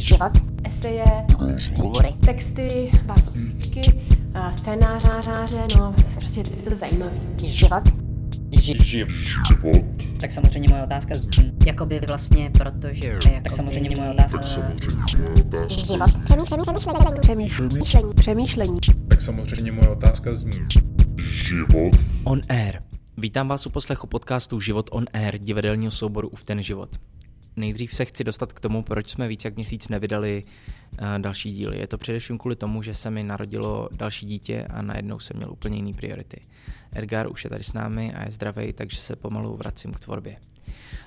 [0.00, 0.32] život,
[0.64, 1.04] eseje,
[1.82, 3.80] hovory, texty, básničky,
[4.34, 7.12] a scénářáře, no prostě je to zajímavé.
[7.46, 7.82] život,
[8.50, 9.06] ži-
[10.20, 13.08] Tak samozřejmě moje otázka zní, Jakoby vlastně, protože...
[13.08, 14.64] Jakoby, tak samozřejmě moje otázka život,
[17.20, 18.78] přemýšlení, přemýšlení, přemýšlení, Přemýšlení.
[19.08, 20.50] Tak samozřejmě moje otázka zní.
[22.24, 22.78] On Air.
[23.16, 26.96] Vítám vás u poslechu podcastu Život on Air, divadelního souboru Uf ten život.
[27.56, 31.78] Nejdřív se chci dostat k tomu, proč jsme víc jak měsíc nevydali uh, další díly.
[31.78, 35.52] Je to především kvůli tomu, že se mi narodilo další dítě a najednou jsem měl
[35.52, 36.40] úplně jiný priority.
[36.96, 40.36] Edgar už je tady s námi a je zdravý, takže se pomalu vracím k tvorbě.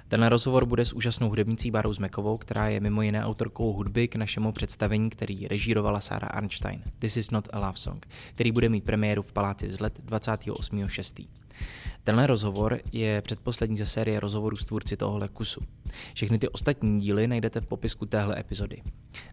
[0.08, 4.16] Tenhle rozhovor bude s úžasnou hudebnicí Bárou Zmekovou, která je mimo jiné autorkou hudby k
[4.16, 6.82] našemu představení, který režírovala Sara Arnstein.
[7.00, 11.28] This is not a love song, který bude mít premiéru v Paláci vzlet 28.6.
[12.04, 15.62] Tenhle rozhovor je předposlední ze série rozhovorů s tvůrci tohohle kusu.
[16.14, 18.82] Všechny ty ostatní díly najdete v popisku téhle epizody.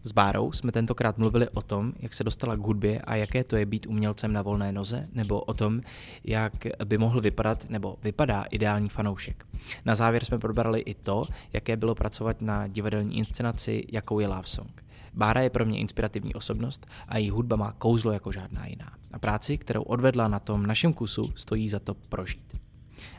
[0.03, 3.55] S Bárou jsme tentokrát mluvili o tom, jak se dostala k hudbě a jaké to
[3.55, 5.81] je být umělcem na volné noze, nebo o tom,
[6.23, 6.42] jak
[6.85, 9.45] by mohl vypadat nebo vypadá ideální fanoušek.
[9.85, 14.47] Na závěr jsme probrali i to, jaké bylo pracovat na divadelní inscenaci, jakou je Love
[14.47, 14.83] Song.
[15.13, 18.97] Bára je pro mě inspirativní osobnost a její hudba má kouzlo jako žádná jiná.
[19.11, 22.57] A práci, kterou odvedla na tom našem kusu, stojí za to prožít.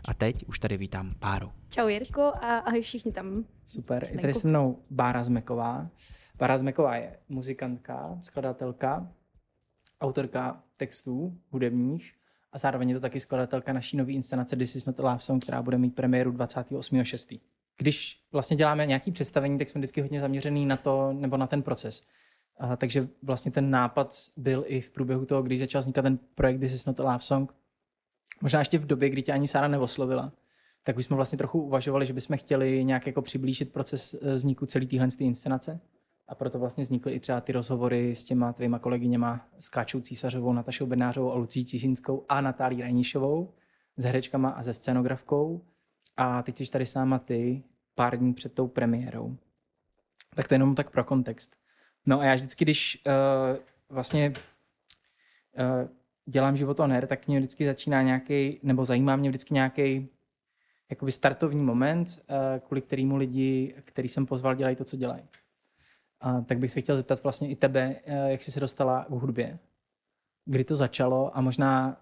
[0.04, 1.52] A teď už tady vítám Báru.
[1.70, 3.44] Čau Jirko a ahoj všichni tam.
[3.66, 5.86] Super, je tady se mnou Bára Zmeková.
[6.38, 9.08] Bára Zmeková je muzikantka, skladatelka,
[10.00, 12.12] autorka textů hudebních
[12.54, 15.42] a zároveň je to taky skladatelka naší nové inscenace This is not a love song,
[15.42, 17.40] která bude mít premiéru 28.6.
[17.76, 21.62] Když vlastně děláme nějaký představení, tak jsme vždycky hodně zaměřený na to, nebo na ten
[21.62, 22.02] proces.
[22.58, 26.60] A, takže vlastně ten nápad byl i v průběhu toho, když začal vznikat ten projekt
[26.60, 27.54] This is not a love song.
[28.40, 30.32] Možná ještě v době, kdy tě ani Sára neoslovila,
[30.82, 34.66] tak už jsme vlastně trochu uvažovali, že bychom chtěli nějak jako přiblížit proces eh, vzniku
[34.66, 35.80] celé téhle inscenace.
[36.28, 40.52] A proto vlastně vznikly i třeba ty rozhovory s těma tvýma kolegyněma, s Káčou Císařovou,
[40.52, 43.54] Natašou Bednářovou a Lucí Čižinskou a Natálí Rajníšovou,
[43.96, 45.64] s herečkama a se scenografkou.
[46.16, 47.62] A teď jsi tady s náma ty
[47.94, 49.36] pár dní před tou premiérou.
[50.34, 51.56] Tak to jenom tak pro kontext.
[52.06, 53.56] No a já vždycky, když uh,
[53.88, 55.88] vlastně uh,
[56.26, 60.08] dělám život on air, tak mě vždycky začíná nějaký, nebo zajímá mě vždycky nějaký
[60.90, 65.22] jakoby startovní moment, uh, kvůli kterému lidi, který jsem pozval, dělají to, co dělají.
[66.20, 69.10] A tak bych se chtěl zeptat vlastně i tebe, uh, jak jsi se dostala k
[69.10, 69.58] hudbě,
[70.44, 71.36] kdy to začalo?
[71.36, 72.00] A možná,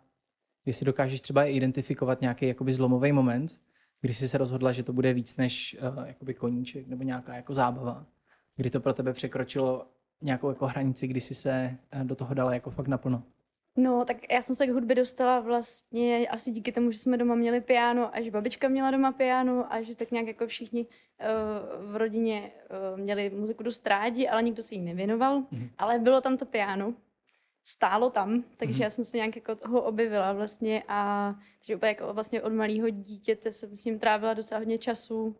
[0.67, 3.61] jestli dokážeš třeba identifikovat nějaký jakoby zlomový moment,
[4.01, 7.55] kdy jsi se rozhodla, že to bude víc než uh, jakoby koníček nebo nějaká jako
[7.55, 8.07] zábava,
[8.57, 9.87] kdy to pro tebe překročilo
[10.23, 13.23] nějakou jako hranici, kdy jsi se uh, do toho dala jako fakt naplno.
[13.77, 17.35] No, tak já jsem se k hudbě dostala vlastně asi díky tomu, že jsme doma
[17.35, 21.93] měli piano a že babička měla doma piano a že tak nějak jako všichni uh,
[21.93, 22.53] v rodině
[22.93, 25.43] uh, měli muziku dost rádi, ale nikdo se jí nevěnoval.
[25.51, 25.71] Mhm.
[25.79, 26.95] Ale bylo tam to piano,
[27.65, 28.83] stálo tam, takže Mhm.
[28.83, 32.89] já jsem se nějak jako toho objevila vlastně a takže úplně jako vlastně od malého
[32.91, 35.37] dítěte jsem s ním trávila docela hodně času.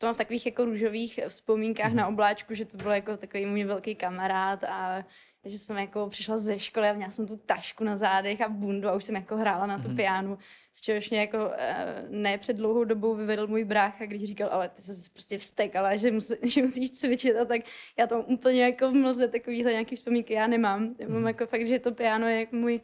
[0.00, 1.96] To mám v takových jako růžových vzpomínkách Mhm.
[1.96, 5.04] na obláčku, že to byl jako takový můj velký kamarád a
[5.44, 8.88] že jsem jako přišla ze školy a měla jsem tu tašku na zádech a bundu
[8.88, 9.96] a už jsem jako hrála na to Mhm.
[9.96, 10.38] pianu,
[10.72, 14.68] z čehož mě jako eh, ne před dlouhou dobou vyvedl můj brácha, když říkal, ale
[14.68, 17.60] ty se prostě vztekala, že, musí, že musíš cvičit a tak
[17.98, 20.94] já to úplně jako v mlze takovýhle nějaký vzpomínky já nemám.
[20.98, 21.26] Já mám Mhm.
[21.26, 22.80] jako fakt, že to piano je jako můj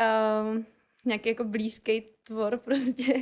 [0.00, 0.62] uh,
[1.04, 3.14] nějaký jako blízký tvor prostě.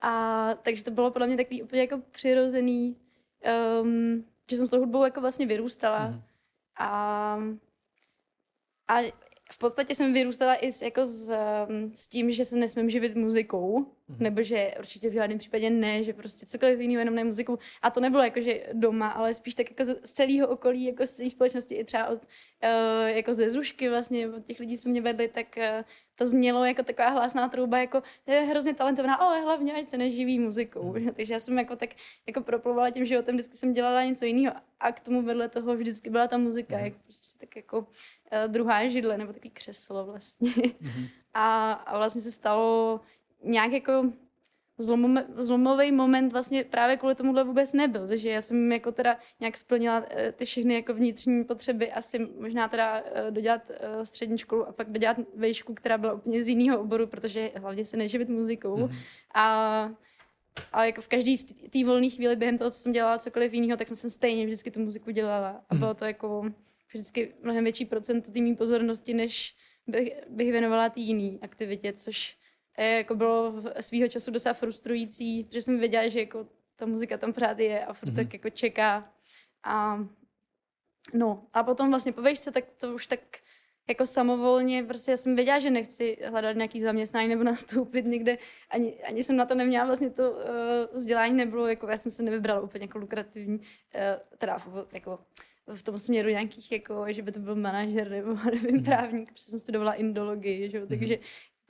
[0.00, 2.96] A takže to bylo podle mě takový úplně jako přirozený,
[3.82, 6.06] um, že jsem s tou hudbou jako vlastně vyrůstala.
[6.06, 6.22] Mhm.
[6.78, 7.38] A,
[8.88, 9.12] a
[9.52, 11.32] v podstatě jsem vyrůstala i s, jako s,
[11.68, 14.22] um, s tím, že se nesmím živit muzikou, Mhm.
[14.22, 17.58] nebo že určitě v žádném případě ne, že prostě cokoliv jiného, jenom ne muzikou.
[17.82, 21.10] A to nebylo jako, že doma, ale spíš tak jako z celého okolí, jako z
[21.10, 25.00] celé společnosti, i třeba od, uh, jako ze Zušky vlastně, od těch lidí, co mě
[25.00, 25.62] vedli, tak uh,
[26.14, 30.38] to znělo jako taková hlásná trouba, jako je hrozně talentovaná, ale hlavně ať se neživí
[30.38, 30.92] muzikou.
[30.92, 31.10] Mhm.
[31.16, 31.90] Takže já jsem jako tak
[32.26, 36.10] jako proplouvala tím životem, vždycky jsem dělala něco jiného a k tomu vedle toho vždycky
[36.10, 36.84] byla ta muzika, Mhm.
[36.84, 37.86] jak prostě tak jako
[38.46, 40.50] druhá židle nebo takový křeslo vlastně.
[40.80, 41.06] Mhm.
[41.34, 43.00] A, a vlastně se stalo
[43.44, 44.12] nějak jako
[44.78, 49.56] zlomom, zlomový moment vlastně právě kvůli tomuhle vůbec nebyl, takže já jsem jako teda nějak
[49.56, 54.68] splnila eh, ty všechny jako vnitřní potřeby, asi možná teda eh, dodělat eh, střední školu
[54.68, 58.76] a pak dodělat vejšku, která byla úplně z jiného oboru, protože hlavně se neživit muzikou.
[58.76, 58.96] Mhm.
[59.34, 59.90] A,
[60.72, 63.76] a jako v každý z té volné chvíli během toho, co jsem dělala cokoliv jiného,
[63.76, 65.48] tak jsem se stejně vždycky tu muziku dělala.
[65.70, 65.78] A Mhm.
[65.80, 66.44] bylo to jako
[66.90, 69.56] vždycky mnohem větší procent té mý pozornosti, než
[69.86, 72.36] bych, bych věnovala té jiné aktivitě, což
[72.78, 76.46] eh, jako bylo v svýho času docela frustrující, protože jsem věděla, že jako
[76.76, 78.16] ta muzika tam pořád je a furt Mhm.
[78.16, 79.12] tak jako čeká.
[79.64, 80.04] A
[81.14, 83.20] No a potom vlastně po vejšce, tak to už tak
[83.88, 88.38] jako samovolně, prostě já jsem věděla, že nechci hledat nějaký zaměstnání nebo nastoupit někde,
[88.70, 90.38] ani, ani jsem na to neměla vlastně to uh,
[90.92, 93.64] vzdělání nebylo, jako já jsem se nevybrala úplně jako lukrativní, uh,
[94.38, 94.56] teda
[94.92, 95.18] jako
[95.74, 98.84] v tom směru nějakých, jako, že by to byl manažer nebo nevím, Mhm.
[98.84, 101.18] právník, protože jsem studovala indologii, že jo, takže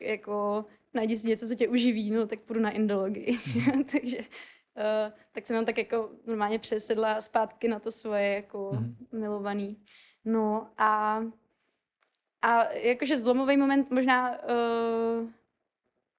[0.01, 0.65] jako
[0.95, 3.85] najdi si něco, co tě uživí, no tak půjdu na indologii, Mhm.
[3.85, 8.97] takže uh, tak jsem tam tak jako normálně přesedla zpátky na to svoje jako Mhm.
[9.13, 9.77] milovaný.
[10.25, 11.23] No a
[12.43, 15.29] a jakože zlomový moment možná uh,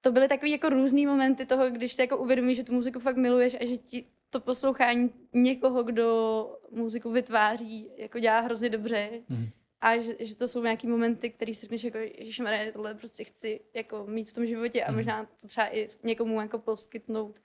[0.00, 3.16] to byly takový jako různý momenty toho, když si jako uvědomíš, že tu muziku fakt
[3.16, 9.10] miluješ a že ti to poslouchání někoho, kdo muziku vytváří, jako dělá hrozně dobře.
[9.28, 9.48] Mhm.
[9.80, 13.60] A že, že, to jsou nějaký momenty, který si řekneš jako, že tohle prostě chci
[13.74, 14.96] jako mít v tom životě a Mhm.
[14.98, 17.40] možná to třeba i někomu jako poskytnout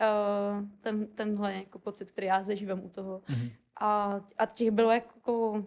[0.00, 3.22] uh, ten, tenhle jako pocit, který já zažívám u toho.
[3.28, 3.50] Mhm.
[3.80, 5.64] A, a těch bylo jako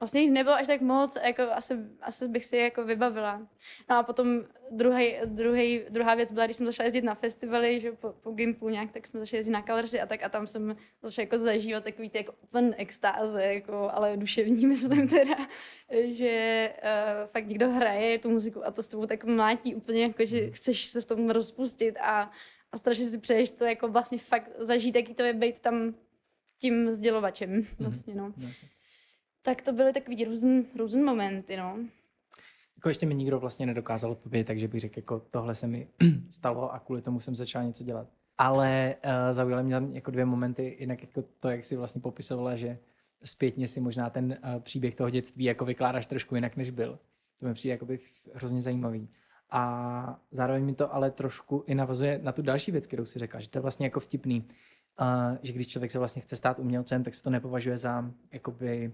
[0.00, 3.46] Vlastně jich nebylo až tak moc, jako asi, asi bych si je jako vybavila.
[3.90, 7.92] No a potom druhý, druhý, druhá věc byla, když jsem začala jezdit na festivaly, že
[7.92, 10.76] po, po Gimplu nějak, tak jsme začali jezdit na Colorsy a tak a tam jsem
[11.02, 15.36] začala jako zažívat takový ty jako úplný extáze, jako, ale duševní myslím teda,
[16.04, 20.26] že uh, fakt někdo hraje tu muziku a to s tebou tak mlátí úplně, jako,
[20.26, 22.30] že chceš se v tom rozpustit a,
[22.72, 25.94] a strašně si přeješ to jako vlastně fakt zažít, jaký to je být tam
[26.58, 28.32] tím sdělovačem vlastně, no.
[28.36, 28.68] Jasně.
[29.42, 31.78] Tak to byly takový různý, různý momenty, no.
[32.76, 35.88] Jako ještě mi nikdo vlastně nedokázal odpovědět, takže bych řekl, jako tohle se mi
[36.30, 38.08] stalo a kvůli tomu jsem začal něco dělat.
[38.38, 42.56] Ale uh, zaujaly mě tam jako dvě momenty, jinak jako to, jak si vlastně popisovala,
[42.56, 42.78] že
[43.24, 46.98] zpětně si možná ten uh, příběh toho dětství jako vykládáš trošku jinak, než byl.
[47.40, 47.98] To mi přijde jakoby
[48.34, 49.08] hrozně zajímavý.
[49.50, 53.40] A zároveň mi to ale trošku i navazuje na tu další věc, kterou si řekla,
[53.40, 54.48] že to je vlastně jako vtipný,
[55.00, 58.92] uh, že když člověk se vlastně chce stát umělcem, tak se to nepovažuje za jakoby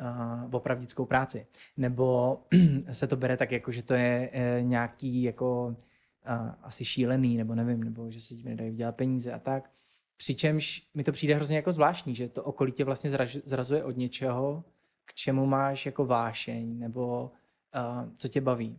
[0.00, 1.46] uh, opravdickou práci.
[1.76, 2.38] Nebo
[2.92, 7.54] se to bere tak, jako, že to je uh, nějaký jako uh, asi šílený, nebo
[7.54, 9.70] nevím, nebo že se tím nedají vydělat peníze a tak.
[10.16, 13.96] Přičemž mi to přijde hrozně jako zvláštní, že to okolí tě vlastně zraž, zrazuje od
[13.96, 14.64] něčeho,
[15.04, 17.30] k čemu máš jako vášeň, nebo
[17.74, 18.78] uh, co tě baví.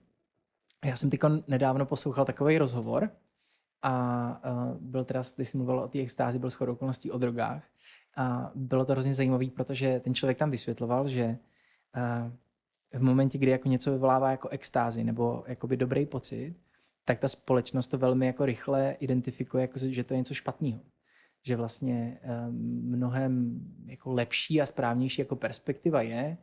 [0.85, 3.11] Já jsem teď nedávno poslouchal takový rozhovor
[3.81, 7.63] a uh, byl teda, když jsi mluvil o té extázi, byl shodou okolností o drogách.
[8.17, 11.37] A bylo to hrozně zajímavé, protože ten člověk tam vysvětloval, že
[11.97, 16.55] uh, v momentě, kdy jako něco vyvolává jako extázi nebo jakoby dobrý pocit,
[17.05, 20.79] tak ta společnost to velmi jako rychle identifikuje, jako, že to je něco špatného.
[21.43, 26.37] Že vlastně um, mnohem jako lepší a správnější jako perspektiva je,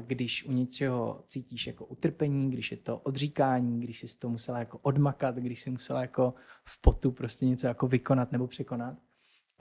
[0.00, 4.78] když u něčeho cítíš jako utrpení, když je to odříkání, když jsi to musela jako
[4.78, 6.34] odmakat, když jsi musela jako
[6.64, 8.98] v potu prostě něco jako vykonat nebo překonat.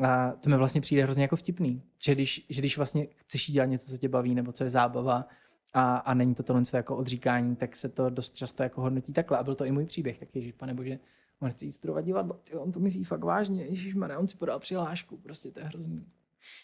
[0.03, 3.65] A to mi vlastně přijde hrozně jako vtipný, že když, že když vlastně chceš dělat
[3.65, 5.27] něco, co tě baví nebo co je zábava
[5.73, 9.37] a, a není to tohle jako odříkání, tak se to dost často jako hodnotí takhle.
[9.37, 10.99] A byl to i můj příběh, tak ježiš, pane bože,
[11.39, 14.59] on chce jít studovat divadlo, ty, on to myslí fakt vážně, ježiš, on si podal
[14.59, 16.05] přihlášku, prostě to je hrozný.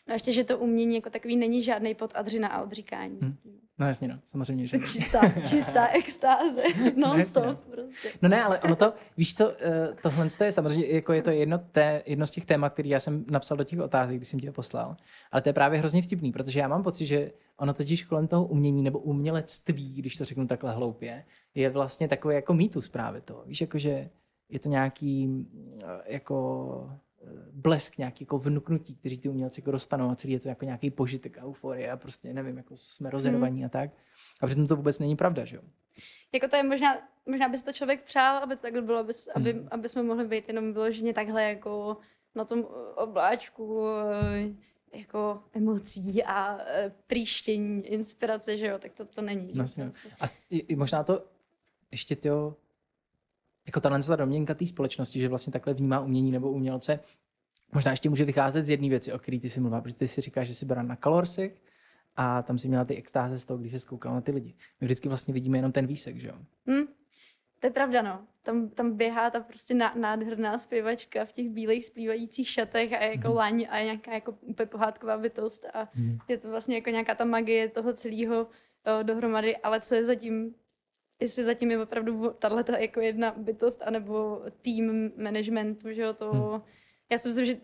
[0.08, 3.20] No ještě, že to umění jako takový není žádný podadřina a odříkání.
[3.22, 3.36] Hm.
[3.80, 4.80] No jasně, no, samozřejmě, že.
[4.80, 5.20] Čistá,
[5.50, 6.64] čistá extáze,
[6.96, 7.56] non-stop no.
[7.72, 8.10] prostě.
[8.22, 11.58] No ne, ale ono to, víš co, eh, tohle je samozřejmě, jako je to jedno,
[11.58, 14.46] té, jedno z těch témat, který já jsem napsal do těch otázek, když jsem ti
[14.46, 14.98] je poslal,
[15.32, 18.46] ale to je právě hrozně vtipný, protože já mám pocit, že ono totiž kolem toho
[18.46, 23.44] umění nebo umělectví, když to řeknu takhle hloupě, je vlastně takový jako mýtus právě to.
[23.46, 24.10] Víš, jakože
[24.50, 25.46] je to nějaký
[25.84, 27.00] eh, jako
[27.52, 30.92] blesk, nějaký jako vnuknutí, kteří ty umělci jako dostanou a celý je to jako nějaký
[30.92, 33.92] požitek a euforie a prostě nevím, jako jsme rozervaní a tak.
[34.42, 35.62] A přitom to vůbec není pravda, že jo?
[36.34, 39.14] Jako to je možná, možná by si to člověk přál, aby to takhle bylo, aby,
[39.36, 39.68] aby, Mhm.
[39.72, 41.98] aby jsme mohli být jenom vyloženě takhle jako
[42.36, 42.64] na tom
[42.96, 44.50] obláčku eh,
[44.98, 49.54] jako emocí a eh, příštění, inspirace, že jo, tak to, to není.
[49.54, 49.92] Vlastně.
[50.20, 50.26] A
[50.76, 51.24] možná to
[51.92, 52.56] ještě to,
[53.68, 57.00] jako tahle ta domněnka té společnosti, že vlastně takhle vnímá umění nebo umělce,
[57.74, 60.22] možná ještě může vycházet z jedné věci, o které ty si mluvila, protože ty si
[60.22, 61.62] říkáš, že jsi byla na kalorsech
[62.16, 64.54] a tam si měla ty extáze z toho, když se zkoukal na ty lidi.
[64.82, 66.34] My vždycky vlastně vidíme jenom ten výsek, že jo?
[66.70, 66.86] Hm,
[67.60, 68.22] to je pravda, no.
[68.44, 73.12] Tam, tam běhá ta prostě ná, nádherná zpěvačka v těch bílých splývajících šatech a je
[73.12, 73.38] jako Mhm.
[73.38, 76.18] laň a je nějaká jako úplně pohádková bytost a Mhm.
[76.28, 80.56] je to vlastně jako nějaká ta magie toho celého uh, dohromady, ale co je zatím,
[81.20, 86.62] jestli zatím je opravdu tahle jako jedna bytost anebo tým managementu, že jo, to, Hmm.
[87.12, 87.58] já si myslím, že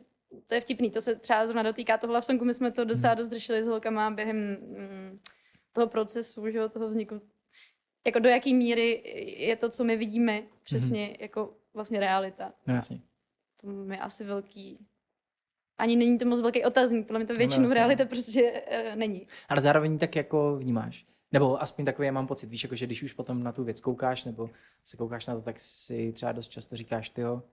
[0.47, 3.13] to je vtipný, to se třeba zrovna dotýká toho Love Songu, my jsme to docela
[3.13, 3.17] Hmm.
[3.17, 5.19] dost řešili s holkama během mm,
[5.71, 7.21] toho procesu, že jo, toho vzniku
[8.05, 9.03] jako do jaký míry
[9.37, 12.53] je to, co my vidíme, přesně jako vlastně realita.
[12.67, 13.01] No jasně.
[13.61, 14.85] To je asi velký,
[15.77, 18.09] ani není to moc velký otazník, podle mě to většinou v jasně, realitě no.
[18.09, 19.27] prostě uh, není.
[19.49, 21.05] Ale zároveň tak jako vnímáš.
[21.33, 23.81] Nebo aspoň takový já mám pocit, víš, jako že když už potom na tu věc
[23.81, 24.49] koukáš, nebo
[24.83, 27.43] se koukáš na to, tak si třeba dost často říkáš, tyjo,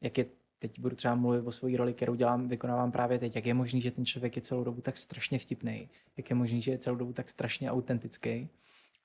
[0.00, 0.26] jak je,
[0.58, 3.80] teď budu třeba mluvit o své roli, kterou dělám, vykonávám právě teď, jak je možný,
[3.80, 6.96] že ten člověk je celou dobu tak strašně vteplý, jak je možný, že je celou
[6.96, 8.48] dobu tak strašně autentický.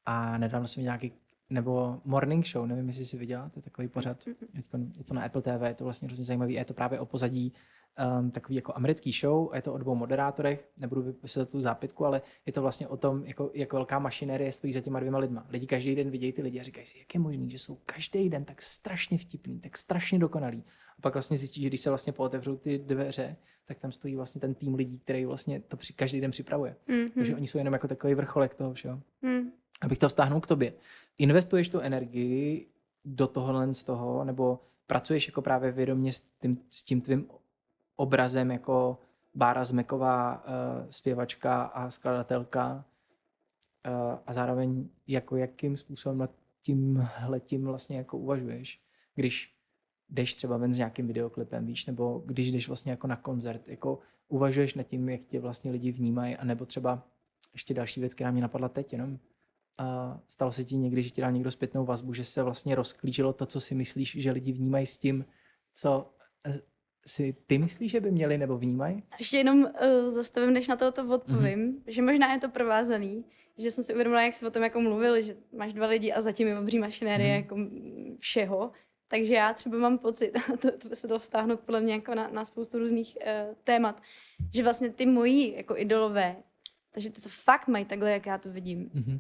[0.06, 1.12] A nedávno jsem nějaký,
[1.50, 4.24] nebo Morning Show, nevím, jestli si viděla, to je takový pořad,
[4.56, 7.00] teďko je to na Apple TV, je to vlastně hrozně zajímavý, a je to právě
[7.00, 7.54] o pozadí
[8.20, 12.06] um, takový jako americký show, a je to o dvou moderátorech, nebudu vypisovat tu zápitku,
[12.06, 15.46] ale je to vlastně o tom, jako, jak velká mašinérie stojí za těma dvěma lidma.
[15.50, 18.30] Lidi každý den vidějí ty lidi a říkají si, jak je možný, že jsou každý
[18.30, 20.64] den tak strašně vtipný, tak strašně dokonalý.
[20.98, 23.36] A pak vlastně zjistí, že když se vlastně pootevřou ty dveře,
[23.66, 26.76] tak tam stojí vlastně ten tým lidí, který vlastně to při, každý den připravuje.
[26.90, 27.12] Mm-hmm.
[27.16, 29.02] Takže oni jsou jenom jako takový vrcholek toho všeho.
[29.22, 29.52] Mm.
[29.82, 30.74] Abych to vztáhnul k tobě.
[31.18, 32.68] Investuješ tu energii
[33.06, 37.28] do tohohle z toho, nebo pracuješ jako právě vědomě s tím, s tím tvým
[37.96, 38.98] obrazem jako
[39.36, 42.86] Bára Zmeková, uh, zpěvačka a skladatelka
[43.88, 46.32] uh, a zároveň jako jakým způsobem nad
[46.62, 47.08] tím
[47.46, 48.82] tím vlastně jako uvažuješ,
[49.16, 49.58] když
[50.10, 54.00] jdeš třeba ven s nějakým videoklipem, víš, nebo když jdeš vlastně jako na koncert, jako
[54.28, 57.08] uvažuješ nad tím, jak tě vlastně lidi vnímají, anebo třeba
[57.54, 59.20] ještě další věc, která mě napadla teď, jenom
[59.78, 63.34] a stalo se ti někdy, že ti dal někdo zpětnou vazbu, že se vlastně rozklíčilo
[63.34, 65.26] to, co si myslíš, že lidi vnímají s tím,
[65.74, 66.14] co
[66.48, 66.62] eh,
[67.07, 69.03] si ty myslíš, že by měli nebo vnímají?
[69.19, 69.69] Ještě jenom uh,
[70.12, 71.69] zastavím, než na to odpovím, Mhm.
[71.72, 71.81] mm-hmm.
[71.88, 73.25] že možná je to provázaný,
[73.57, 76.22] že jsem si uvědomila, jak jsi o tom jako mluvil, že máš dva lidi a
[76.22, 77.48] zatím je obří mašinérie Mhm.
[77.57, 78.03] mm-hmm.
[78.13, 78.72] jako všeho.
[79.07, 82.15] Takže já třeba mám pocit, a to, to by se dalo vztáhnout podle mě jako
[82.15, 84.01] na, na spoustu různých uh, témat,
[84.53, 86.36] že vlastně ty moji jako idolové,
[86.91, 89.19] takže to, co fakt mají takhle, jak já to vidím, Mhm.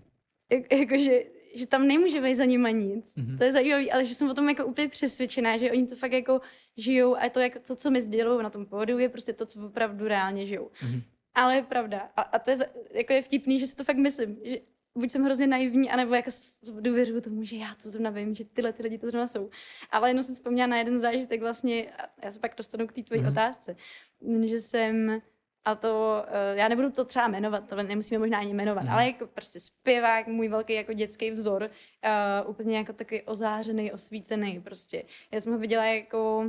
[0.51, 1.23] jak, jakože,
[1.53, 3.15] že tam nemůže být za nima nic.
[3.15, 3.25] Mhm.
[3.25, 3.37] Mm-hmm.
[3.37, 6.11] To je zajímavé, ale že jsem o tom jako úplně přesvědčená, že oni to fakt
[6.11, 6.41] jako
[6.77, 9.65] žijou a to, jako, to co mi sdělují na tom pódiu, je prostě to, co
[9.65, 10.71] opravdu reálně žijou.
[10.83, 11.01] Mhm.
[11.35, 12.09] Ale je pravda.
[12.15, 12.57] A, a to je,
[12.91, 14.37] jako je vtipný, že si to fakt myslím.
[14.43, 14.57] Že
[14.97, 16.29] buď jsem hrozně naivní, anebo jako
[16.79, 19.49] důvěřuju tomu, že já to zrovna vím, že tyhle ty lidi to zrovna jsou.
[19.91, 23.03] Ale jenom jsem vzpomněla na jeden zážitek vlastně, a já se pak dostanu k té
[23.03, 23.29] tvojí Mhm.
[23.29, 23.33] mm-hmm.
[23.33, 23.75] otázce,
[24.45, 25.21] že jsem
[25.65, 28.89] a to, eh, já nebudu to třeba jmenovat, to nemusíme možná ani jmenovat, mm.
[28.89, 34.61] ale jako prostě zpěvák, můj velký jako dětský vzor, uh, úplně jako takový ozářený, osvícený
[34.61, 35.03] prostě.
[35.31, 36.45] Já jsem ho viděla jako,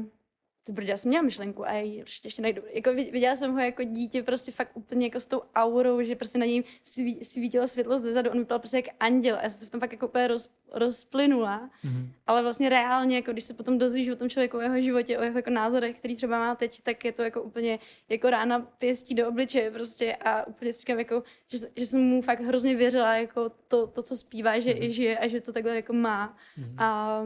[0.65, 2.63] ty já jsem měla myšlenku a já ji ještě, ještě najdu.
[2.73, 6.17] Jako vid- viděla jsem ho jako dítě prostě fakt úplně jako s tou aurou, že
[6.17, 9.51] prostě na něj sví, svítilo světlo ze zadu, on vypadal prostě jak anděl a já
[9.51, 11.71] jsem se v tom fakt jako úplně roz, rozplynula.
[11.85, 12.13] Mhm.
[12.27, 15.23] Ale vlastně reálně, jako když se potom dozvíš o tom člověku, o jeho životě, o
[15.23, 17.79] jeho jako názorech, který třeba má teď, tak je to jako úplně
[18.09, 22.23] jako rána pěstí do obličeje prostě a úplně si říkám, jako, že, že jsem mu
[22.23, 25.77] fakt hrozně věřila, jako to, to co zpívá, že i žije a že to takhle
[25.77, 26.37] jako má.
[26.57, 26.75] Mhm.
[26.79, 27.21] A,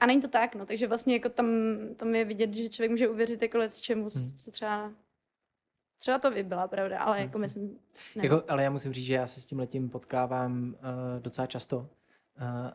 [0.00, 1.46] a není to tak, no, takže vlastně jako tam,
[1.96, 4.10] tam je vidět, že člověk může uvěřit jako s čemu, Mhm.
[4.36, 4.92] co třeba
[5.98, 7.78] Třeba to by byla pravda, ale jako myslím,
[8.16, 8.24] ne.
[8.24, 11.76] Jako, ale já musím říct, že já se s tím letím potkávám uh, docela často,
[11.78, 11.86] uh,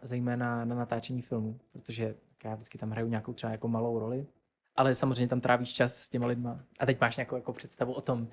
[0.01, 4.25] zejména na natáčení filmů, protože já vždycky tam hraju nějakou třeba jako malou roli,
[4.75, 6.59] ale samozřejmě tam trávíš čas s těma lidma.
[6.79, 8.27] A teď máš nějakou jako představu o tom, uh,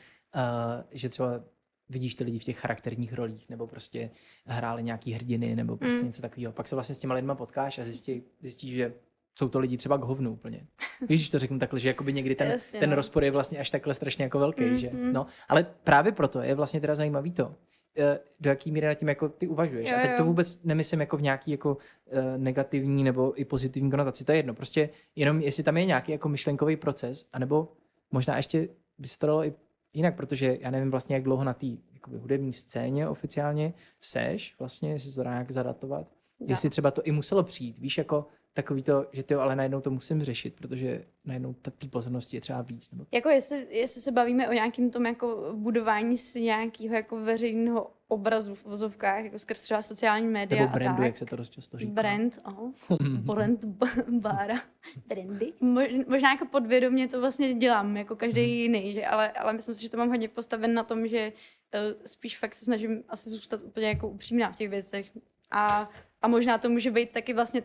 [0.90, 1.40] že třeba
[1.88, 4.10] vidíš ty lidi v těch charakterních rolích, nebo prostě
[4.46, 6.06] hráli nějaký hrdiny, nebo prostě Mm.
[6.06, 6.52] něco takového.
[6.52, 8.94] Pak se vlastně s těma lidma potkáš a zjistí, zjistíš, že
[9.38, 10.66] jsou to lidi třeba k hovnu úplně.
[11.08, 12.96] Víš, to řeknu takhle, že jakoby někdy ten, Jasně, ten no.
[12.96, 14.76] rozpor je vlastně až takhle strašně jako velký, Mhm.
[14.78, 14.90] že?
[15.12, 17.54] No, ale právě proto je vlastně teda zajímavý to,
[17.98, 19.90] eh, do jaký míry nad tím jako ty uvažuješ.
[19.90, 20.26] Jo, a teď to jo.
[20.26, 21.76] vůbec nemyslím jako v nějaký jako
[22.10, 24.54] eh, negativní nebo i pozitivní konotaci, to je jedno.
[24.54, 27.72] Prostě jenom jestli tam je nějaký jako myšlenkový proces, anebo
[28.10, 29.52] možná ještě by se to dalo i
[29.94, 34.90] jinak, protože já nevím vlastně, jak dlouho na té jakoby hudební scéně oficiálně seš, vlastně,
[34.90, 36.06] jestli se to dá nějak zadatovat.
[36.40, 39.80] Jestli třeba to i muselo přijít, víš, jako takový to, že ty jo, ale najednou
[39.80, 42.90] to musím řešit, protože najednou ta- té pozornosti je třeba víc.
[42.90, 43.06] Nebo...
[43.12, 48.54] Jako jestli, jestli se bavíme o nějakém tom jako budování si nějakého jako veřejného obrazu
[48.54, 51.06] v vozovkách, jako skrz třeba sociální média Nebo a brandu, tak.
[51.06, 51.92] jak se to dost často říká.
[51.92, 52.70] Brand, oh,
[53.08, 53.64] brand
[54.08, 54.54] bára,
[55.06, 55.52] brandy.
[55.62, 58.50] Mož- Možná jako podvědomě to vlastně dělám, jako každý Mhm.
[58.50, 59.06] jiný, že?
[59.06, 61.32] Ale, ale myslím si, že to mám hodně postaven na tom, že
[61.74, 65.10] uh, spíš fakt se snažím asi zůstat úplně jako upřímná v těch věcech.
[65.50, 65.90] A,
[66.22, 67.62] a možná to může být taky vlastně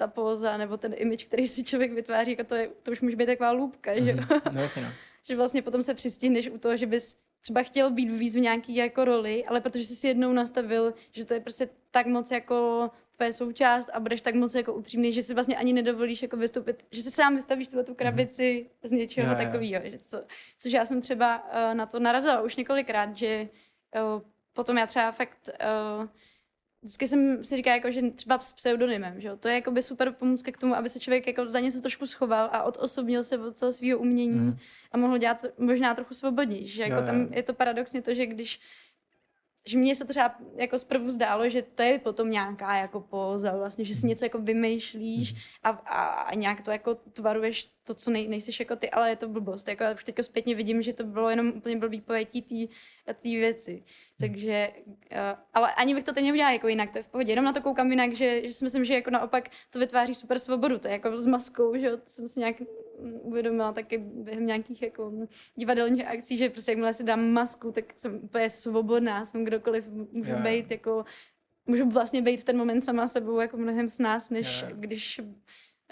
[0.00, 3.16] ta póza nebo ten image, který si člověk vytváří, jako to, je, to už může
[3.16, 4.10] být taková lůpka, že?
[4.10, 4.16] jo?
[4.16, 4.40] Mhm.
[4.52, 4.88] No jasně, no.
[5.22, 8.76] že vlastně potom se přistihneš u toho, že bys třeba chtěl být víc v nějaký
[8.76, 12.90] jako roli, ale protože jsi si jednou nastavil, že to je prostě tak moc jako
[13.16, 16.86] tvoje součást a budeš tak moc jako upřímný, že si vlastně ani nedovolíš jako vystoupit,
[16.90, 19.38] že si sám vystavíš tuhle tu krabici z něčeho jo.
[19.44, 19.82] takového.
[19.84, 20.24] Že co,
[20.58, 23.48] což já jsem třeba uh, na to narazila už několikrát, že
[23.94, 26.08] uh, potom já třeba fakt uh,
[26.82, 29.36] vždycky jsem si říkala, jako, že třeba s pseudonymem, že jo?
[29.36, 32.48] to je jakoby super pomůcka k tomu, aby se člověk jako za něco trošku schoval
[32.52, 34.56] a odosobnil se od toho svého umění Mm.
[34.92, 36.66] a mohl dělat možná trochu svobodněji.
[36.66, 37.06] Že jako Jo, jo.
[37.06, 38.60] tam je to paradoxně to, že když
[39.66, 43.56] že mně se to třeba jako zprvu zdálo, že to je potom nějaká jako póza,
[43.56, 48.10] vlastně, že si něco jako vymýšlíš a, a, a nějak to jako tvaruješ to, co
[48.10, 49.68] nej, nejseš jako ty, ale je to blbost.
[49.68, 52.70] Jako já už teďka zpětně vidím, že to bylo jenom úplně blbý pojetí
[53.04, 53.82] té věci.
[54.20, 54.72] Takže,
[55.12, 55.18] uh,
[55.54, 57.32] ale ani bych to teď neudělala jako jinak, to je v pohodě.
[57.32, 60.38] Jenom na to koukám jinak, že, že si myslím, že jako naopak to vytváří super
[60.38, 60.78] svobodu.
[60.78, 62.56] To je jako s maskou, že jo, to jsem si nějak
[63.00, 65.12] uvědomila taky během nějakých jako
[65.54, 70.30] divadelních akcí, že prostě jakmile si dám masku, tak jsem úplně svobodná, jsem kdokoliv, můžu
[70.30, 70.38] jo.
[70.42, 71.04] být jako,
[71.66, 74.68] můžu vlastně být v ten moment sama sebou jako mnohem s nás, než jo.
[74.72, 75.20] když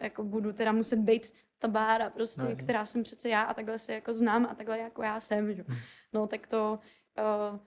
[0.00, 3.54] jako budu teda muset být ta bára prostě, No, no, která jsem přece já a
[3.54, 5.64] takhle se jako znám a takhle jako já jsem, že?
[5.68, 5.78] Hmm.
[6.12, 6.78] No tak to
[7.18, 7.58] uh,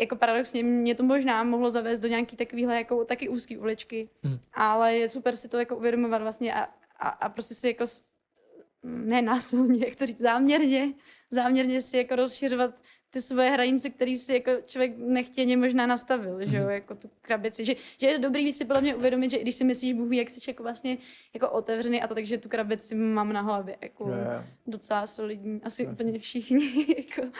[0.00, 4.38] jako paradoxně mě to možná mohlo zavést do nějaký takovýhle jako taky úzký uličky, Hmm.
[4.52, 7.84] ale je super si to jako uvědomovat vlastně a, a, a prostě si jako
[8.86, 10.92] ne násilně, jak to říct, záměrně,
[11.30, 12.74] záměrně si jako rozšiřovat
[13.10, 16.72] ty svoje hranice, které si jako člověk nechtěně možná nastavil, že jo, Mhm.
[16.72, 19.64] jako tu krabici, že, že je dobrý si podle mě uvědomit, že i když si
[19.64, 20.98] myslíš, Bůh ví, jak jsi jako vlastně
[21.34, 24.14] jako otevřený a to takže tu krabici mám na hlavě, jako jo.
[24.66, 26.04] docela solidní, asi Jasně.
[26.04, 27.32] úplně všichni, jako.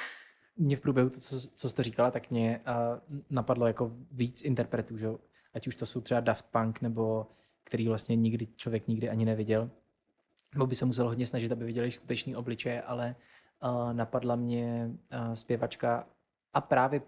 [0.57, 4.97] Mě v průběhu, to, co, co jste říkala, tak mě uh, napadlo jako víc interpretů,
[4.97, 5.09] že?
[5.55, 7.27] ať už to jsou třeba Daft Punk, nebo
[7.65, 9.71] který vlastně nikdy člověk nikdy ani neviděl.
[10.57, 13.17] Nebo by se musel hodně snažit, aby viděli skutečný obličeje, ale
[13.63, 16.07] uh, napadla mě uh, zpěvačka
[16.53, 17.03] a právě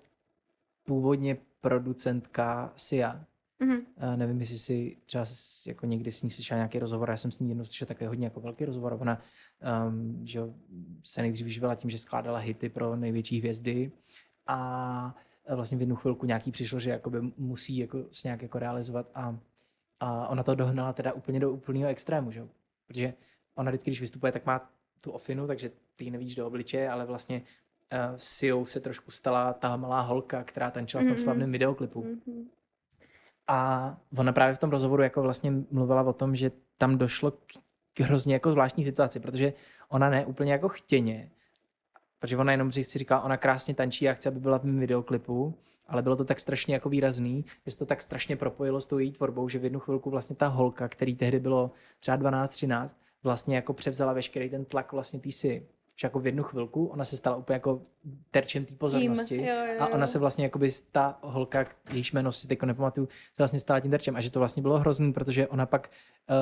[0.84, 3.24] původně producentka Sia.
[3.58, 3.76] Mhm.
[3.76, 5.24] Uh, nevím, jestli si třeba
[5.66, 8.26] jako někdy s ní slyšela nějaký rozhovor, já jsem s ní jednou slyšel také hodně
[8.26, 8.96] jako velký rozhovor.
[9.00, 9.20] Ona
[9.88, 10.40] um, že
[11.04, 13.92] se nejdřív živila tím, že skládala hity pro největší hvězdy
[14.46, 15.14] a
[15.54, 19.38] vlastně v jednu chvilku nějaký přišlo, že jakoby musí jako se nějak jako realizovat a,
[20.00, 22.48] a ona to dohnala teda úplně do úplného extrému, že
[22.88, 23.14] protože
[23.58, 27.06] ona vždycky, když vystupuje, tak má tu ofinu, takže ty ji nevidíš do obličeje, ale
[27.06, 27.42] vlastně
[27.92, 31.22] uh, Siou se trošku stala ta malá holka, která tančila v tom Mhm.
[31.22, 32.02] slavném videoklipu.
[32.04, 32.48] Mhm.
[33.46, 37.36] A ona právě v tom rozhovoru jako vlastně mluvila o tom, že tam došlo k,
[37.94, 39.52] k hrozně jako zvláštní situaci, protože
[39.88, 41.30] ona ne úplně jako chtěně,
[42.18, 45.54] protože ona jenom si říkala, ona krásně tančí a chce, aby byla v mém videoklipu,
[45.86, 48.98] ale bylo to tak strašně jako výrazný, že se to tak strašně propojilo s tou
[48.98, 53.56] její tvorbou, že v jednu chvilku vlastně ta holka, který tehdy bylo třeba 12-13, vlastně
[53.56, 55.66] jako převzala veškerý ten tlak vlastně tý si.
[56.00, 57.82] Že jako v jednu chvilku ona se stala úplně jako
[58.30, 59.36] terčem té pozornosti.
[59.36, 60.06] Tím, jo, jo, A ona jo.
[60.06, 64.16] se vlastně jakoby ta holka, jejíž jméno si teď nepamatuju, se vlastně stala tím terčem.
[64.16, 65.90] A že to vlastně bylo hrozný, protože ona pak
[66.30, 66.36] uh,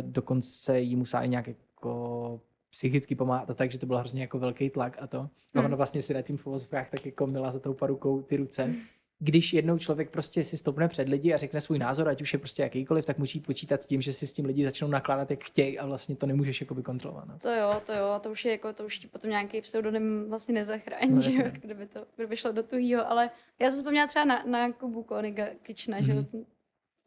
[0.00, 2.40] dokonce jí musela i nějak jako
[2.70, 5.18] psychicky pomáhat a tak, že to byl hrozně jako velký tlak a to.
[5.18, 5.64] A Hmm.
[5.64, 8.74] ona vlastně si na tím v tak jako mila za tou parukou ty ruce.
[9.22, 12.38] Když jednou člověk prostě si stoupne před lidi a řekne svůj názor, ať už je
[12.38, 15.44] prostě jakýkoliv, tak musí počítat s tím, že si s tím lidi začnou nakládat, jak
[15.44, 17.28] chtějí a vlastně to nemůžeš jakoby kontrolovat.
[17.28, 17.38] No.
[17.38, 20.26] To jo, to jo, a to už je jako, to už ti potom nějaký pseudonym
[20.28, 24.06] vlastně nezachrání, No, že jo, kdyby to, kdyby šlo do tuhýho, ale já jsem vzpomněla
[24.06, 26.44] třeba na, na Kubu Koniga Kitchena, že jo, Mhm.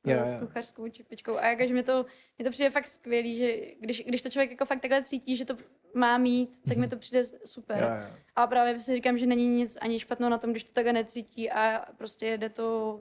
[0.06, 2.06] Jo, s kuchařskou čipičkou a jakože mi to,
[2.40, 5.46] mi to přijde fakt skvělý, že když, když to člověk jako fakt takhle cítí, že
[5.46, 5.58] to
[5.94, 7.78] má mít, tak mi to přijde super.
[7.78, 7.86] Mhm.
[7.86, 8.16] Jo, jo.
[8.36, 11.52] A právě si říkám, že není nic ani špatného na tom, když to takhle necítí
[11.52, 13.00] a prostě jde to,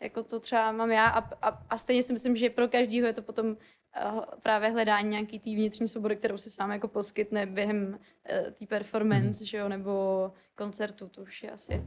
[0.00, 3.12] jako to třeba mám já a, a, a stejně si myslím, že pro každýho je
[3.12, 7.88] to potom uh, právě hledání nějaký té vnitřní svobody, kterou si sám jako poskytne během
[7.88, 9.46] uh, té performance, mm.
[9.46, 11.86] že jo, nebo koncertu, to už je asi.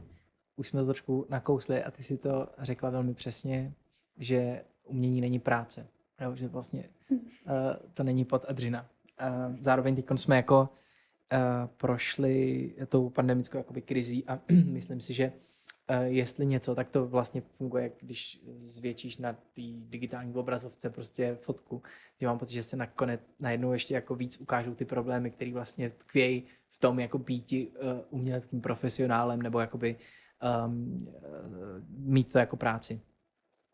[0.56, 3.72] už jsme to trošku nakousli a ty si to řekla velmi přesně,
[4.16, 5.86] že umění není práce.
[6.20, 7.52] Jo, že vlastně uh,
[7.94, 8.88] to není pod a dřina.
[9.60, 10.68] Zároveň teď jsme jako
[11.32, 14.40] uh, prošli tou pandemickou jakoby krizí a
[14.72, 15.32] myslím si, že
[15.90, 21.82] uh, jestli něco, tak to vlastně funguje, když zvětšíš na té digitální obrazovce prostě fotku,
[22.20, 25.90] že mám pocit, že se nakonec najednou ještě jako víc ukážou ty problémy, které vlastně
[25.90, 29.96] tkvějí v tom jako býti uh, uměleckým profesionálem nebo jakoby
[30.66, 31.08] um,
[31.88, 33.00] mít to jako práci.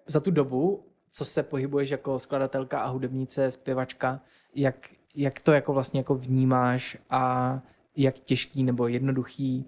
[0.06, 4.20] Za tu dobu, co se pohybuješ jako skladatelka a hudebnice, zpěvačka,
[4.54, 7.60] jak, jak to jako vlastně jako vnímáš a
[7.96, 9.66] jak těžký nebo jednoduchý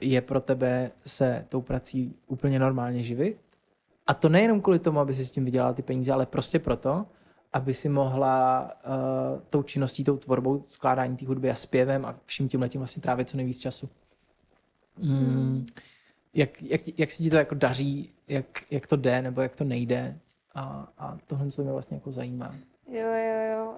[0.00, 3.40] je pro tebe se tou prací úplně normálně živit?
[4.06, 7.06] A to nejenom kvůli tomu, aby si s tím vydělala ty peníze, ale prostě proto,
[7.52, 12.48] aby si mohla uh, tou činností, tou tvorbou, skládání té hudby a zpěvem a vším
[12.48, 13.88] tím letím vlastně trávit co nejvíc času.
[15.02, 15.66] Mm,
[16.34, 19.56] jak, jak, ti- jak se ti to jako daří, jak, jak to jde nebo jak
[19.56, 20.18] to nejde
[20.54, 22.54] a, a tohle co mě vlastně jako zajímá.
[22.90, 23.08] Jo.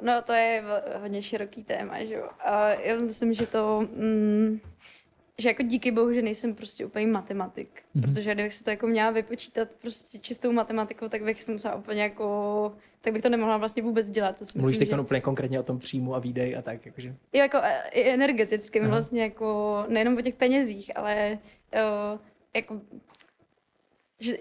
[0.00, 0.64] No to je
[1.00, 2.28] hodně široký téma, že jo.
[2.40, 3.80] A já myslím, že to...
[3.96, 4.60] Mm,
[5.40, 8.04] že jako díky bohu, že nejsem prostě úplně matematik, Mhm.
[8.04, 8.14] mm-hmm.
[8.14, 12.02] protože kdybych si to jako měla vypočítat prostě čistou matematikou, tak bych si musela úplně
[12.02, 14.38] jako, tak bych to nemohla vlastně vůbec dělat.
[14.38, 15.00] To si Mluvíš myslím, teď že...
[15.00, 17.08] úplně konkrétně o tom příjmu a výdej a tak, jakože.
[17.08, 18.90] Jo, jako e, i energetickým Aha.
[18.90, 21.38] vlastně, jako nejenom o těch penězích, ale
[21.74, 22.20] uh,
[22.54, 22.80] jako,
[24.20, 24.36] že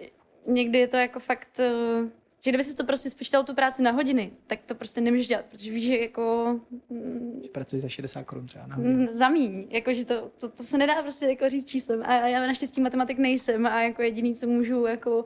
[0.48, 2.10] někdy je to jako fakt, uh,
[2.48, 5.46] že kdyby si to prostě spočítal tu práci na hodiny, tak to prostě nemůžeš dělat,
[5.46, 6.56] protože víš, že jako
[6.90, 9.00] mm, Že pracuješ za 60 korun třeba na hodinu.
[9.00, 12.40] mm, zamíň, jako, že to, to, to, se nedá prostě jako říct číslem a já
[12.40, 15.26] naštěstí matematik nejsem a jako jediný, co můžu, jako, uh,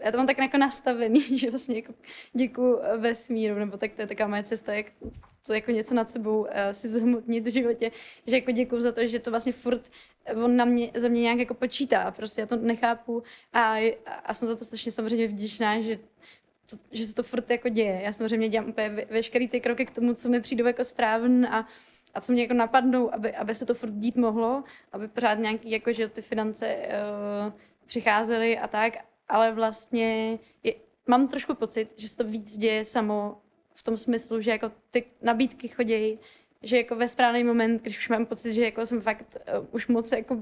[0.00, 1.94] já to mám tak jako nastavený, že vlastně jako
[2.32, 4.86] děkuji vesmíru, nebo tak to je taková moje cesta, jak
[5.46, 7.90] to jako něco nad sebou uh, si zhmotnit v životě,
[8.26, 9.90] že jako děkuji za to, že to vlastně furt
[10.44, 13.76] on na mě, za mě nějak jako počítá, prostě já to nechápu a,
[14.24, 15.98] a jsem za to strašně samozřejmě vděčná, že
[16.70, 18.00] to, že se to furt jako děje.
[18.04, 21.46] Já samozřejmě dělám úplně ve, veškerý ty kroky k tomu, co mi přijdou jako správn
[21.46, 21.68] a,
[22.14, 25.70] a co mě jako napadnou, aby, aby se to furt dít mohlo, aby pořád nějaký
[25.70, 27.52] jako, že ty finance uh,
[27.86, 28.92] přicházely a tak,
[29.28, 30.74] ale vlastně je,
[31.06, 33.40] mám trošku pocit, že se to víc děje samo
[33.82, 36.18] v tom smyslu, že jako ty nabídky chodějí,
[36.62, 39.86] že jako ve správný moment, když už mám pocit, že jako jsem fakt uh, už
[39.86, 40.38] moc jako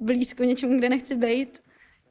[0.00, 1.62] blízko něčemu, kde nechci být,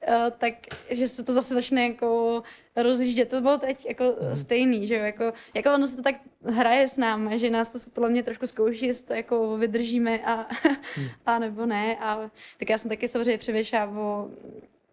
[0.08, 0.54] uh, tak
[0.90, 2.44] že se to zase začne jako
[2.76, 3.30] rozjíždět.
[3.30, 4.36] To bylo teď jako mm.
[4.36, 7.92] stejný, že jo, jako, jako ono se to tak hraje s námi, že nás to
[7.92, 10.48] podle mě trošku zkouší, jestli to jako vydržíme a,
[10.98, 11.08] mm.
[11.26, 11.98] a nebo ne.
[12.00, 14.30] A, tak já jsem taky samozřejmě převěšala o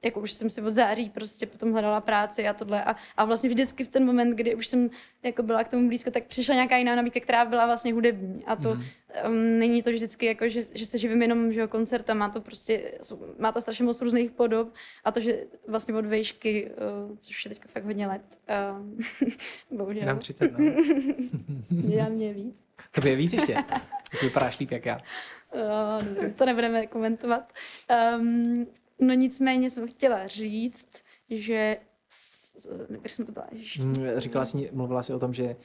[0.04, 3.50] jako už jsem si od září prostě potom hledala práci a tohle a, a vlastně
[3.50, 4.90] vždycky v ten moment, kdy už jsem
[5.22, 8.56] jako byla k tomu blízko, tak přišla nějaká jiná nabídka, která byla vlastně hudební a
[8.56, 8.82] to mm.
[9.26, 12.40] um, není to vždycky jako, že, že se živím jenom že jo, koncertem, má to
[12.40, 12.92] prostě,
[13.38, 17.48] má to strašně moc různých podob a to, že vlastně od vejšky, uh, což je
[17.48, 18.38] teď fakt hodně let,
[19.70, 20.06] uh, bohužel.
[20.06, 20.72] Nám 30, no.
[21.88, 22.64] Já mě víc.
[22.90, 23.56] To je víc ještě.
[24.22, 25.00] Vypadáš líp jak já.
[25.54, 27.52] Uh, to nebudeme komentovat.
[28.18, 28.66] Um,
[29.00, 31.76] No nicméně jsem chtěla říct, že
[32.90, 33.46] jak jsem to byla?
[33.78, 35.56] Mm, Říkala jsi, mluvila jsi o tom, že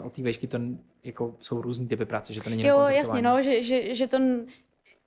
[0.00, 0.58] uh, o té vejšky to
[1.04, 4.18] jako jsou různý typy práce, že to není Jo, jasně, no, že, že, že to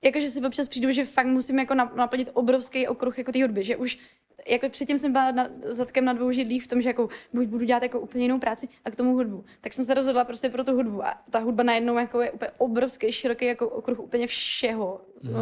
[0.02, 3.76] jakože si občas přijdu, že fakt musím jako naplnit obrovský okruh jako té hudby, že
[3.76, 3.98] už
[4.48, 7.64] jako předtím jsem byla na, zadkem na dvou židlích v tom, že jako buď budu
[7.64, 9.44] dělat jako úplně jinou práci a k tomu hudbu.
[9.60, 12.50] Tak jsem se rozhodla prostě pro tu hudbu a ta hudba najednou jako je úplně
[12.58, 15.30] obrovský, široký jako okruh úplně všeho, mm.
[15.30, 15.36] uh,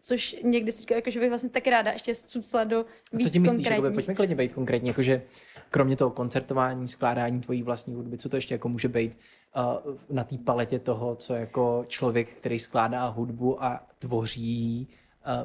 [0.00, 3.28] což někdy si říkám, jako, že bych vlastně taky ráda ještě zcupsla do víc Co
[3.28, 5.22] ti myslíš, jakoby, pojďme klidně být konkrétně, jakože
[5.70, 9.18] kromě toho koncertování, skládání tvojí vlastní hudby, co to ještě jako může být
[9.56, 14.88] uh, na té paletě toho, co jako člověk, který skládá hudbu a tvoří,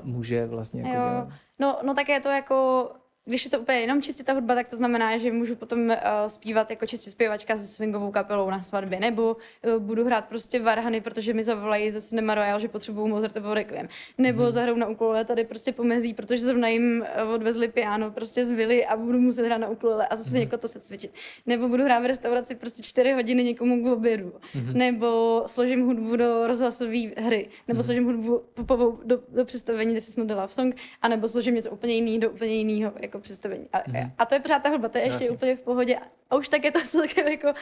[0.02, 1.10] uh, může vlastně jako jo.
[1.10, 1.28] dělat?
[1.60, 2.90] No, no tak je to jako
[3.26, 5.96] když je to úplně jenom čistě ta hudba, tak to znamená, že můžu potom uh,
[6.28, 11.02] zpívat jako čistě zpěvačka se swingovou kapelou na svatbě, nebo uh, budu hrát prostě varhany,
[11.02, 14.52] protože mi zavolají ze Cinema Royal, že potřebuju Mozartovo requiem, nebo mm.
[14.52, 18.86] zahraju na ukulele tady prostě pomezí, protože zrovna jim uh, odvezli piano prostě z vily
[18.86, 20.40] a budu muset hrát na ukulele a zase mm.
[20.40, 21.12] někoho to se cvičit.
[21.46, 24.74] Nebo budu hrát v restauraci prostě čtyři hodiny někomu k obědu, mm.
[24.74, 27.84] nebo složím hudbu do rozhlasové hry, nebo mm.
[27.84, 31.72] složím hudbu popovou do, do představení, kde si snad dala v song, anebo složím něco
[31.72, 33.68] úplně jiného do úplně jiného jako představení.
[33.74, 34.12] A, mm.
[34.18, 35.30] a to je pořád ta hudba, to je ještě Jasně.
[35.32, 36.00] úplně v pohodě.
[36.30, 37.54] A už tak je to celkem jako uh,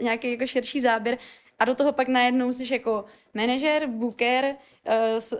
[0.00, 1.18] nějaký jako širší záběr.
[1.58, 4.92] A do toho pak najednou jsi jako manažer, booker, uh,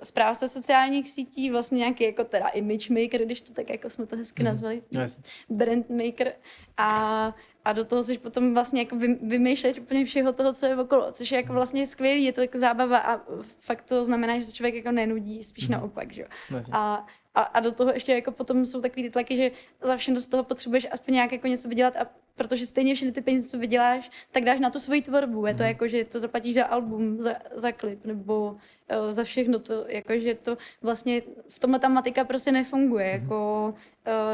[0.03, 4.17] správce sociálních sítí, vlastně nějaký jako teda image maker, když to tak jako jsme to
[4.17, 4.53] hezky Mhm.
[4.53, 5.23] nazvali, Jasně.
[5.49, 6.33] brand maker.
[6.77, 10.77] A, a do toho jsi potom vlastně jako vy, vymýšlet úplně všeho toho, co je
[10.77, 13.21] okolo, což je jako vlastně skvělý, je to jako zábava a
[13.61, 15.79] fakt to znamená, že se člověk jako nenudí, spíš Mhm.
[15.81, 16.29] naopak, že jo.
[16.51, 16.73] Jasně.
[16.77, 19.51] A, a, a do toho ještě jako potom jsou takový ty tlaky, že
[19.83, 23.21] za všechno z toho potřebuješ aspoň nějak jako něco vydělat a protože stejně všechny ty
[23.23, 25.47] peníze, co vyděláš, tak dáš na tu svoji tvorbu.
[25.47, 25.69] Je to Mhm.
[25.69, 29.59] jako, že to zaplatíš za album, za, za klip nebo uh, za všechno.
[29.59, 33.13] To, jako, že to vlastně v tomhle ta matika prostě nefunguje.
[33.15, 33.23] Mhm.
[33.23, 33.75] Jako,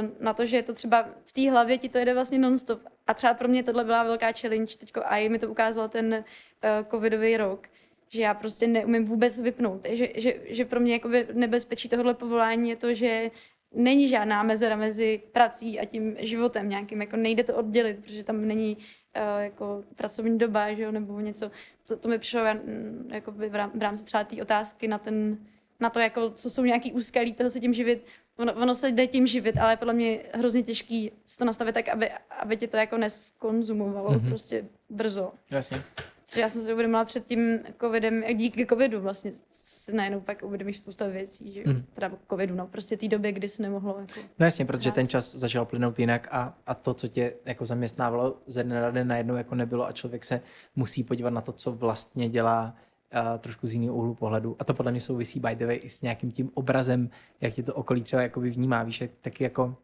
[0.00, 2.80] uh, na to, že je to třeba v té hlavě ti to jede vlastně nonstop.
[3.06, 6.14] A třeba pro mě tohle byla velká challenge teďko a i mi to ukázal ten
[6.14, 7.68] uh, covidový rok
[8.08, 9.86] že já prostě neumím vůbec vypnout.
[9.90, 13.30] Že, že, že pro mě jakoby nebezpečí tohohle povolání je to, že
[13.74, 18.48] není žádná mezera mezi prací a tím životem nějakým, jako nejde to oddělit, protože tam
[18.48, 21.50] není uh, jako pracovní doba, že jo, nebo něco.
[21.88, 25.38] To, to mi přišlo mm, jako v, rám, v rámci třeba té otázky na ten,
[25.80, 28.06] na to, jako, co jsou nějaký úskalí toho se tím živit.
[28.38, 31.74] Ono, ono se jde tím živit, ale podle mě je hrozně těžký si to nastavit
[31.74, 34.28] tak, aby, aby tě to jako neskonzumovalo mm-hmm.
[34.28, 35.32] prostě brzo.
[35.50, 35.82] Jasně.
[36.30, 40.76] Což já jsem si uvědomila před tím covidem, díky covidu vlastně si najednou pak uvědomíš
[40.76, 41.62] spousta věcí, že?
[41.66, 41.84] Mhm.
[41.92, 44.20] Teda covidu, no, prostě té době, kdy se nemohlo jako...
[44.38, 48.36] No jasně, protože ten čas začal plynout jinak a, a to, co tě jako zaměstnávalo
[48.46, 50.40] ze dne na den najednou jako nebylo a člověk se
[50.76, 52.74] musí podívat na to, co vlastně dělá
[53.14, 54.56] uh, trošku z jiného úhlu pohledu.
[54.58, 57.10] A to podle mě souvisí by the way i s nějakým tím obrazem,
[57.40, 58.82] jak tě to okolí třeba jakoby vnímá.
[58.82, 59.76] Víš, taky jako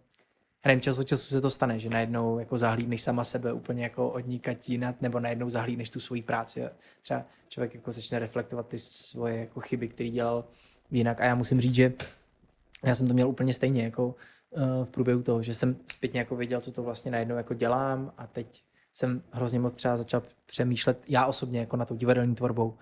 [0.64, 4.11] nevím, čas od času se to stane, že najednou jako zahlídneš sama sebe úplně jako
[4.11, 4.24] od
[4.68, 6.62] jinat, nebo najednou zahlídneš tu svoji práci
[7.03, 10.44] třeba člověk jako začne reflektovat ty svoje jako chyby, které dělal
[10.90, 11.20] jinak.
[11.20, 11.92] A já musím říct, že
[12.85, 16.37] já jsem to měl úplně stejně jako uh, v průběhu toho, že jsem zpětně jako
[16.37, 20.98] věděl, co to vlastně najednou jako dělám a teď jsem hrozně moc třeba začal přemýšlet,
[21.09, 22.74] já osobně jako na tou divadelní tvorbou,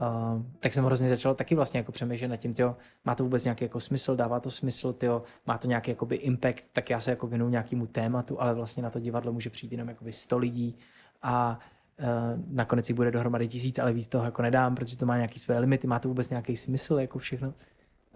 [0.00, 3.44] Uh, tak jsem hrozně začal taky vlastně jako přemýšlet nad tím, tyjo, má to vůbec
[3.44, 7.10] nějaký jako smysl, dává to smysl, tyjo, má to nějaký jakoby impact, tak já se
[7.10, 10.78] jako věnuju nějakému tématu, ale vlastně na to divadlo může přijít jenom jakoby 100 lidí
[11.22, 11.58] a
[11.98, 12.06] uh,
[12.46, 15.58] nakonec jich bude dohromady tisíc, ale víc toho jako nedám, protože to má nějaký své
[15.58, 17.54] limity, má to vůbec nějaký smysl, jako všechno.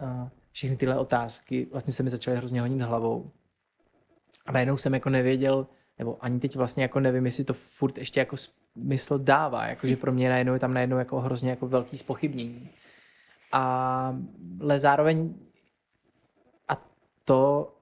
[0.03, 3.31] Uh, všechny tyhle otázky vlastně se mi začaly hrozně honit hlavou.
[4.47, 5.67] A najednou jsem jako nevěděl,
[5.99, 8.37] nebo ani teď vlastně jako nevím, jestli to furt ještě jako
[8.77, 12.71] smysl dává, jakože pro mě najednou je tam najednou jako hrozně jako velký spochybnění.
[13.53, 14.17] A,
[14.61, 15.35] ale zároveň
[16.69, 16.87] a
[17.25, 17.73] to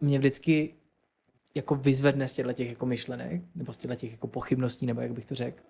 [0.00, 0.74] mě vždycky
[1.54, 5.12] jako vyzvedne z těchto těch jako myšlenek, nebo z těchto těch jako pochybností, nebo jak
[5.12, 5.62] bych to řekl.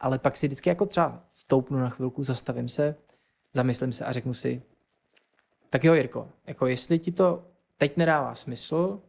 [0.00, 2.94] Ale pak si vždycky jako třeba stoupnu na chvilku, zastavím se,
[3.52, 4.62] zamyslím se a řeknu si,
[5.70, 9.02] tak jo, Jirko, jako jestli ti to teď nedává smysl,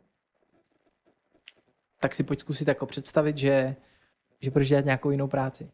[2.00, 3.76] tak si pojď zkusit jako představit, že,
[4.42, 5.72] že budeš dělat nějakou jinou práci.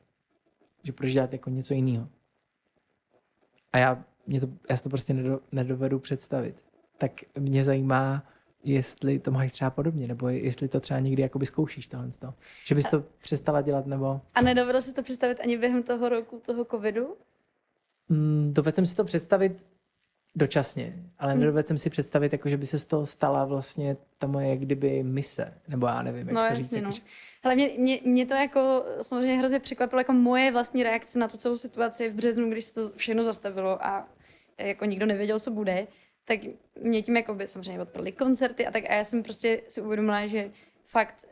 [0.84, 2.08] Že budeš dělat jako něco jiného.
[3.74, 6.64] A já, mě to, já si to prostě nedo, nedovedu představit.
[6.98, 8.24] Tak mě zajímá,
[8.64, 12.10] jestli to máš třeba podobně, nebo jestli to třeba někdy jakoby zkoušíš tohle.
[12.66, 14.22] Že bys to přestala dělat, nebo...
[14.34, 17.18] A nedovedl si to představit ani během toho roku, toho covidu?
[18.10, 19.66] Mm, dovedl jsem si to představit
[20.36, 21.40] dočasně, ale hmm.
[21.40, 25.04] nedovedl jsem si představit, jako, že by se z toho stala vlastně ta moje kdyby
[25.04, 26.72] mise, nebo já nevím, jak no, to jasně, říct.
[26.72, 26.90] No.
[26.90, 27.00] Jako,
[27.44, 31.38] Hele, mě, mě, mě, to jako samozřejmě hrozně překvapilo, jako moje vlastní reakce na tu
[31.38, 34.10] celou situaci v březnu, když se to všechno zastavilo a
[34.58, 35.88] jako nikdo nevěděl, co bude,
[36.26, 36.40] tak
[36.82, 40.28] mě tím jako by samozřejmě odpadly koncerty a tak a já jsem prostě si uvědomila,
[40.28, 40.52] že
[40.86, 41.26] fakt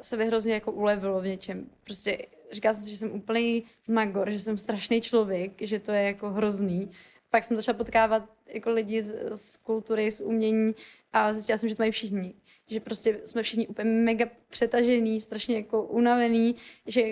[0.00, 1.66] se by hrozně jako ulevilo v něčem.
[1.84, 2.18] Prostě
[2.52, 6.90] jsem si, že jsem úplný magor, že jsem strašný člověk, že to je jako hrozný
[7.30, 10.74] pak jsem začala potkávat jako lidi z, z kultury, z umění
[11.12, 12.34] a zjistila jsem, že to mají všichni.
[12.66, 17.02] Že prostě jsme všichni úplně mega přetažený, strašně jako unavený, že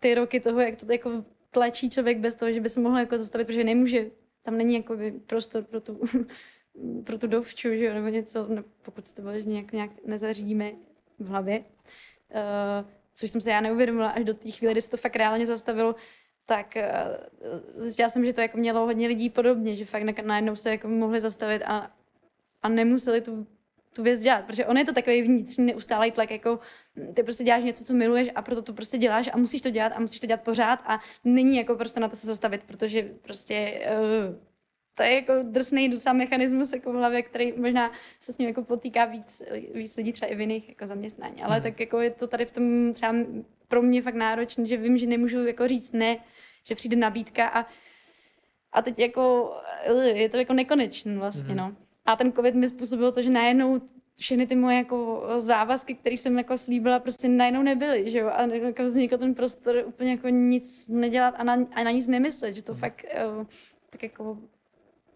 [0.00, 3.18] ty roky toho, jak to jako tlačí člověk bez toho, že by se mohl jako
[3.18, 4.06] zastavit, protože nemůže,
[4.42, 6.00] tam není jako prostor pro tu,
[7.04, 10.72] pro tu dovču, že jo, nebo něco, no, pokud se to vyloženě nějak, nějak nezařídíme
[11.18, 11.58] v hlavě.
[11.58, 15.46] Uh, což jsem se já neuvědomila až do té chvíle, kdy se to fakt reálně
[15.46, 15.94] zastavilo,
[16.48, 20.70] tak uh, zjistila jsem, že to jako mělo hodně lidí podobně, že fakt najednou se
[20.70, 21.90] jako mohli zastavit a,
[22.62, 23.46] a nemuseli tu,
[23.92, 26.58] tu věc dělat, protože on je to takový vnitřní neustálý tlak, jako
[27.14, 29.92] ty prostě děláš něco, co miluješ a proto to prostě děláš a musíš to dělat
[29.96, 33.80] a musíš to dělat pořád a není jako prostě na to se zastavit, protože prostě
[34.30, 34.47] uh,
[34.98, 38.62] to je jako drsný docela mechanismus jako v hlavě, který možná se s ním jako
[38.62, 39.42] potýká víc,
[39.74, 41.42] víc lidí třeba i v jiných jako zaměstnání.
[41.42, 41.62] Ale hmm.
[41.62, 43.14] tak jako je to tady v tom třeba
[43.68, 46.16] pro mě fakt náročné, že vím, že nemůžu jako říct ne,
[46.64, 47.66] že přijde nabídka a,
[48.72, 49.52] a teď jako
[50.14, 51.56] je to jako nekonečný vlastně, hmm.
[51.56, 51.76] no.
[52.06, 53.80] A ten covid mi způsobil to, že najednou
[54.20, 58.28] všechny ty moje jako závazky, které jsem jako slíbila, prostě najednou nebyly, že jo?
[58.28, 62.54] A jako vznikl ten prostor úplně jako nic nedělat a na, a na nic nemyslet,
[62.54, 62.80] že to hmm.
[62.80, 63.04] fakt
[63.38, 63.46] uh,
[63.90, 64.38] tak jako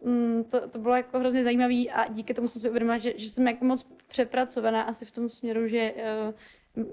[0.05, 3.29] mm, to, to bylo jako hrozně zajímavé a díky tomu jsem si uvědomila, že, že
[3.29, 5.95] jsem jako moc přepracovaná asi v tom směru, že
[6.77, 6.85] uh,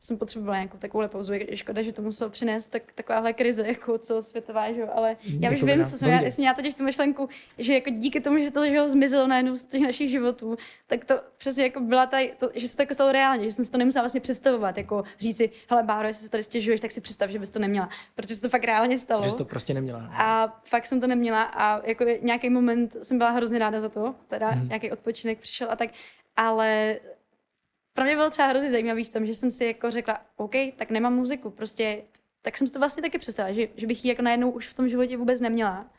[0.00, 1.32] jsem potřebovala nějakou takovou pauzu.
[1.32, 4.88] Je škoda, že to muselo přinést tak, takováhle krize, jako co světová, že jo?
[4.94, 8.38] ale já už vím, co jsem, já, měla teď tu myšlenku, že jako díky tomu,
[8.38, 10.56] že to že ho zmizelo najednou z těch našich životů,
[10.86, 13.64] tak to přesně jako byla ta, to, že se to jako stalo reálně, že jsem
[13.64, 16.90] si to nemusela vlastně představovat, jako říct si, hele Báro, jestli se tady stěžuješ, tak
[16.90, 19.22] si představ, že bys to neměla, protože se to fakt reálně stalo.
[19.22, 20.00] Že jsi to prostě neměla.
[20.00, 20.08] Ne?
[20.12, 24.14] A fakt jsem to neměla a jako nějaký moment jsem byla hrozně ráda za to,
[24.28, 24.68] teda hmm.
[24.68, 25.90] nějaký odpočinek přišel a tak,
[26.36, 26.98] ale
[27.98, 30.90] pro mě bylo třeba hrozně zajímavý v tom, že jsem si jako řekla, OK, tak
[30.90, 32.02] nemám muziku, prostě,
[32.42, 34.74] tak jsem si to vlastně taky představila, že, že bych ji jako najednou už v
[34.74, 35.90] tom životě vůbec neměla.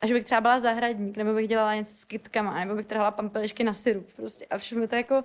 [0.00, 3.10] A že bych třeba byla zahradník, nebo bych dělala něco s kytkama, nebo bych trhala
[3.10, 4.12] pampelišky na syrup.
[4.16, 4.46] Prostě.
[4.46, 5.24] A všechno to jako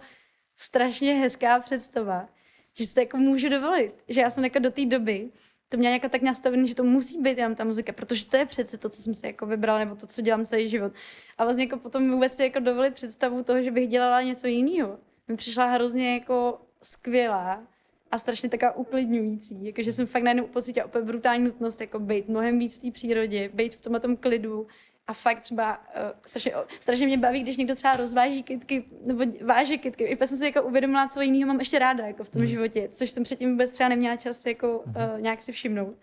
[0.57, 2.29] strašně hezká představa,
[2.73, 3.93] že si to jako můžu dovolit.
[4.07, 5.31] Že já jsem jako do té doby
[5.69, 8.45] to měla jako tak nastavený, že to musí být jenom ta muzika, protože to je
[8.45, 10.93] přece to, co jsem si jako vybrala, nebo to, co dělám celý život.
[11.37, 14.99] A vlastně jako potom vůbec si jako dovolit představu toho, že bych dělala něco jiného
[15.27, 17.63] mi přišla hrozně jako skvělá
[18.11, 19.65] a strašně taková uklidňující.
[19.65, 23.49] Jakože jsem fakt najednou pocítila úplně brutální nutnost jako být mnohem víc v té přírodě,
[23.53, 24.67] být v tomhle tom klidu
[25.07, 25.83] a fakt třeba uh,
[26.25, 30.03] strašně, strašně mě baví, když někdo třeba rozváží kytky nebo váže kytky.
[30.03, 32.47] I jsem si jako uvědomila, co jiného mám ještě ráda jako v tom mm.
[32.47, 35.97] životě, což jsem předtím vůbec třeba neměla čas jako uh, nějak si všimnout.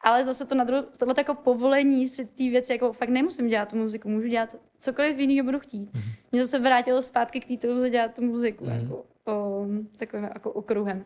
[0.00, 3.70] Ale zase to na druhou, tohle jako povolení si ty věci, jako fakt nemusím dělat
[3.70, 5.92] tu muziku, můžu dělat cokoliv jiného budu chtít.
[5.92, 6.12] Mm-hmm.
[6.32, 8.82] Mě zase vrátilo zpátky k té touze dělat tu muziku, mm-hmm.
[8.82, 11.04] jako, o, takovým jako okruhem.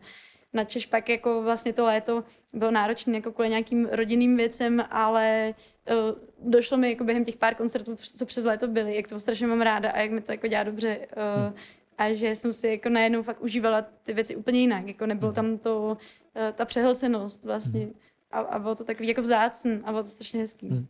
[0.53, 5.53] Na Češ pak jako vlastně to léto bylo náročné jako kvůli nějakým rodinným věcem, ale
[5.91, 9.47] uh, došlo mi jako během těch pár koncertů, co přes léto byly, jak to strašně
[9.47, 10.97] mám ráda a jak mi to jako dělá dobře.
[10.97, 11.53] Uh, hmm.
[11.97, 14.87] A že jsem si jako najednou fakt užívala ty věci úplně jinak.
[14.87, 17.81] Jako nebylo tam to, uh, ta přehlcenost vlastně.
[17.81, 17.93] Hmm.
[18.33, 20.69] A, a bylo to takový jako vzácn a bylo to strašně hezký.
[20.69, 20.87] Hmm.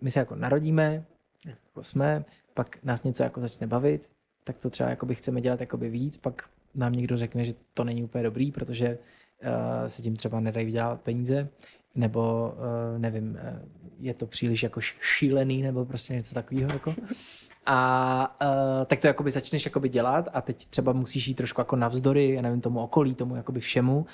[0.00, 1.04] My se jako narodíme,
[1.46, 4.10] jako jsme, pak nás něco jako začne bavit,
[4.44, 6.42] tak to třeba jakoby chceme dělat jakoby víc, pak
[6.74, 8.98] nám někdo řekne, že to není úplně dobrý, protože
[9.42, 9.48] uh,
[9.86, 11.48] se tím třeba nedají vydělávat peníze,
[11.94, 16.72] nebo uh, nevím, uh, je to příliš jako šílený, nebo prostě něco takového.
[16.72, 16.94] Jako.
[17.66, 21.76] A uh, tak to jakoby začneš jakoby dělat a teď třeba musíš jít trošku jako
[21.76, 24.06] navzdory, já nevím, tomu okolí, tomu jakoby všemu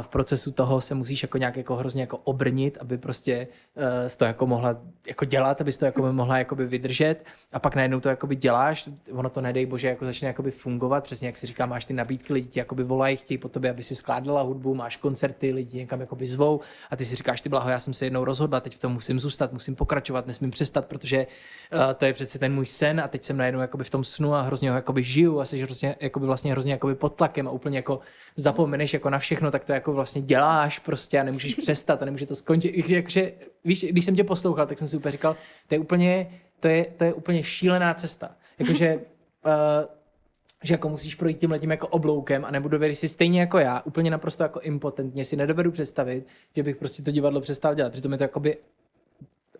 [0.00, 3.82] v procesu toho se musíš jako nějak jako hrozně jako obrnit, aby prostě uh,
[4.16, 7.24] to jako mohla jako dělat, abys to jako mohla jakoby vydržet.
[7.52, 11.28] A pak najednou to jakoby děláš, ono to nedej bože jako začne jakoby fungovat, přesně
[11.28, 13.94] jak si říká, máš ty nabídky, lidi ti jakoby volají, chtějí po tobě, aby si
[13.94, 17.78] skládala hudbu, máš koncerty, lidi někam jakoby zvou a ty si říkáš, ty blaho, já
[17.78, 21.26] jsem se jednou rozhodla, teď v tom musím zůstat, musím pokračovat, nesmím přestat, protože
[21.72, 24.34] uh, to je přece ten můj sen a teď jsem najednou jakoby v tom snu
[24.34, 27.50] a hrozně ho jakoby žiju a jsi hrozně, jakoby vlastně hrozně jakoby pod tlakem a
[27.50, 28.00] úplně jako
[28.36, 32.26] zapomeneš jako na všechno, tak to jako vlastně děláš prostě a nemůžeš přestat a nemůže
[32.26, 32.90] to skončit.
[32.90, 33.32] Jakože,
[33.64, 35.36] víš, když jsem tě poslouchal, tak jsem si úplně říkal,
[35.68, 38.36] to je úplně, to je, to je úplně šílená cesta.
[38.58, 39.52] Jakože, uh,
[40.64, 43.82] že jako musíš projít tím letím jako obloukem a nebudu věřit si stejně jako já,
[43.84, 47.92] úplně naprosto jako impotentně si nedovedu představit, že bych prostě to divadlo přestal dělat.
[47.92, 48.56] Přitom je to jakoby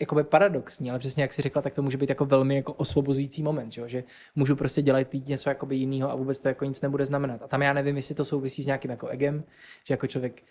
[0.00, 3.42] jakoby paradoxní, ale přesně jak si řekla, tak to může být jako velmi jako osvobozující
[3.42, 4.04] moment, že, že
[4.36, 7.42] můžu prostě dělat něco jakoby jiného a vůbec to jako nic nebude znamenat.
[7.42, 9.44] A tam já nevím, jestli to souvisí s nějakým jako egem,
[9.84, 10.42] že jako člověk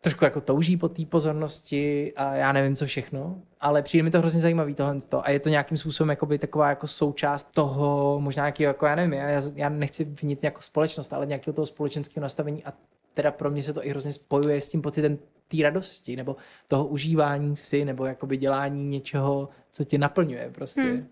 [0.00, 4.18] trošku jako touží po té pozornosti a já nevím, co všechno, ale přijde mi to
[4.18, 8.62] hrozně zajímavý tohle a je to nějakým způsobem jakoby taková jako součást toho, možná nějaký,
[8.62, 12.72] jako já nevím, já, já nechci vinit jako společnost, ale nějakého toho společenského nastavení a
[13.14, 15.18] teda pro mě se to i hrozně spojuje s tím pocitem
[15.48, 16.36] té radosti, nebo
[16.68, 20.82] toho užívání si, nebo jakoby dělání něčeho, co tě naplňuje prostě.
[20.82, 21.08] Hmm.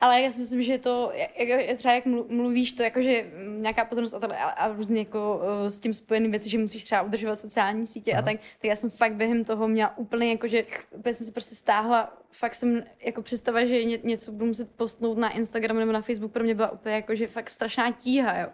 [0.00, 4.26] Ale já si myslím, že to, jak, třeba jak mluvíš, to jakože nějaká pozornost a,
[4.26, 8.12] a, a různě jako uh, s tím spojené věci, že musíš třeba udržovat sociální sítě
[8.12, 8.22] Aha.
[8.22, 11.32] a tak, tak já jsem fakt během toho měla úplně jako, že úplně jsem se
[11.32, 15.92] prostě stáhla, fakt jsem jako představa, že ně, něco budu muset postnout na Instagram nebo
[15.92, 18.48] na Facebook, pro mě byla úplně jako, že fakt strašná tíha, jo.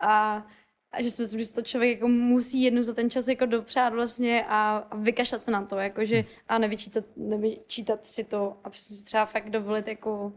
[0.00, 0.46] A
[0.92, 3.92] a že si myslím, že to člověk jako musí jednou za ten čas jako dopřát
[3.92, 6.26] vlastně a, a vykašlat se na to, jakože hmm.
[6.48, 10.32] a nevyčítat, nevyčítat si to a přesně si třeba fakt dovolit jako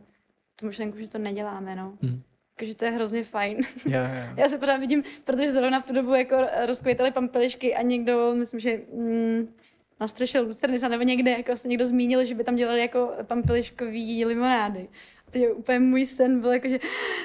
[0.56, 1.98] tu myšlenku, že to neděláme, no.
[2.02, 2.22] Hmm.
[2.58, 3.58] Takže to je hrozně fajn.
[3.86, 4.38] Yeah, yeah.
[4.38, 8.60] Já se pořád vidím, protože zrovna v tu dobu jako rozkvětaly pampelišky a někdo, myslím,
[8.60, 9.56] že mm,
[10.00, 14.26] na střeše Lucerny nebo někde jako se někdo zmínil, že by tam dělali jako pampeliškový
[14.26, 14.88] limonády.
[15.36, 16.80] Teď úplně můj sen byl jako, že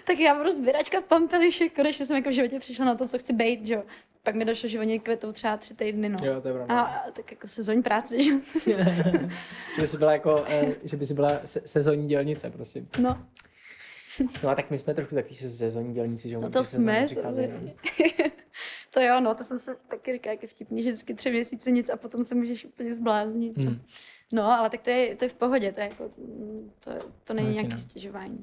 [0.05, 3.33] tak já budu sběračka pampelišek, konečně jsem jako v životě přišla na to, co chci
[3.33, 3.83] být, že jo.
[4.23, 6.17] Pak mi došlo, že oni kvetou třeba tři týdny, no.
[6.25, 6.81] Jo, to je pravda.
[6.81, 8.33] A, tak jako sezónní práce, že
[9.75, 12.89] že by si byla jako, eh, že by si byla sezónní dělnice, prosím.
[12.99, 13.27] No.
[14.43, 17.75] No a tak my jsme trochu takový sezónní dělníci, že No to jsme, samozřejmě.
[18.91, 21.71] to jo, no, to jsem se taky říkala, jak je vtipný, že vždycky tři měsíce
[21.71, 23.59] nic a potom se můžeš úplně zbláznit.
[23.59, 23.81] Hmm.
[24.33, 26.05] No, ale tak to je, to je v pohodě, to, je jako,
[26.81, 26.91] to,
[27.25, 27.79] to není no, nějaké no.
[27.79, 28.41] stěžování.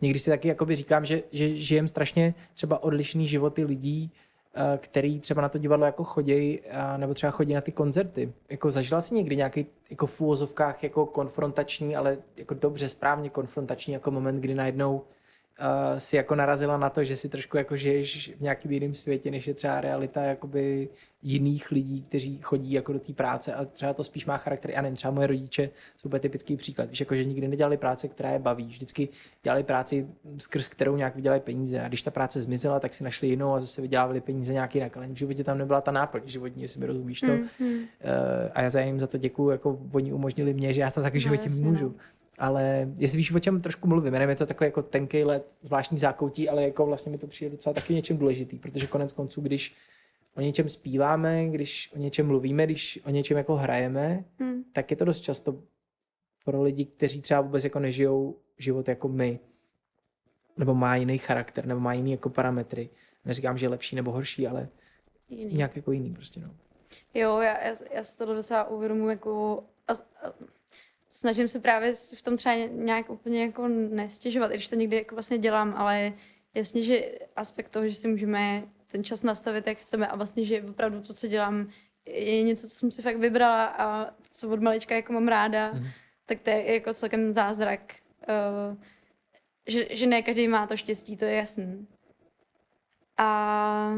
[0.00, 4.12] Někdy si taky jakoby říkám, že, že žijem strašně třeba odlišný životy lidí,
[4.54, 6.60] eh, který třeba na to divadlo jako chodí,
[6.96, 8.32] nebo třeba chodí na ty koncerty.
[8.50, 13.92] Jako zažila si někdy nějaký jako v úvozovkách jako konfrontační, ale jako dobře, správně konfrontační
[13.92, 15.04] jako moment, kdy najednou
[15.62, 19.30] uh, si jako narazila na to, že si trošku jako žiješ v nějakým jiném světě,
[19.30, 20.88] než je třeba realita jakoby
[21.22, 24.82] jiných lidí, kteří chodí jako do té práce a třeba to spíš má charakter, já
[24.82, 28.30] nevím, třeba moje rodiče jsou úplně typický příklad, víš, jako že nikdy nedělali práce, která
[28.30, 29.08] je baví, vždycky
[29.42, 30.06] dělali práci,
[30.38, 33.60] skrz kterou nějak vydělají peníze a když ta práce zmizela, tak si našli jinou a
[33.60, 36.86] zase vydělávali peníze nějak jinak, ale v životě tam nebyla ta náplň životní, jestli mi
[36.86, 37.32] rozumíš to.
[37.32, 37.74] Mm, mm.
[37.74, 37.84] Uh,
[38.52, 41.14] a já za jim za to děkuju, jako oni umožnili mě, že já to tak
[41.14, 41.86] v životě no, můžu.
[41.86, 41.94] No
[42.38, 45.98] ale jestli víš, o čem trošku mluvím, nevím, je to takový jako tenký let, zvláštní
[45.98, 49.74] zákoutí, ale jako vlastně mi to přijde docela taky něčem důležitý, protože konec konců, když
[50.36, 54.64] o něčem zpíváme, když o něčem mluvíme, když o něčem jako hrajeme, hmm.
[54.72, 55.62] tak je to dost často
[56.44, 59.38] pro lidi, kteří třeba vůbec jako nežijou život jako my,
[60.56, 62.90] nebo má jiný charakter, nebo má jiný jako parametry.
[63.24, 64.68] Neříkám, že je lepší nebo horší, ale
[65.28, 65.54] jiný.
[65.54, 66.54] nějak jako jiný prostě, no.
[67.14, 70.32] Jo, já, já, já si to docela uvědomuji jako a, a,
[71.14, 75.14] snažím se právě v tom třeba nějak úplně jako nestěžovat, i když to někdy jako
[75.14, 76.12] vlastně dělám, ale
[76.54, 80.62] jasně, že aspekt toho, že si můžeme ten čas nastavit, jak chceme a vlastně, že
[80.62, 81.68] opravdu to, co dělám,
[82.06, 85.86] je něco, co jsem si fakt vybrala a co od malička jako mám ráda, Mhm.
[86.26, 87.94] tak to je jako celkem zázrak.
[88.28, 88.76] Uh,
[89.66, 91.86] že, že ne každý má to štěstí, to je jasný.
[93.18, 93.94] A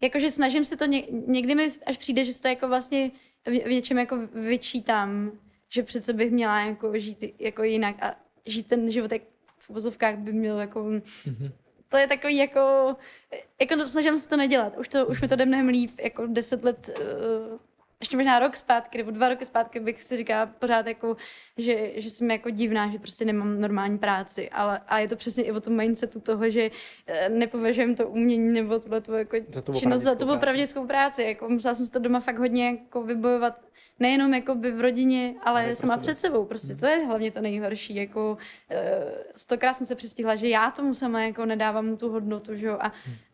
[0.00, 3.10] jakože snažím se to, ně, někdy mi až přijde, že se to jako vlastně
[3.46, 5.32] v, v něčem jako vyčítám,
[5.68, 9.22] že přece bych měla jako žít jako jinak a žít ten život jak
[9.58, 10.82] v uvozovkách by měl jako
[11.26, 11.52] Mhm.
[11.88, 12.96] to je takový jako,
[13.60, 14.76] jako to- snažím se to nedělat.
[14.78, 17.58] Už, to, už mi to jde mnohem líp, jako deset let, uh,
[18.00, 21.16] ještě možná rok zpátky, nebo dva roky zpátky bych si říkala pořád jako,
[21.56, 25.44] že, že jsem jako divná, že prostě nemám normální práci, ale a je to přesně
[25.44, 26.70] i o tom mindsetu toho, že
[27.06, 31.22] eh, nepovažujem to umění nebo tuhle tu jako Za činnost za tu opravdickou práci.
[31.22, 33.60] Jako musela jsem se to doma fakt hodně jako vybojovat,
[33.98, 36.02] nejenom jako by v rodině, ale Ale pro sama sebe.
[36.02, 36.44] před sebou.
[36.44, 37.94] Prostě to je hlavně to nejhorší.
[37.94, 38.38] Jako,
[38.70, 42.78] eh, stokrát jsem se přistihla, že já tomu sama jako nedávám tu hodnotu, že jo,
[42.80, 42.92] a,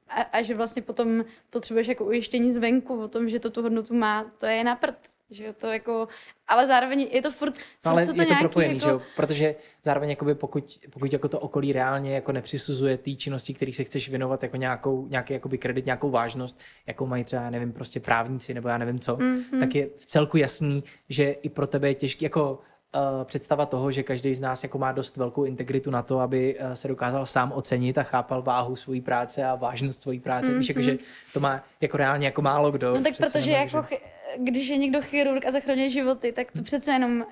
[0.08, 3.62] a, a, že vlastně potom to třeba jako ujištění zvenku o tom, že to tu
[3.62, 4.96] hodnotu má, to je na prd.
[5.30, 6.08] Že to jako,
[6.48, 8.90] ale zároveň je to furt, furt No, ale jsou je to nějaký propojený, jako, že
[8.90, 9.02] jo?
[9.16, 13.84] Protože zároveň jakoby pokud, pokud jako to okolí reálně jako nepřisuzuje té činnosti, který se
[13.84, 18.00] chceš věnovat jako nějakou, nějaký jakoby kredit, nějakou vážnost, jakou mají třeba, já nevím, prostě
[18.00, 19.60] právníci nebo já nevím co, Mhm.
[19.60, 22.58] tak je v celku jasný, že i pro tebe je těžký, jako
[22.96, 26.58] uh, představa toho, že každý z nás jako má dost velkou integritu na to, aby
[26.58, 30.52] uh, se dokázal sám ocenit a chápal váhu svojí práce a vážnost svojí práce.
[30.52, 30.58] Mm-hmm.
[30.58, 30.98] Víš, jako, že
[31.32, 32.94] to má jako reálně jako málo kdo.
[32.94, 34.00] No tak protože jenom, jako, chy-
[34.38, 37.26] když je někdo chirurg a zachraňuje životy, tak to přece jenom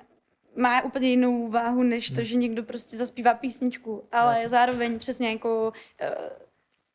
[0.55, 4.03] má úplně jinou váhu, než to, že někdo prostě zaspívá písničku.
[4.11, 4.49] Ale Jasně.
[4.49, 6.15] zároveň přesně jako eh,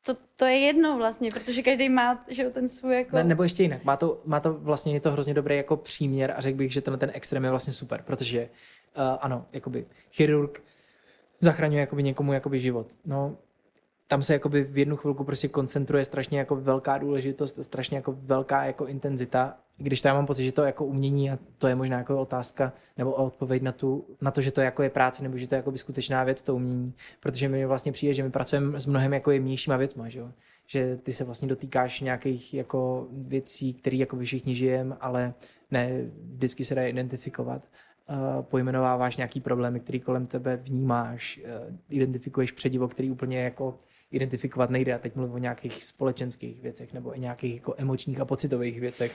[0.03, 3.17] to, to je jedno vlastně, protože každý má že ten svůj jako...
[3.17, 6.35] Ne, nebo ještě jinak, má to, má to vlastně, je to hrozně dobrý jako příměr
[6.37, 8.49] a řekl bych, že ten, ten extrém je vlastně super, protože
[8.97, 10.63] uh, ano, jakoby chirurg
[11.41, 12.87] zachraňuje jakoby někomu jakoby život.
[13.05, 13.37] No,
[14.07, 18.65] tam se jakoby v jednu chvilku prostě koncentruje strašně jako velká důležitost, strašně jako velká
[18.65, 21.99] jako intenzita, když to já mám pocit, že to jako umění a to je možná
[21.99, 25.47] jako otázka nebo odpověď na, tu, na to, že to jako je práce nebo že
[25.47, 28.87] to je jako skutečná věc, to umění, protože mi vlastně přijde, že my pracujeme s
[28.87, 30.31] mnohem jako jemnějšíma věcma, že, jo?
[30.67, 35.35] že ty se vlastně dotýkáš nějakých jako věcí, které jako všichni žijeme, ale
[35.71, 36.05] ne
[36.35, 37.69] vždycky se dá identifikovat.
[38.11, 43.79] Uh, pojmenováváš nějaký problémy, který kolem tebe vnímáš, uh, identifikuješ předivo, který úplně jako
[44.11, 44.95] identifikovat nejde.
[44.95, 49.13] A teď mluvím o nějakých společenských věcech nebo i nějakých jako emočních a pocitových věcech.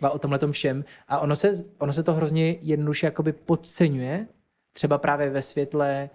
[0.00, 0.84] A o tomhle všem.
[1.08, 4.26] A ono se, ono se to hrozně jednoduše jakoby podceňuje,
[4.72, 6.10] třeba právě ve světle,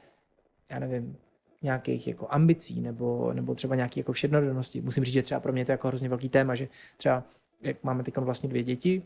[0.70, 1.18] já nevím,
[1.62, 4.82] nějakých jako ambicí nebo, nebo třeba nějaký jako všednodennosti.
[4.82, 6.68] Musím říct, že třeba pro mě to je jako hrozně velký téma, že
[6.98, 7.24] třeba
[7.62, 9.04] jak máme teď vlastně dvě děti,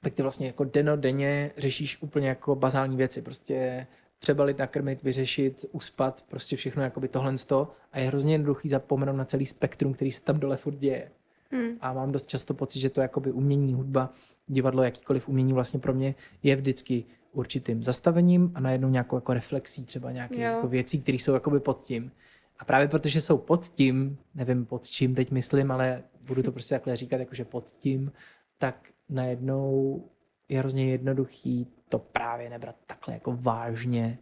[0.00, 0.64] tak ty vlastně jako
[0.96, 3.22] denně řešíš úplně jako bazální věci.
[3.22, 3.86] Prostě
[4.18, 9.24] přebalit, nakrmit, vyřešit, uspat, prostě všechno jakoby tohle sto a je hrozně jednoduchý zapomenout na
[9.24, 11.10] celý spektrum, který se tam dole furt děje.
[11.52, 11.76] Hmm.
[11.80, 14.12] A mám dost často pocit, že to jakoby umění, hudba,
[14.46, 19.84] divadlo, jakýkoliv umění vlastně pro mě je vždycky určitým zastavením a najednou nějakou jako reflexí
[19.84, 22.12] třeba nějakých jako věcí, které jsou jakoby pod tím.
[22.58, 26.74] A právě protože jsou pod tím, nevím pod čím teď myslím, ale budu to prostě
[26.74, 28.12] takhle říkat, jakože pod tím,
[28.58, 30.02] tak najednou
[30.48, 34.18] je hrozně jednoduchý to právě nebrat takhle jako vážně,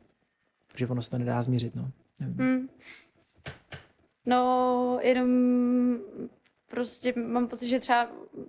[0.73, 1.91] protože ono se to nedá změřit, no.
[2.21, 2.37] Nevím.
[2.39, 2.69] Hmm.
[4.27, 5.29] No, jenom
[6.71, 8.09] prostě mám pocit, že třeba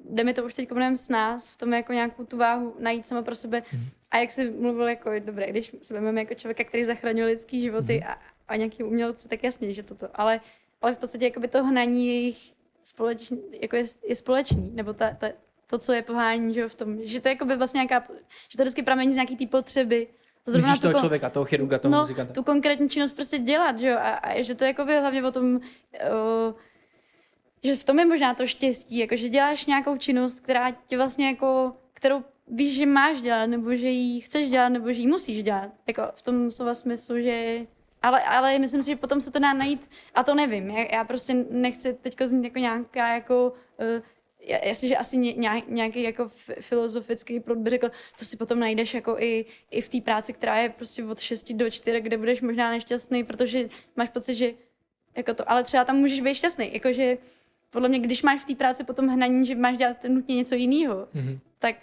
[0.09, 3.07] jde mi to už teď mnohem s nás, v tom jako nějakou tu váhu najít
[3.07, 3.63] sama pro sebe.
[3.73, 3.83] Mhm.
[4.11, 7.99] A jak jsi mluvil, jako dobré, když se vezmeme jako člověka, který zachraňuje lidský životy
[8.03, 8.11] Mhm.
[8.11, 8.17] a,
[8.47, 10.07] a nějaký umělci, tak jasně, že toto.
[10.13, 10.39] Ale,
[10.81, 12.53] ale v podstatě jakoby to hnaní jejich
[12.83, 15.27] společný, jako je, je společný, nebo ta, ta,
[15.67, 18.07] to, co je pohání, že v tom, že to je jakoby vlastně nějaká,
[18.49, 20.07] že to vždycky pramení z nějaký té potřeby.
[20.45, 22.33] Zrovna Myslíš toho kon- člověka, toho chirurga, toho no, muzikanta?
[22.33, 25.31] tu konkrétní činnost prostě dělat, že jo, a, a že to jako by hlavně o
[25.31, 25.61] tom, uh,
[27.63, 31.27] že v tom je možná to štěstí, jako že děláš nějakou činnost, která tě vlastně
[31.27, 35.43] jako, kterou víš, že máš dělat, nebo že ji chceš dělat, nebo že ji musíš
[35.43, 37.65] dělat, jako v tom slova smyslu, že
[38.01, 41.03] ale, ale myslím si, že potom se to dá najít, a to nevím, já, já
[41.03, 44.01] prostě nechci teď znít jako nějaká jako uh,
[44.63, 46.27] jasně, že asi ně- nějak- nějaký jako
[46.59, 50.57] filozofický prud by řekl, to si potom najdeš jako i, i v té práci, která
[50.57, 54.53] je prostě od 6 do 4, kde budeš možná nešťastný, protože máš pocit, že
[55.17, 57.17] jako to, ale třeba tam můžeš být šťastný, jakože
[57.71, 61.07] podle mě, když máš v té práci potom hnaní, že máš dělat nutně něco jiného,
[61.13, 61.39] Mhm.
[61.59, 61.75] tak,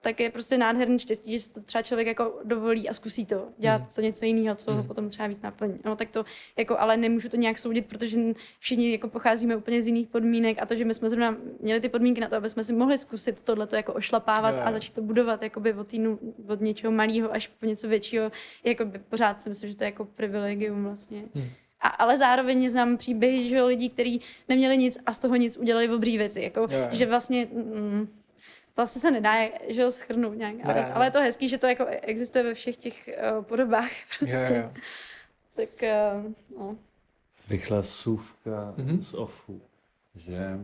[0.00, 3.48] tak je prostě nádherný štěstí, že si to třeba člověk jako dovolí a zkusí to,
[3.58, 3.86] dělat Mhm.
[3.88, 4.86] co něco jiného, co ho Mhm.
[4.86, 5.78] potom třeba víc naplní.
[5.84, 6.24] No tak to,
[6.58, 8.18] jako, ale nemůžu to nějak soudit, protože
[8.58, 11.88] všichni jako pocházíme úplně z jiných podmínek a to, že my jsme zrovna měli ty
[11.88, 14.62] podmínky na to, aby jsme si mohli zkusit tohle jako ošlapávat Jo, jo.
[14.66, 16.18] a začít to budovat jakoby od, týnu,
[16.48, 18.32] od něčeho malého až po něco většího,
[18.64, 21.24] jakoby pořád si myslím, že to je jako privilegium vlastně.
[21.34, 21.44] Hmm.
[21.84, 25.56] A, ale zároveň znám příběhy že jo, lidí, kteří neměli nic a z toho nic
[25.56, 26.42] udělali obří věci.
[26.42, 26.88] Jako, Jo, jo.
[26.90, 28.08] že vlastně mm,
[28.74, 29.34] to asi se nedá
[29.68, 30.54] že jo, schrnout nějak.
[30.64, 34.54] Ale, ale je to hezký, že to jako existuje ve všech těch uh, podobách prostě.
[34.54, 34.70] Jo, jo.
[35.54, 36.76] Tak uh, no.
[37.48, 38.88] rychlá sůvka Mhm.
[38.88, 39.02] mm-hmm.
[39.02, 39.60] z OFU,
[40.14, 40.60] že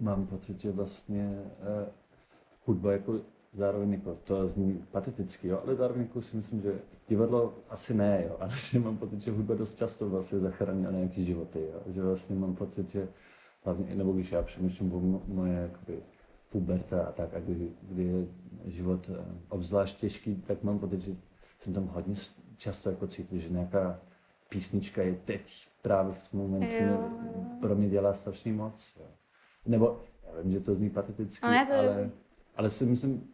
[0.00, 1.92] mám pocit, že vlastně eh,
[2.64, 3.20] hudba jako
[3.52, 6.72] zároveň jako, to zní pateticky, jo, ale zároveň jako si myslím, že
[7.10, 11.24] divadlo asi ne, jo, ale že mám pocit, že hudba dost často vlastně zachránila nějaký
[11.24, 13.08] životy, jo, že vlastně mám pocit, že
[13.64, 16.02] hlavně, nebo když já přemýšlím o mo- moje jakoby,
[16.50, 18.26] puberta a tak, a kdy, kdy je
[18.64, 21.16] život eh, obzvlášť těžký, tak mám pocit, že
[21.58, 22.14] jsem tam hodně
[22.56, 24.00] často jako cítil, že nějaká
[24.48, 27.10] písnička je teď právě v tom momentu Jo,
[27.60, 28.96] pro mě dělá strašně moc.
[29.00, 29.06] Jo.
[29.66, 32.10] Nebo, já vím, že to zní pateticky, Ale ale,
[32.56, 33.28] ale si myslím,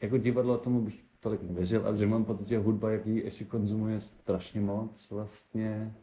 [0.00, 3.44] jako divadlo tomu bych tolik nevěřil, ale že mám pocit, že hudba, jak ji ještě
[3.44, 5.94] konzumuje strašně moc vlastně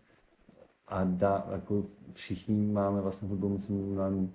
[0.87, 4.33] a dá, jako všichni máme vlastně hudbu, myslím, mnohem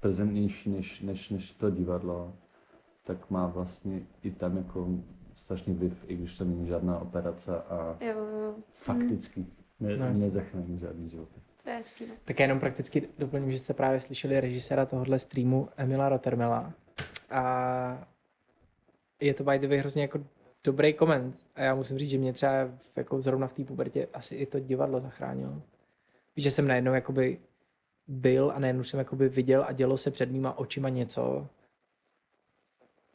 [0.00, 2.34] prezentnější než, než, než to divadlo,
[3.04, 4.88] tak má vlastně i tam jako
[5.34, 9.46] strašný vliv, i když to není žádná operace a Jo, jo, fakticky
[9.80, 11.28] ne, No, nezachrání žádný život.
[11.64, 12.06] to je hezký.
[12.06, 12.14] No.
[12.24, 16.72] Tak já jenom prakticky doplním, že jste právě slyšeli režiséra tohohle streamu Emila Rottermela.
[17.30, 18.08] A
[19.20, 20.24] je to by the way hrozně jako
[20.64, 21.36] dobrý koment.
[21.54, 22.52] A já musím říct, že mě třeba
[22.96, 25.62] jako zrovna v té pubertě asi i to divadlo zachránilo.
[26.36, 27.38] Víš, že jsem najednou jakoby
[28.06, 31.46] byl a najednou jsem jakoby viděl a dělo se před mýma očima něco,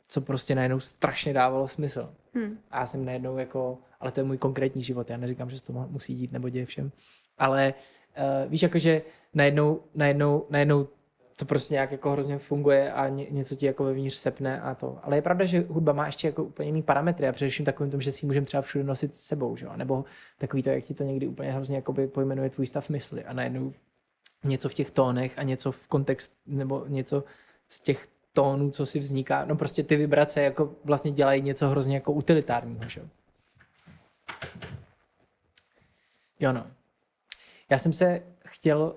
[0.07, 2.13] co prostě najednou strašně dávalo smysl.
[2.35, 2.57] Hm.
[2.71, 5.65] A já jsem najednou jako, ale to je můj konkrétní život, já neříkám, že se
[5.65, 6.91] to mu- musí dít nebo děje všem,
[7.37, 7.73] ale
[8.17, 9.01] uh, víš, jakože
[9.33, 10.87] najednou, najednou, najednou
[11.35, 14.99] to prostě nějak jako hrozně funguje a ně, něco ti jako vevnitř sepne a to.
[15.03, 18.01] Ale je pravda, že hudba má ještě jako úplně jiný parametry a především takovým tom,
[18.01, 19.71] že si ji můžeme třeba všude nosit s sebou, že jo?
[19.75, 20.05] nebo
[20.37, 23.73] takový to, jak ti to někdy úplně hrozně jakoby pojmenuje tvůj stav mysli a najednou
[24.43, 27.23] něco v těch tónech a něco v kontext, nebo něco
[27.69, 29.45] z těch tónů, co si vzniká.
[29.45, 33.05] No prostě ty vibrace jako vlastně dělají něco hrozně jako utilitárního, že jo.
[36.39, 36.67] Jo no.
[37.69, 38.95] Já jsem se chtěl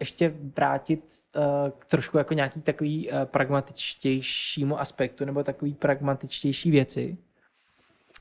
[0.00, 1.42] ještě vrátit uh,
[1.78, 7.18] k trošku jako nějaký takový uh, pragmatičtějšímu aspektu nebo takový pragmatičtější věci.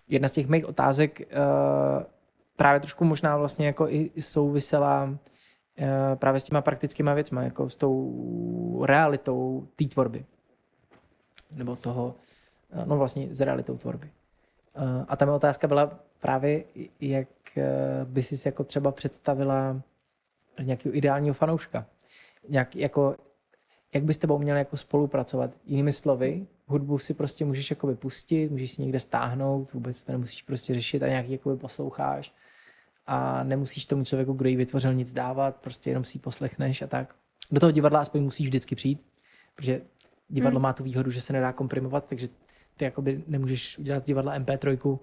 [0.08, 2.04] Jedna z těch mých otázek uh,
[2.58, 5.18] právě trošku možná vlastně jako i, souvisela
[5.78, 10.26] eh, právě s těma praktickýma věcma, jako s tou realitou té tvorby.
[11.52, 12.16] Nebo toho,
[12.72, 14.10] eh, no vlastně s realitou tvorby.
[14.76, 16.64] Eh, A ta moje otázka byla právě,
[17.02, 19.82] jak eh, by si jako třeba představila
[20.64, 21.86] nějakého ideálního fanouška.
[22.49, 23.16] Nějak, jako,
[23.93, 25.51] jak by s tebou měl jako spolupracovat?
[25.66, 30.41] Jinými slovy, hudbu si prostě můžeš jakoby pustit, můžeš si někde stáhnout, vůbec to nemusíš
[30.41, 32.34] prostě řešit a nějaký jakoby posloucháš
[33.08, 36.88] a nemusíš tomu člověku, kdo ji vytvořil, nic dávat, prostě jenom si ji poslechneš a
[36.88, 37.16] tak.
[37.51, 39.01] Do toho divadla aspoň musíš vždycky přijít,
[39.55, 39.82] protože
[40.30, 40.64] divadlo Hmm.
[40.64, 42.28] má tu výhodu, že se nedá komprimovat, takže
[42.78, 44.99] ty jakoby nemůžeš udělat divadla MP3,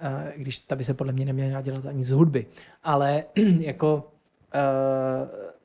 [0.00, 2.46] eh, když ta by se podle mě neměla dělat ani z hudby.
[2.82, 3.24] Ale
[3.60, 4.12] jako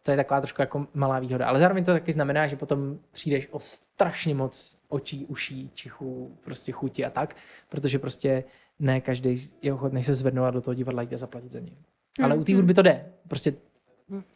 [0.04, 1.48] to je taková trošku jako malá výhoda.
[1.48, 6.72] Ale zároveň to taky znamená, že potom přijdeš o strašně moc očí, uší, čichů, prostě
[6.72, 7.36] chuti a tak,
[7.70, 8.44] protože prostě
[8.80, 11.78] ne každý je ochotný se zvednout a do toho divadla jít a zaplatit za něj.
[12.24, 13.06] Ale u té hudby to jde.
[13.28, 13.54] Prostě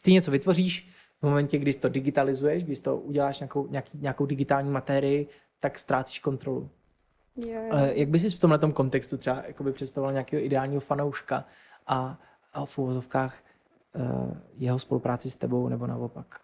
[0.02, 0.88] ty něco vytvoříš,
[1.20, 5.26] v momentě, kdy jsi to digitalizuješ, když to uděláš nějakou, nějaký, nějakou digitální materii,
[5.60, 6.70] tak ztrácíš kontrolu.
[7.46, 7.70] Jo, jo.
[7.72, 11.44] Eh, Jak bys si v tomhle kontextu třeba jakoby představoval nějakého ideálního fanouška
[11.86, 12.20] a,
[12.52, 13.55] a v uvozovkách uh,
[14.58, 16.40] jeho spolupráci s tebou nebo naopak?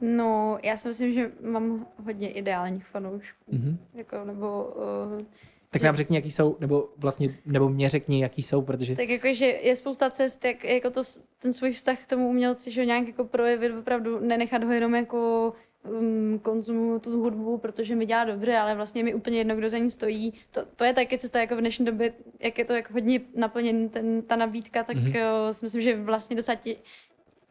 [0.00, 3.44] No, já si myslím, že mám hodně ideálních fanoušků.
[3.52, 3.78] Mhm.
[3.94, 4.74] Jako, nebo,
[5.16, 5.22] uh,
[5.70, 9.34] Tak nám řekni, jaký jsou, nebo vlastně, nebo mě řekni, jaký jsou, protože tak jako,
[9.34, 11.02] že je spousta cest, jak jako to,
[11.38, 14.94] ten svůj vztah k tomu umělci, že ho nějak jako projevit, opravdu nenechat ho jenom
[14.94, 15.52] jako
[15.88, 19.78] um, konzumuju tu hudbu, protože mi dělá dobře, ale vlastně mi úplně jedno, kdo za
[19.78, 20.32] ní stojí.
[20.50, 23.88] To, to je taky cesta jako v dnešní době, jak je to jako hodně naplněn
[23.88, 25.06] ten, ta nabídka, tak Mhm.
[25.12, 25.50] mm-hmm.
[25.50, 26.76] si myslím, že vlastně docela ti,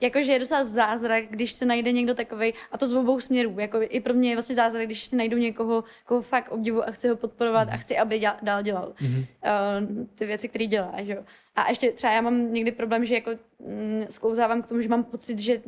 [0.02, 3.56] jakože je docela zázrak, když se najde někdo takový, a to z obou směrů.
[3.60, 6.92] Jako I pro mě je vlastně zázrak, když si najdu někoho, koho fakt obdivu a
[6.92, 9.18] chci ho podporovat a chci, aby děl, dál dělal Mhm.
[9.20, 9.26] uh,
[10.16, 10.94] ty věci, které dělá.
[11.04, 11.24] Že?
[11.56, 15.04] A ještě třeba já mám někdy problém, že jako mm, sklouzávám k tomu, že mám
[15.04, 15.62] pocit, že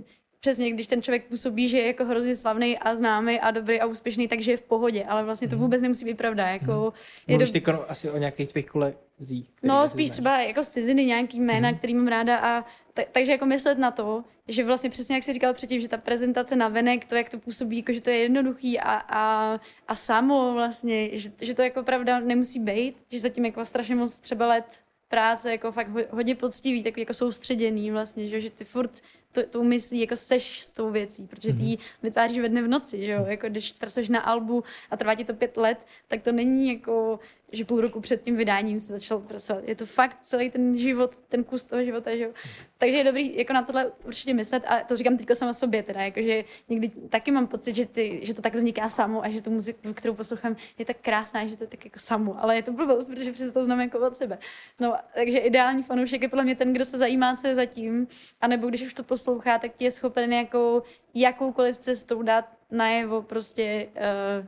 [0.45, 3.85] přesně když ten člověk působí, že je jako hrozně slavný a známý a dobrý a
[3.85, 6.47] úspěšný, takže je v pohodě, ale vlastně to vůbec nemusí být pravda.
[6.47, 6.93] Jako,
[7.27, 9.49] je Mluvíš dob- ty asi o nějakých tvých kolezích.
[9.63, 11.75] No, spíš třeba jako z ciziny nějaký jména, Mhm.
[11.75, 11.77] mm-hmm.
[11.77, 15.33] který mám ráda a ta, takže jako myslet na to, že vlastně přesně jak jsi
[15.33, 18.17] říkal předtím, že ta prezentace na venek, to jak to působí, jako že to je
[18.17, 23.45] jednoduchý a, a, a samo vlastně, že, že to jako pravda nemusí být, že zatím
[23.45, 24.65] jako strašně moc třeba let
[25.07, 29.01] práce jako fakt ho- hodně poctivý, takový jako soustředěný vlastně, že, že ty furt
[29.35, 32.67] to, tou myslí jako seš s tou věcí, protože ty ji vytváříš ve dne v
[32.67, 36.21] noci, že jo, jako když pracuješ na albu a trvá ti to pět let, tak
[36.21, 37.19] to není jako,
[37.51, 39.63] že půl roku před tím vydáním se začal pracovat.
[39.67, 42.31] Je to fakt celý ten život, ten kus toho života, že jo.
[42.77, 46.01] Takže je dobrý jako na tohle určitě myslet a to říkám teďko sama sobě teda,
[46.01, 49.51] jakože někdy taky mám pocit, že, ty, že to tak vzniká samo a že tu
[49.51, 52.71] muziku, kterou poslouchám, je tak krásná, že to je tak jako samo, ale je to
[52.71, 54.37] blbost, protože přece to znám jako od sebe.
[54.79, 58.07] No, takže ideální fanoušek je podle mě ten, kdo se zajímá, co je zatím,
[58.41, 63.87] anebo když už to poslouchá, tak ti je schopen jako jakoukoliv cestou dát najevo prostě,
[63.95, 64.47] uh,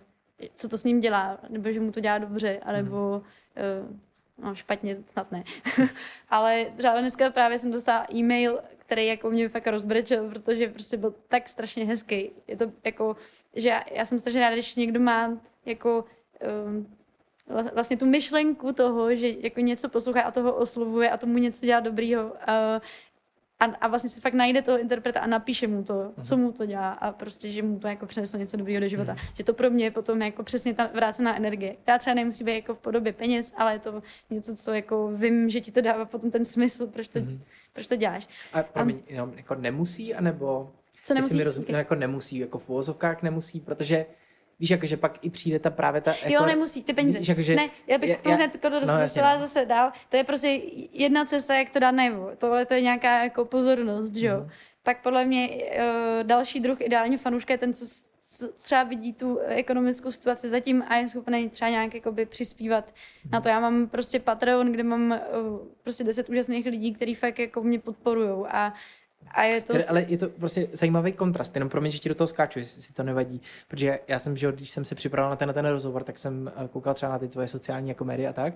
[0.56, 4.98] co to s ním dělá, nebo že mu to dělá dobře, anebo uh, no špatně,
[5.12, 5.44] snad ne.
[6.30, 11.14] Ale třeba dneska právě jsem dostala e-mail, který jako mě fakt rozbrečel, protože prostě byl
[11.28, 12.32] tak strašně hezký.
[12.48, 13.16] Je to jako,
[13.56, 16.06] že já, já jsem strašně ráda, když někdo má jako
[16.66, 16.88] um,
[17.50, 21.66] vla- vlastně tu myšlenku toho, že jako něco poslouchá a toho oslovuje a tomu něco
[21.66, 22.34] dělá dobrýho.
[22.50, 22.82] A,
[23.60, 26.66] a, a vlastně si fakt najde toho interpreta a napíše mu to, co mu to
[26.66, 29.16] dělá a prostě, že mu to jako přineslo něco dobrýho do života.
[29.38, 32.56] Že to pro mě je potom jako přesně ta vrácená energie, která třeba nemusí být
[32.56, 36.06] jako v podobě peněz, ale je to něco, co jako vím, že ti to dává
[36.06, 37.20] potom ten smysl, proč to,
[37.74, 38.28] proč to děláš.
[38.54, 40.70] A promiň, jenom jako nemusí, anebo...
[41.04, 41.38] Co nemusí?
[41.38, 44.06] Mi rozum, no jako nemusí, jako v uvozovkách nemusí, protože
[44.60, 46.12] víš, jakože pak i přijde ta právě ta...
[46.12, 47.20] Jako, Jo, nemusí, ty peníze.
[47.20, 49.92] Víš, jakože, ne, já bych se to hned jako no, jasně, no, zase dál.
[50.10, 50.62] To je prostě
[50.94, 52.32] jedna cesta, jak to dát najevo.
[52.38, 54.38] Tohle to je nějaká jako pozornost, že jo.
[54.40, 54.50] Mhm.
[54.84, 57.86] Pak podle mě uh, další druh ideálního fanouška je ten, co
[58.64, 62.94] třeba vidí tu ekonomickou situaci zatím a je schopný třeba nějak jakoby přispívat
[63.24, 63.32] Mhm.
[63.32, 63.50] na to.
[63.50, 67.80] Já mám prostě Patreon, kde mám uh, prostě deset úžasných lidí, kteří fakt jako mě
[67.80, 68.74] podporují a
[69.32, 69.74] a je to...
[69.90, 72.94] Ale je to prostě zajímavý kontrast, jenom promiň, že ti do toho skáču, jestli si
[72.94, 73.42] to nevadí.
[73.68, 76.52] Protože já jsem, že když jsem se připravil na ten, na ten rozhovor, tak jsem
[76.56, 78.54] eh, koukal třeba na ty tvoje sociální jako média a tak.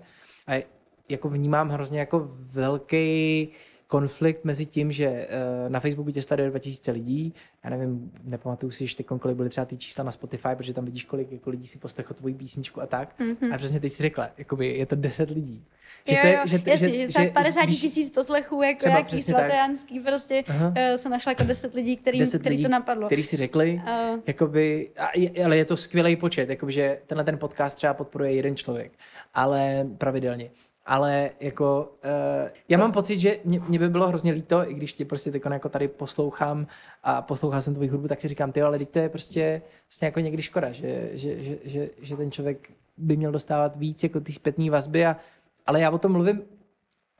[0.47, 0.63] A
[1.09, 3.49] jako vnímám hrozně jako velký
[3.87, 5.27] konflikt mezi tím, že eh,
[5.69, 7.33] na Facebooku tě sleduje 2000 lidí,
[7.63, 11.03] já nevím, nepamatuju si ještě, kolik byly třeba ty čísla na Spotify, protože tam vidíš,
[11.03, 13.19] kolik jako lidí si poslechlo tvoji písničku a tak.
[13.19, 13.53] Mm-hmm.
[13.53, 15.63] A přesně ty si řekla, jakoby je to 10 lidí.
[16.07, 18.95] jo, to je- jo, to- jasně, že, třeba z 50 když- tisíc poslechů, jako Třeba
[18.95, 20.67] nějaký svatejánský, prostě Aha.
[20.67, 23.05] uh, se našla jako 10 lidí, který, 10 který lidí, to napadlo.
[23.05, 23.81] který si řekli,
[24.13, 27.93] Uh, jakoby, a je, ale je to skvělý počet, jakoby, že tenhle ten podcast třeba
[27.93, 28.91] podporuje jeden člověk,
[29.33, 30.49] ale pravidelně.
[30.85, 34.93] Ale jako, uh, já mám pocit, že mě, mě, by bylo hrozně líto, i když
[34.93, 36.67] tě prostě teď jako tady poslouchám
[37.03, 40.05] a poslouchal jsem tvoji hudbu, tak si říkám, ty ale teď to je prostě vlastně
[40.05, 44.19] jako někdy škoda, že, že, že, že, že ten člověk by měl dostávat víc jako
[44.19, 45.17] ty zpětné vazby, a,
[45.65, 46.41] ale já o tom mluvím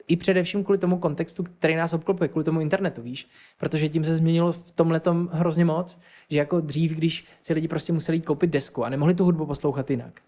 [0.08, 3.30] i především kvůli tomu kontextu, který nás obklopuje, kvůli tomu internetu, víš?
[3.58, 5.02] Protože tím se změnilo v tomhle
[5.32, 6.00] hrozně moc,
[6.30, 9.90] že jako dřív, když si lidi prostě museli koupit desku a nemohli tu hudbu poslouchat
[9.90, 10.22] jinak,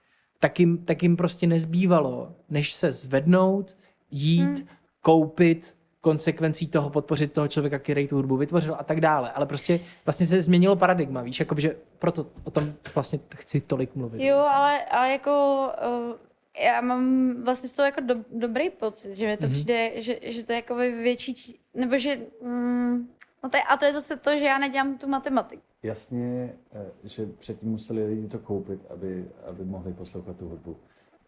[0.43, 3.77] tak jim, tak jim prostě nezbývalo, než se zvednout,
[4.11, 4.67] jít, hmm.
[5.01, 9.31] koupit, konsekvencí toho podpořit toho člověka, který tu hudbu vytvořil a tak dále.
[9.31, 13.95] Ale prostě vlastně se změnilo paradigma, víš, jako, že proto o tom vlastně chci tolik
[13.95, 14.25] mluvit.
[14.25, 14.55] jo, vlastně.
[14.55, 15.67] ale, ale jako
[16.09, 19.51] uh, já mám vlastně z toho jako do, dobrý pocit, že mi to Mhm.
[19.51, 19.55] mm-hmm.
[19.55, 23.07] přijde, že, že to je jako větší, nebo že, mm,
[23.43, 25.63] no to je, a to je zase to, že já nedělám tu matematiku.
[25.83, 30.75] Jasně, eh, že předtím museli lidi to koupit, aby, aby mohli poslouchat tu hudbu.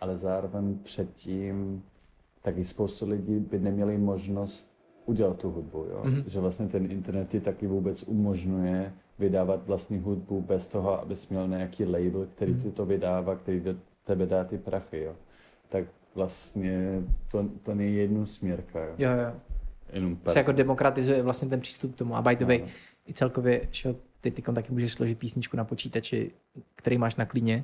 [0.01, 1.83] Ale zároveň předtím
[2.41, 5.77] taky spoustu lidí by neměli možnost udělat tu hudbu.
[5.89, 6.01] Jo?
[6.03, 6.13] Mhm.
[6.15, 6.23] Mm-hmm.
[6.27, 11.47] Že vlastně ten internet ti taky vůbec umožňuje vydávat vlastní hudbu bez toho, abys měl
[11.47, 12.61] nějaký label, který Mhm.
[12.61, 15.01] ti to vydává, který do tebe dá ty prachy.
[15.03, 15.15] Jo?
[15.69, 15.83] Tak
[16.15, 18.79] vlastně to, to není jednu směrka.
[18.85, 18.93] Jo?
[18.97, 19.33] Jo, jo.
[19.93, 22.15] Jenom se jako demokratizuje vlastně ten přístup k tomu.
[22.15, 22.71] A by the way, Ano.
[23.07, 26.31] i celkově, že ty ty taky můžeš složit písničku na počítači,
[26.75, 27.63] který máš na klíně,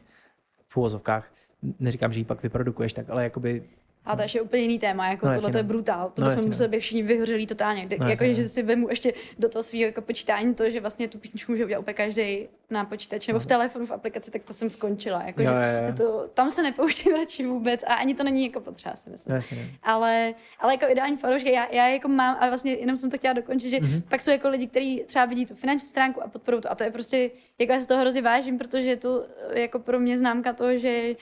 [0.67, 1.31] v úvozovkách.
[1.79, 3.63] Neříkám, že ji pak vyprodukuješ tak, ale jakoby
[4.05, 5.67] A to je ještě úplně jiný téma, jako No, no, tohle to je no.
[5.67, 6.09] brutál.
[6.13, 6.47] To No, no, jsme no.
[6.47, 7.87] museli být všichni vyhořelí totálně.
[7.91, 8.47] No, No, jako, že no.
[8.49, 11.79] si vemu ještě do toho svého jako počítání to, že vlastně tu písničku může udělat
[11.81, 15.23] úplně každý na počítači nebo v telefonu, v aplikaci, tak to jsem skončila.
[15.25, 18.59] Jako, Jo, že jo, To, tam se nepouštím radši vůbec a ani to není jako
[18.59, 19.31] potřeba, si myslím.
[19.31, 19.57] no, jasně.
[19.83, 23.33] Ale, ale jako ideální fanoušek, já, já jako mám, a vlastně jenom jsem to chtěla
[23.33, 23.89] dokončit, že Mhm.
[23.91, 24.01] mm-hmm.
[24.09, 26.71] pak jsou jako lidi, kteří třeba vidí tu finanční stránku a podporují to.
[26.71, 29.23] A to je prostě, jako já se toho hrozně vážím, protože je to
[29.53, 31.15] jako pro mě známka toho, že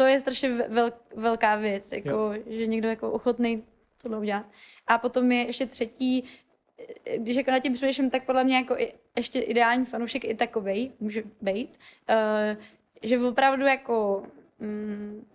[0.00, 3.64] to je strašně vel, velká věc, jako, že někdo jako ochotný
[4.02, 4.46] tohle udělat.
[4.86, 6.24] A potom je ještě třetí,
[7.04, 10.34] eh, když jako na tím přemýšlím, tak podle mě jako i, ještě ideální fanoušek i
[10.34, 11.78] takovej může být,
[12.10, 12.62] uh,
[13.02, 14.22] že opravdu jako
[14.58, 15.26] mm,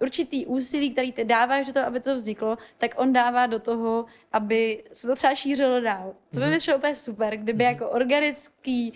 [0.00, 4.04] určitý úsilí, který ty dáváš do toho, aby to vzniklo, tak on dává do toho,
[4.32, 6.14] aby se to třeba šířilo dál.
[6.30, 8.92] To by mi přišlo úplně super, kdyby jako organický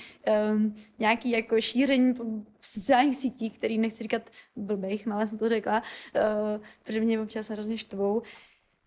[0.53, 2.25] um, nějaký jako šíření po
[2.61, 4.23] sociálních sítích, který nechci říkat
[4.57, 5.83] blbejch, ale jsem to řekla,
[6.15, 8.23] uh, protože mě občas hrozně štvou,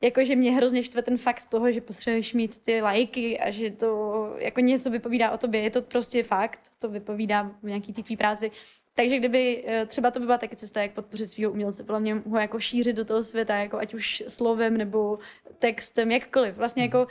[0.03, 4.35] jakože mě hrozně štve ten fakt toho, že potřebuješ mít ty lajky a že to
[4.37, 5.61] jako něco vypovídá o tobě.
[5.61, 8.51] Je to prostě fakt, to vypovídá v nějaký té tvý práci.
[8.95, 12.13] Takže kdyby eh, třeba to by byla taky cesta, jak podpořit svého umělce, podle mě
[12.13, 15.19] ho jako šířit do toho světa, jako ať už slovem nebo
[15.59, 16.55] textem, jakkoliv.
[16.55, 17.07] Vlastně jako,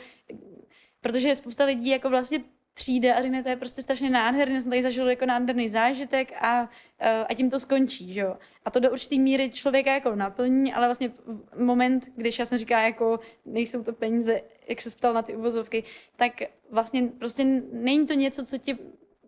[1.01, 2.41] protože spousta lidí jako vlastně
[2.75, 6.71] přijde a řekne, to je prostě strašně nádherné, jsem tady zažil jako nádherný zážitek a,
[6.99, 8.37] eh, a tím to skončí, že jo.
[8.65, 11.13] A to do určitý míry člověka jako naplní, ale vlastně
[11.57, 15.85] moment, když já jsem říká, jako nejsou to peníze, jak se ptal na ty uvozovky,
[16.17, 16.33] tak
[16.71, 18.79] vlastně prostě není to něco, co ti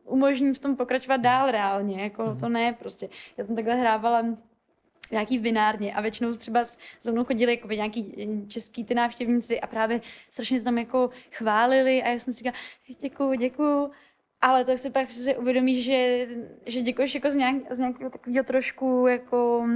[0.04, 2.40] umožní v tom pokračovat dál reálně, jako mm-hmm.
[2.40, 3.08] to ne prostě.
[3.36, 4.24] Já jsem takhle hrávala
[5.10, 6.64] nějaký vinárně a většinou třeba
[7.00, 8.14] za mnou chodili jako nějaký
[8.48, 10.00] český ty návštěvníci a právě
[10.30, 12.56] strašně tam jako chválili a já jsem si říkala,
[13.00, 13.90] děkuju, děkuju,
[14.40, 16.28] ale to si pak si uvědomíš, že,
[16.66, 19.66] že děkuješ jako z, nějak, z nějakého takového trošku jako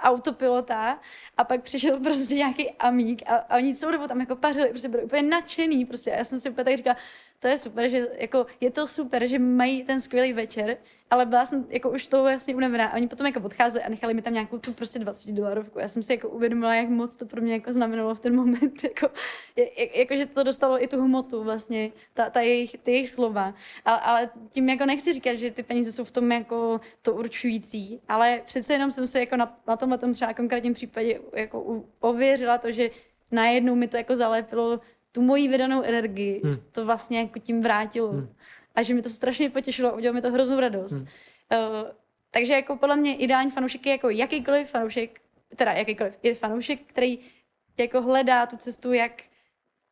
[0.00, 1.00] autopilota
[1.36, 4.88] a pak přišel prostě nějaký amík a, a oni celou dobu tam jako pařili, prostě
[4.88, 6.96] byli úplně nadšený prostě a já jsem si úplně tak říkala,
[7.44, 10.76] to je super, že jako je to super, že mají ten skvělý večer,
[11.10, 14.14] ale byla jsem jako už toho jasně unavená a oni potom jako odcházeli a nechali
[14.14, 15.78] mi tam nějakou tu prostě 20 dolarovku.
[15.78, 18.84] Já jsem si jako uvědomila, jak moc to pro mě jako znamenalo v ten moment,
[18.84, 19.10] jako,
[19.56, 23.54] jak, jako že to dostalo i tu hmotu vlastně, ta, ta jejich, ty jejich slova.
[23.84, 28.00] Ale, ale, tím jako nechci říkat, že ty peníze jsou v tom jako to určující,
[28.08, 32.58] ale přece jenom jsem se jako na, na tomhle tom třeba konkrétním případě jako ověřila
[32.58, 32.90] to, že
[33.30, 34.80] najednou mi to jako zalepilo
[35.14, 36.56] tu moji vydanou energii, hmm.
[36.72, 38.12] to vlastně jako tím vrátilo.
[38.12, 38.28] Hmm.
[38.74, 40.92] A že mi to strašně potěšilo a udělalo mi to hroznou radost.
[40.92, 41.02] Hmm.
[41.02, 41.90] Uh,
[42.30, 45.20] takže jako podle mě ideální fanoušek je jako jakýkoliv fanoušek,
[45.56, 47.18] teda jakýkoliv, je fanoušek, který
[47.78, 49.22] jako hledá tu cestu, jak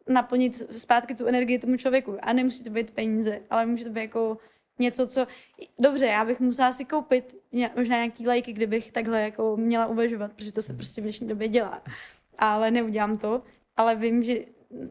[0.09, 2.18] naplnit zpátky tu energii tomu člověku.
[2.23, 4.39] A nemusí to být peníze, ale může to být jako
[4.79, 5.27] něco, co...
[5.79, 7.37] Dobře, já bych musela si koupit
[7.77, 11.49] možná nějaký lajky, kdybych takhle jako měla uvažovat, protože to se prostě v dnešní době
[11.49, 11.83] dělá.
[12.39, 13.43] Ale neudělám to.
[13.77, 14.37] Ale vím, že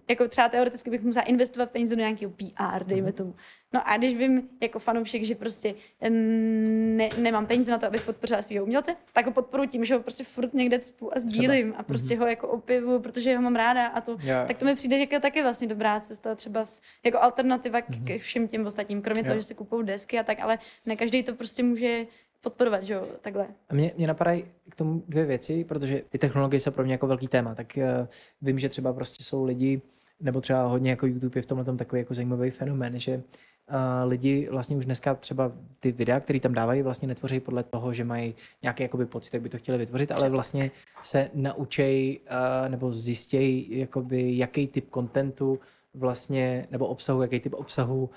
[0.09, 3.15] jako třeba teoreticky bych musela investovat peníze do nějakého PR, dejme mhm.
[3.15, 3.35] tomu.
[3.73, 5.75] No a když vím jako fanoušek, že prostě
[6.09, 10.01] ne, nemám peníze na to, abych podpořila svého umělce, tak ho podporu tím, že ho
[10.01, 12.19] prostě furt někde cpu a sdílím a prostě mm-hmm.
[12.19, 14.47] ho jako opivu, protože ho mám ráda a to, yeah.
[14.47, 18.07] tak to mi přijde jako taky vlastně dobrá cesta, třeba s, jako alternativa mm-hmm.
[18.07, 19.27] ke všem těm ostatním, kromě yeah.
[19.27, 22.05] toho, že se kupují desky a tak, ale ne každý to prostě může
[22.41, 23.47] podporovat, že jo, takhle.
[23.69, 27.07] A mě, mě napadají k tomu dvě věci, protože ty technologie jsou pro mě jako
[27.07, 28.07] velký téma, tak uh,
[28.41, 29.81] vím, že třeba prostě jsou lidi,
[30.19, 33.75] nebo třeba hodně jako YouTube je v tomhle tom takový jako zajímavý fenomén, že uh,
[34.09, 38.03] lidi vlastně už dneska třeba ty videa, které tam dávají, vlastně netvoří podle toho, že
[38.03, 40.71] mají nějaký jakoby pocit, jak by to chtěli vytvořit, ale vlastně
[41.01, 45.59] se naučej uh, nebo zjistějí, jakoby, jaký typ kontentu
[45.93, 48.09] vlastně, nebo obsahu, jaký typ obsahu uh,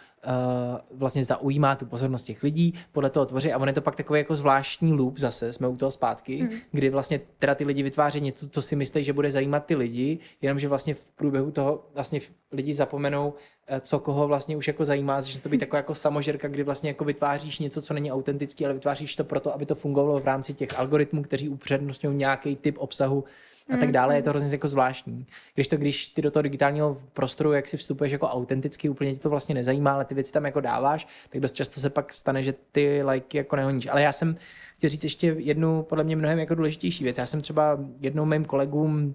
[0.98, 4.18] vlastně zaujímá tu pozornost těch lidí, podle toho tvoří a on je to pak takový
[4.18, 6.50] jako zvláštní loop zase, jsme u toho zpátky, mm.
[6.72, 10.18] kdy vlastně teda ty lidi vytváří něco, co si myslí, že bude zajímat ty lidi,
[10.42, 12.20] jenomže vlastně v průběhu toho vlastně
[12.52, 13.34] lidi zapomenou,
[13.66, 16.90] eh, co koho vlastně už jako zajímá, že to být taková jako samožerka, kdy vlastně
[16.90, 20.54] jako vytváříš něco, co není autentický, ale vytváříš to proto, aby to fungovalo v rámci
[20.54, 23.24] těch algoritmů, kteří upřednostňují nějaký typ obsahu,
[23.70, 25.26] a tak dále, je to hrozně jako zvláštní.
[25.54, 29.18] Když to, když ty do toho digitálního prostoru, jak si vstupuješ jako autenticky, úplně ti
[29.18, 32.42] to vlastně nezajímá, ale ty věci tam jako dáváš, tak dost často se pak stane,
[32.42, 33.86] že ty lajky jako nehoníš.
[33.86, 34.36] Ale já jsem
[34.76, 37.18] chtěl říct ještě jednu, podle mě mnohem jako důležitější věc.
[37.18, 39.14] Já jsem třeba jednou mým kolegům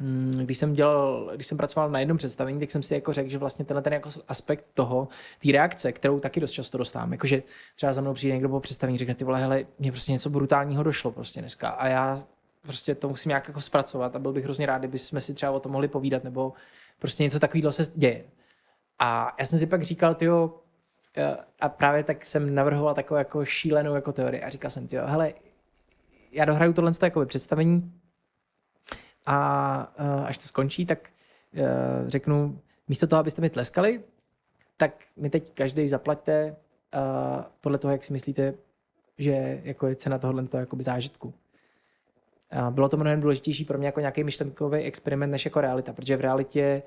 [0.00, 3.30] mm, když jsem dělal, když jsem pracoval na jednom představení, tak jsem si jako řekl,
[3.30, 5.08] že vlastně tenhle ten jako aspekt toho,
[5.42, 7.42] té reakce, kterou taky dost často dostávám, jakože
[7.74, 10.82] třeba za mnou přijde někdo po představení, řekne ty vole, hele, mě prostě něco brutálního
[10.82, 12.24] došlo prostě dneska a já
[12.66, 15.52] prostě to musím nějak jako zpracovat a byl bych hrozně rád, kdyby jsme si třeba
[15.52, 16.52] o tom mohli povídat, nebo
[16.98, 18.24] prostě něco takového se děje.
[18.98, 20.60] A já jsem si pak říkal, tyjo,
[21.16, 25.06] eh, a právě tak jsem navrhoval takovou jako šílenou jako teorii a říkal jsem, tyjo,
[25.06, 25.34] hele,
[26.32, 27.92] já dohraju tohle jako představení
[29.26, 31.10] a eh, až to skončí, tak
[31.54, 31.64] eh,
[32.06, 34.04] řeknu, místo toho, abyste mi tleskali,
[34.76, 36.56] tak mi teď každý zaplaťte
[37.60, 38.54] podle toho, jak si myslíte,
[39.18, 40.44] že jako je cena tohohle
[40.78, 41.34] zážitku.
[42.70, 46.20] Bylo to mnohem důležitější pro mě jako nějaký myšlenkový experiment než jako realita, protože v
[46.20, 46.82] realitě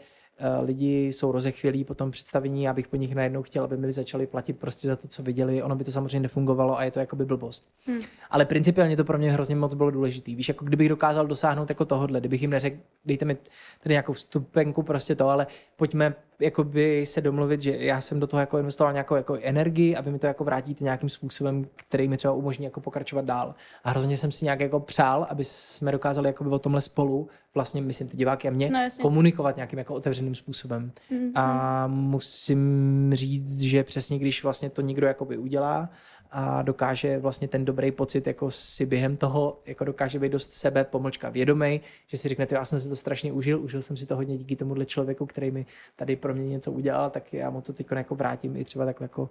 [0.61, 4.27] lidi jsou rozechvělí po tom představení, já bych po nich najednou chtěl, aby mi začali
[4.27, 5.63] platit prostě za to, co viděli.
[5.63, 7.69] Ono by to samozřejmě nefungovalo a je to jakoby blbost.
[7.85, 7.99] Hmm.
[8.29, 10.35] Ale principiálně to pro mě hrozně moc bylo důležité.
[10.35, 13.35] Víš, jako kdybych dokázal dosáhnout jako tohohle, kdybych jim neřekl, dejte mi
[13.83, 18.39] tady nějakou stupenku, prostě to, ale pojďme jakoby se domluvit, že já jsem do toho
[18.39, 22.17] jako investoval nějakou jako energii a vy mi to jako vrátíte nějakým způsobem, který mi
[22.17, 23.55] třeba umožní jako pokračovat dál.
[23.83, 27.81] A hrozně jsem si nějak jako přál, aby jsme dokázali jakoby o tomhle spolu, vlastně
[27.81, 29.01] myslím ty diváky a mě, No, jasně.
[29.01, 30.91] komunikovat nějakým jako otevřeným způsobem.
[31.11, 31.31] Mhm.
[31.35, 35.89] A musím říct, že přesně když vlastně to někdo jakoby udělá
[36.31, 40.83] a dokáže vlastně ten dobrý pocit jako si během toho jako dokáže být dost sebe
[40.83, 44.05] pomlčka vědomý, že si řekne, "Ty, já jsem si to strašně užil, užil jsem si
[44.05, 47.61] to hodně díky tomuhle člověku, který mi tady pro mě něco udělal, tak já mu
[47.61, 49.25] to teď jako vrátím i třeba takhle jako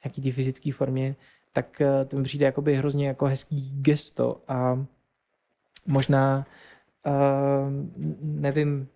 [0.00, 1.16] v nějaký ty fyzické formě,
[1.52, 4.84] tak eh, to mi přijde jakoby hrozně jako hezký gesto a
[5.86, 6.46] možná
[7.06, 7.12] uh,
[8.20, 8.88] nevím,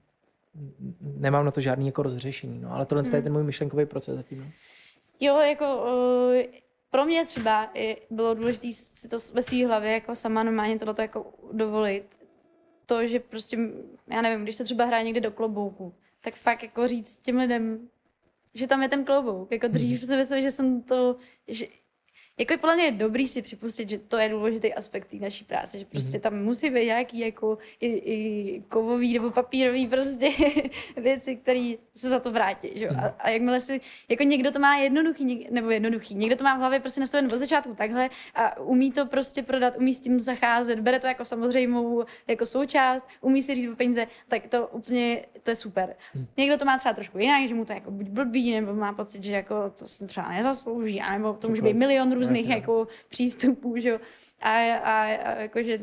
[1.00, 3.14] nemám na to žádný jako rozřešení, no, ale tohle hmm.
[3.14, 4.38] je ten můj myšlenkový proces zatím.
[4.38, 4.46] No.
[5.20, 6.42] Jo, jako uh,
[6.90, 11.02] pro mě třeba je, bylo důležité si to ve své hlavě jako sama normálně tohleto
[11.02, 12.04] jako dovolit.
[12.86, 13.58] To, že prostě,
[14.06, 17.88] já nevím, když se třeba hraje někde do klobouku, tak fakt jako říct těm lidem,
[18.54, 19.52] že tam je ten klobouk.
[19.52, 21.16] Jako dřív si myslím, že jsem to,
[21.48, 21.66] že,
[22.38, 25.78] jako podle mě je dobrý si připustit, že to je důležitý aspekt té naší práce,
[25.78, 30.30] že prostě tam musí být nějaký jako i, i kovový nebo papírový prostě
[30.96, 32.70] věci, které se za to vrátí.
[32.74, 32.84] Že?
[32.84, 32.90] jo.
[32.98, 36.54] A, a jakmile si, jako někdo to má jednoduchý, něk, nebo jednoduchý, někdo to má
[36.54, 40.20] v hlavě prostě nastaven od začátku takhle a umí to prostě prodat, umí s tím
[40.20, 45.26] zacházet, bere to jako samozřejmou jako součást, umí si říct o peníze, tak to úplně,
[45.42, 45.96] to je super.
[46.36, 49.24] Někdo to má třeba trošku jinak, že mu to jako buď blbý, nebo má pocit,
[49.24, 52.54] že jako to se třeba nezaslouží, nebo to může být milion různých Jasně, no.
[52.54, 54.00] jako přístupů, že jo.
[54.40, 55.80] A, a, a jakože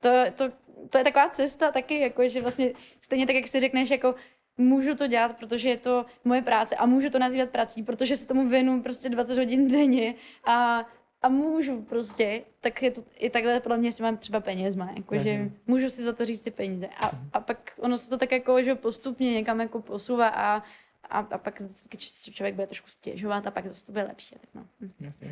[0.00, 0.52] to, to,
[0.90, 4.14] to je taková cesta taky, jako, že vlastně stejně tak, jak si řekneš, jako
[4.58, 8.26] můžu to dělat, protože je to moje práce a můžu to nazývat prací, protože se
[8.26, 10.86] tomu věnu prostě 20 hodin denně a,
[11.22, 15.14] a můžu prostě, tak je to i takhle podle mě si mám třeba penězma, jako,
[15.14, 15.52] že Jasně.
[15.66, 18.62] můžu si za to říct ty peníze a, a pak ono se to tak jako,
[18.62, 20.62] že postupně někam jako posouvá a,
[21.10, 24.34] a, a pak vždycky si člověk bude trošku stěžovat a pak zase to bude lepší.
[24.40, 24.66] Tak no.
[24.80, 24.90] hm.
[25.00, 25.30] Jasně.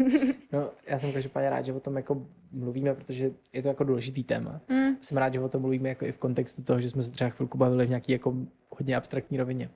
[0.52, 4.24] No, já jsem každopádně rád, že o tom jako mluvíme, protože je to jako důležitý
[4.24, 4.60] téma.
[4.68, 4.96] Mm.
[5.00, 7.30] Jsem rád, že o tom mluvíme jako i v kontextu toho, že jsme se třeba
[7.30, 8.34] chvilku bavili v nějaký jako
[8.70, 9.70] hodně abstraktní rovině.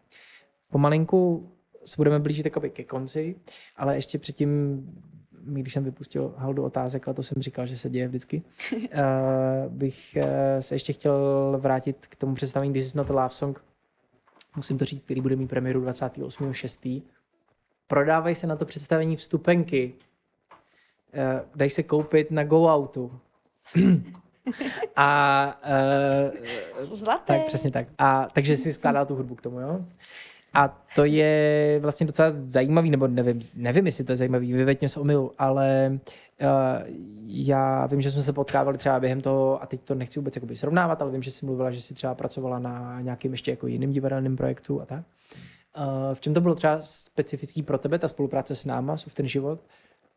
[0.71, 1.51] Pomalinku
[1.85, 3.37] se budeme blížit jakoby ke konci,
[3.77, 4.81] ale ještě předtím,
[5.45, 8.43] když jsem vypustil haldu otázek, ale to jsem říkal, že se děje vždycky,
[8.73, 8.79] uh,
[9.69, 10.25] bych uh,
[10.61, 11.19] se ještě chtěl
[11.61, 13.65] vrátit k tomu představení This is not a love song.
[14.57, 17.03] Musím to říct, který bude mít premiéru 28.6.
[17.87, 19.93] Prodávají se na to představení vstupenky.
[21.15, 23.21] Uh, dají se koupit na Go Outu.
[24.97, 25.61] A
[26.79, 27.33] uh, Jsou zlaté.
[27.39, 27.87] tak, přesně tak.
[27.99, 29.85] A takže si skládal tu hudbu k tomu, jo?
[30.55, 34.89] A to je vlastně docela zajímavý, nebo nevím, nevím, jestli to je zajímavý, vyveď mě
[34.89, 35.99] se omylu, ale uh,
[37.27, 40.57] já vím, že jsme se potkávali třeba během toho, a teď to nechci vůbec jakoby
[40.57, 43.93] srovnávat, ale vím, že jsi mluvila, že jsi třeba pracovala na nějakým ještě jako jiným
[43.93, 45.05] divadelným projektu a tak.
[45.79, 49.27] Uh, v čem to bylo třeba specifický pro tebe, ta spolupráce s náma, s ten
[49.27, 49.61] život?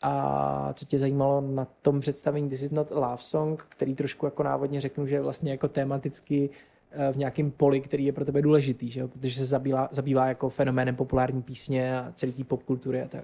[0.02, 4.26] A co tě zajímalo na tom představení This is not a love song, který trošku
[4.26, 6.50] jako návodně řeknu, že je vlastně jako tematicky
[6.92, 9.08] eh, v nějakém poli, který je pro tebe důležitý, že jo?
[9.08, 13.24] protože se zabývá, zabývá jako fenoménem populární písně a celý té popkultury a tak.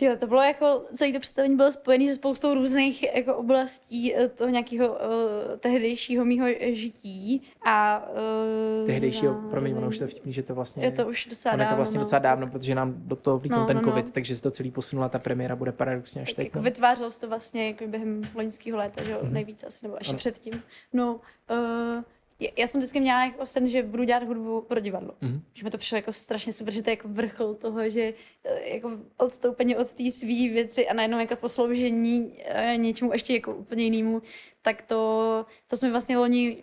[0.00, 4.28] Jo, to bylo jako, celé to představení bylo spojené se spoustou různých jako oblastí eh,
[4.28, 4.96] toho nějakého uh,
[5.60, 8.04] tehdejšího mýho žití a
[8.80, 11.26] uh, Tehdejšího, zároveň- promiň, ono už to je vtipný, že to vlastně Je to už
[11.26, 12.04] docela ono je to dávno, vlastně no.
[12.04, 13.88] docela dávno, protože nám do toho vlítnul No, ten no, no.
[13.88, 16.46] covid, takže se to celý posunula, ta premiéra bude paradoxně až Tak teď.
[16.46, 16.64] jako No.
[16.64, 19.32] vytvářelo se to vlastně jako během loňského léta, že jo, Mhm.
[19.32, 20.18] nejvíc asi, nebo ještě Ano.
[20.18, 20.62] předtím.
[20.92, 21.20] No,
[21.50, 22.02] uh,
[22.56, 25.14] já jsem vždycky měla jako sen, že budu dělat hudbu pro divadlo.
[25.20, 25.42] Mhm.
[25.54, 28.14] Že mi to přišlo jako strašně super, že to je jako vrchol toho, že
[28.44, 33.54] eh, jako odstoupení od té svý věci a najednou jako posloužení eh, něčemu ještě jako
[33.54, 34.22] úplně jinému,
[34.62, 36.56] tak to, to jsme vlastně loni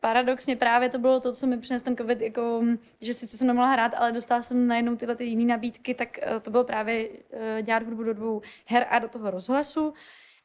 [0.00, 2.62] paradoxně právě to bylo to, co mi přinesl ten covid, jako,
[3.00, 6.40] že sice jsem nemohla hrát, ale dostala jsem najednou tyhle ty jiné nabídky, tak eh,
[6.40, 7.08] to bylo právě
[7.62, 9.94] dělat hudbu do dvou her a do toho rozhlasu.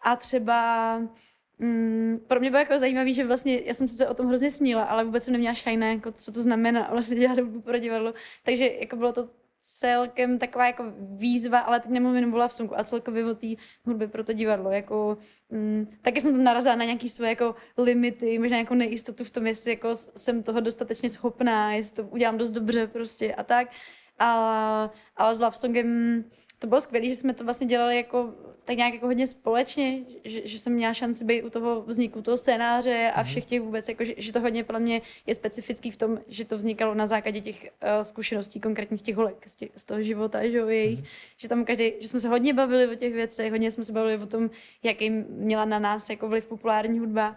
[0.02, 1.00] A třeba
[1.60, 4.84] Mm, pro mě bylo jako zajímavé, že vlastně já jsem sice o tom hrozně snila,
[4.84, 8.14] ale vůbec jsem neměla šajné, jako co to znamená vlastně dělat hudbu pro divadlo.
[8.44, 9.30] Takže jako bylo to
[9.62, 13.48] celkem taková jako výzva, ale teď nemluvím jenom love songu, a celkově o té
[13.86, 14.72] hudbě pro to divadlo.
[14.72, 15.18] Jako,
[15.50, 19.48] mm, taky jsem tam narazila na nějaké svoje jako limity, možná jako nejistotu v tom,
[19.48, 23.68] jestli jako jsem toho dostatečně schopná, jestli to udělám dost dobře prostě a tak.
[24.20, 26.24] A, ale s love songem
[26.60, 28.34] to bylo skvělé, že jsme to vlastně dělali jako
[28.66, 32.38] tak nějak jako hodně společně, že, že jsem měla šanci být u toho vzniku toho
[32.38, 33.30] scénáře a Mhm.
[33.30, 36.46] všech těch vůbec, jako, že, že to hodně podle mě je specifický v tom, že
[36.46, 40.48] to vznikalo na základě těch uh, zkušeností konkrétních těch holek z, těch, z toho života,
[40.48, 41.08] že jo, jejich, Mhm.
[41.38, 44.18] že tam každý, že jsme se hodně bavili o těch věcech, hodně jsme se bavili
[44.18, 44.50] o tom,
[44.84, 47.36] jaký měla na nás jako vliv populární hudba,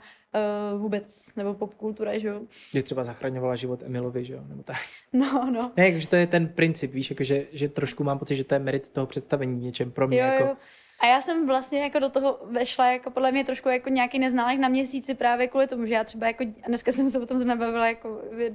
[0.75, 2.41] uh, vůbec, nebo popkultura, že jo.
[2.75, 4.41] Je třeba zachraňovala život Emilovi, že jo?
[4.49, 4.77] Nebo tak.
[5.13, 5.73] No, no.
[5.77, 8.59] Ne, jakože to je ten princip, víš, jakože, že trošku mám pocit, že to je
[8.59, 10.19] merit toho představení v něčem pro mě.
[10.21, 10.57] Jo, jako, jo.
[11.01, 14.59] A já jsem vlastně jako do toho vešla jako podle mě trošku jako nějaký neználek
[14.59, 17.39] na měsíci právě kvůli tomu, že já třeba jako, a dneska jsem se o tom
[17.39, 18.55] zrovna bavila jako v, jed,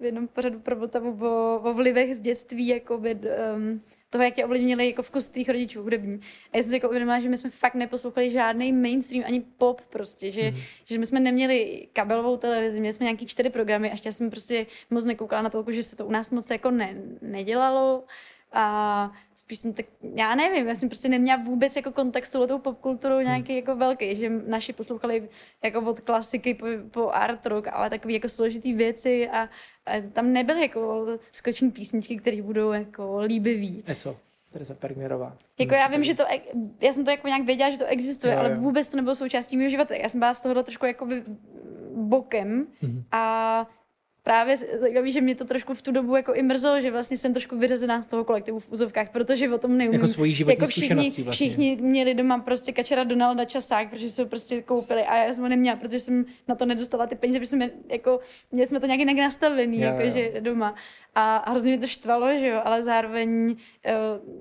[0.00, 3.14] v jednom pořadu pro Vltavu o, o vlivech z dětství, jako v,
[3.56, 6.20] um, toho, jak tě ovlivnili jako vkus tvých rodičů hudební.
[6.52, 9.80] A já jsem si jako uvědomila, že my jsme fakt neposlouchali žádný mainstream, ani pop
[9.80, 10.56] prostě, že, mm.
[10.84, 14.66] že my jsme neměli kabelovou televizi, měli jsme nějaký čtyři programy a já jsem prostě
[14.90, 18.04] moc nekoukala na to, že se to u nás moc jako ne, nedělalo.
[18.52, 22.58] A spíš jsem tak, já nevím, já jsem prostě neměla vůbec jako kontakt s tou
[22.58, 25.28] popkulturou nějaký jako velký, že naši poslouchali
[25.64, 29.42] jako od klasiky po, po art rock, ale takový jako složitý věci a,
[29.86, 33.82] a tam nebyly jako skoční písničky, které budou jako líbivý.
[33.86, 34.16] ESO,
[34.52, 35.36] Teresa Pergnerová.
[35.58, 36.24] Jako já vím, že to,
[36.80, 38.56] já jsem to jako nějak věděla, že to existuje, Jo, ale jo.
[38.60, 39.94] vůbec to nebylo součástí mého života.
[39.94, 41.08] Já jsem byla z tohohle trošku jako
[41.94, 43.02] bokem Mhm.
[43.12, 43.66] a
[44.30, 47.32] právě zajímavý, že mě to trošku v tu dobu jako i mrzelo, že vlastně jsem
[47.32, 49.92] trošku vyřazená z toho kolektivu v úzovkách, protože o tom neumím.
[49.94, 51.32] Jako svojí životní jako všichni, vlastně.
[51.32, 55.42] všichni měli doma prostě kačera Donalda časák, protože se ho prostě koupili a já jsem
[55.42, 58.20] ho neměla, protože jsem na to nedostala ty peníze, protože jsme jako,
[58.52, 60.10] měli jsme to nějak jinak nastavený, Jo, jako, jo.
[60.14, 60.74] že doma.
[61.14, 63.94] A, hrozně mě to štvalo, že jo, ale zároveň, eh,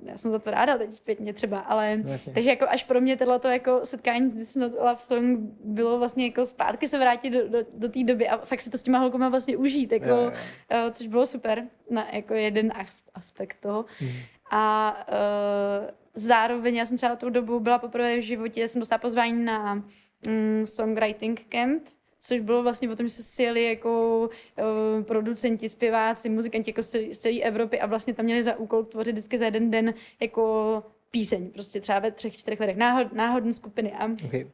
[0.04, 2.34] já jsem za to ráda teď zpětně třeba, ale No, jasně.
[2.34, 5.98] takže jako až pro mě tohleto jako setkání s This is Not Love Song bylo
[6.00, 8.84] vlastně jako zpátky se vrátit do, do, do té doby a fakt si to s
[8.84, 10.32] těma holkama vlastně užít, jako, Jo, jo,
[10.70, 13.86] eh, což bylo super, na jako jeden as- aspekt toho.
[14.02, 14.12] Mhm.
[14.52, 19.46] A uh, zároveň já jsem třeba tou dobu byla poprvé v životě, jsem dostala pozvání
[19.46, 19.76] na
[20.28, 21.84] mm, songwriting camp,
[22.20, 24.20] což bylo vlastně o tom, že se sjeli jako
[25.00, 29.12] uh, producenti, zpěváci, muzikanti jako z celé- Evropy a vlastně tam měli za úkol tvořit
[29.12, 33.92] vždycky za jeden den jako píseň, prostě třeba ve třech, čtyřech letech, náhod, náhodné skupiny.
[33.94, 34.48] A Okay.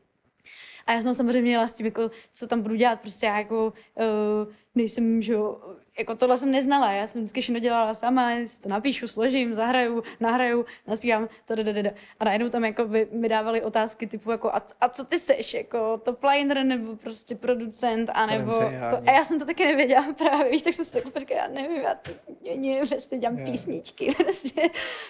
[0.86, 3.74] a já jsem samozřejmě měla s tím, jako, co tam budu dělat, prostě já jako
[3.95, 5.61] uh, nejsem, že jo,
[5.99, 8.31] jako tohle jsem neznala, já jsem vždycky všechno dělala sama,
[8.63, 11.89] to napíšu, složím, zahraju, nahraju, naspívám, tadadadada.
[12.19, 15.53] A najednou tam jako by, mi dávali otázky typu jako, a, a co ty seš,
[15.53, 19.45] jako top liner nebo prostě producent, a nebo, co je to, a já jsem to
[19.45, 22.11] taky nevěděla právě, víš, tak jsem si tak říkala, já nevím, já to
[22.49, 23.45] není, prostě dělám Jo.
[23.51, 24.61] písničky, prostě,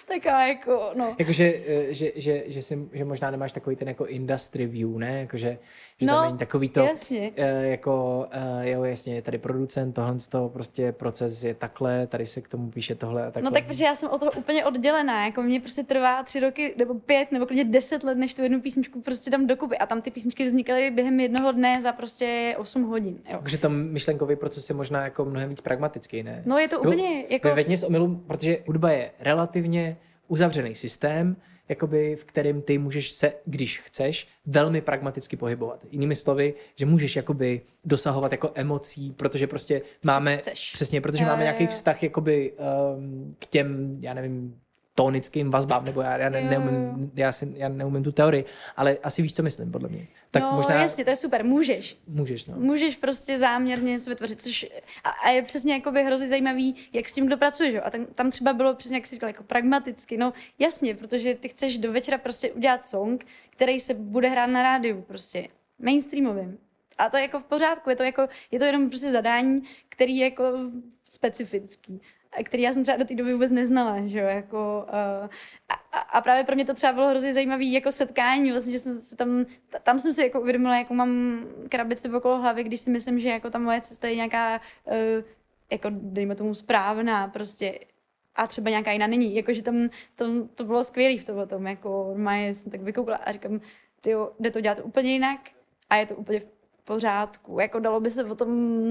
[0.08, 1.16] taková jako, no.
[1.18, 5.20] Jakože, eh, že, že, že, si, že možná nemáš takový ten jako industry view, ne?
[5.20, 5.58] Jakože,
[6.00, 7.32] že No, tam není takový to, jasně.
[7.36, 8.26] eh, jako,
[8.62, 12.40] eh, jo, jasně, je tady producent, tohle z toho prostě proces je takhle, tady se
[12.40, 13.42] k tomu píše tohle a takhle.
[13.42, 16.74] No tak protože já jsem od toho úplně oddělená, jako mě prostě trvá tři roky
[16.76, 20.02] nebo pět nebo klidně deset let, než tu jednu písničku prostě dám dokupy a tam
[20.02, 23.38] ty písničky vznikaly během jednoho dne za prostě 8 hodin, jo.
[23.42, 26.42] Takže ten myšlenkový proces je možná jako mnohem víc pragmatický, ne?
[26.46, 27.48] No je to úplně jako...
[27.48, 29.96] Vyvedni z omylu, protože hudba je relativně
[30.28, 31.36] uzavřený systém,
[31.68, 35.86] jakoby, v kterém ty můžeš se, když chceš, velmi pragmaticky pohybovat.
[35.90, 40.72] Jinými slovy, že můžeš jakoby dosahovat jako emocí, protože prostě máme, chceš.
[40.72, 44.60] přesně, protože Jo, máme jo, nějaký vztah jakoby um, k těm, já nevím,
[44.96, 48.44] tónickým vazbám, nebo já, já, ne, neumím, já, si, já neumím tu teorii,
[48.76, 50.06] ale asi víš, co myslím, podle mě.
[50.30, 51.98] Tak no možná jasně, to je super, můžeš.
[52.08, 52.56] můžeš, no.
[52.56, 54.66] Můžeš prostě záměrně něco vytvořit, což
[55.04, 57.80] a, a je přesně jakoby hrozně zajímavý, jak s tím kdo pracuje, že?
[57.80, 61.48] A tam, tam třeba bylo přesně, jak jsi říkal, jako pragmaticky, no jasně, protože ty
[61.48, 66.58] chceš do večera prostě udělat song, který se bude hrát na rádiu, prostě mainstreamovým.
[66.98, 70.16] A to je jako v pořádku, je to jako, je to jenom prostě zadání, který
[70.16, 70.44] je jako
[71.10, 72.00] specifický
[72.44, 75.28] který já jsem třeba do té doby vůbec neznala, že jo, jako, uh,
[75.68, 78.94] a, a, právě pro mě to třeba bylo hrozně zajímavé jako setkání, vlastně, že jsem
[78.94, 82.90] se tam, ta- tam jsem si jako uvědomila, jako mám krabici okolo hlavy, když si
[82.90, 85.24] myslím, že jako ta moje cesta je nějaká, uh,
[85.70, 87.78] jako dejme tomu správná, prostě
[88.36, 89.34] a třeba nějaká jiná není.
[89.34, 93.32] Jakože tam, tam to bylo skvělé v tom, tom jako normálně jsem tak vykoukla a
[93.32, 93.60] říkám,
[94.00, 95.40] tyjo, jde to dělat úplně jinak
[95.90, 96.48] a je to úplně v
[96.84, 97.60] pořádku.
[97.60, 98.50] Jako dalo by se o tom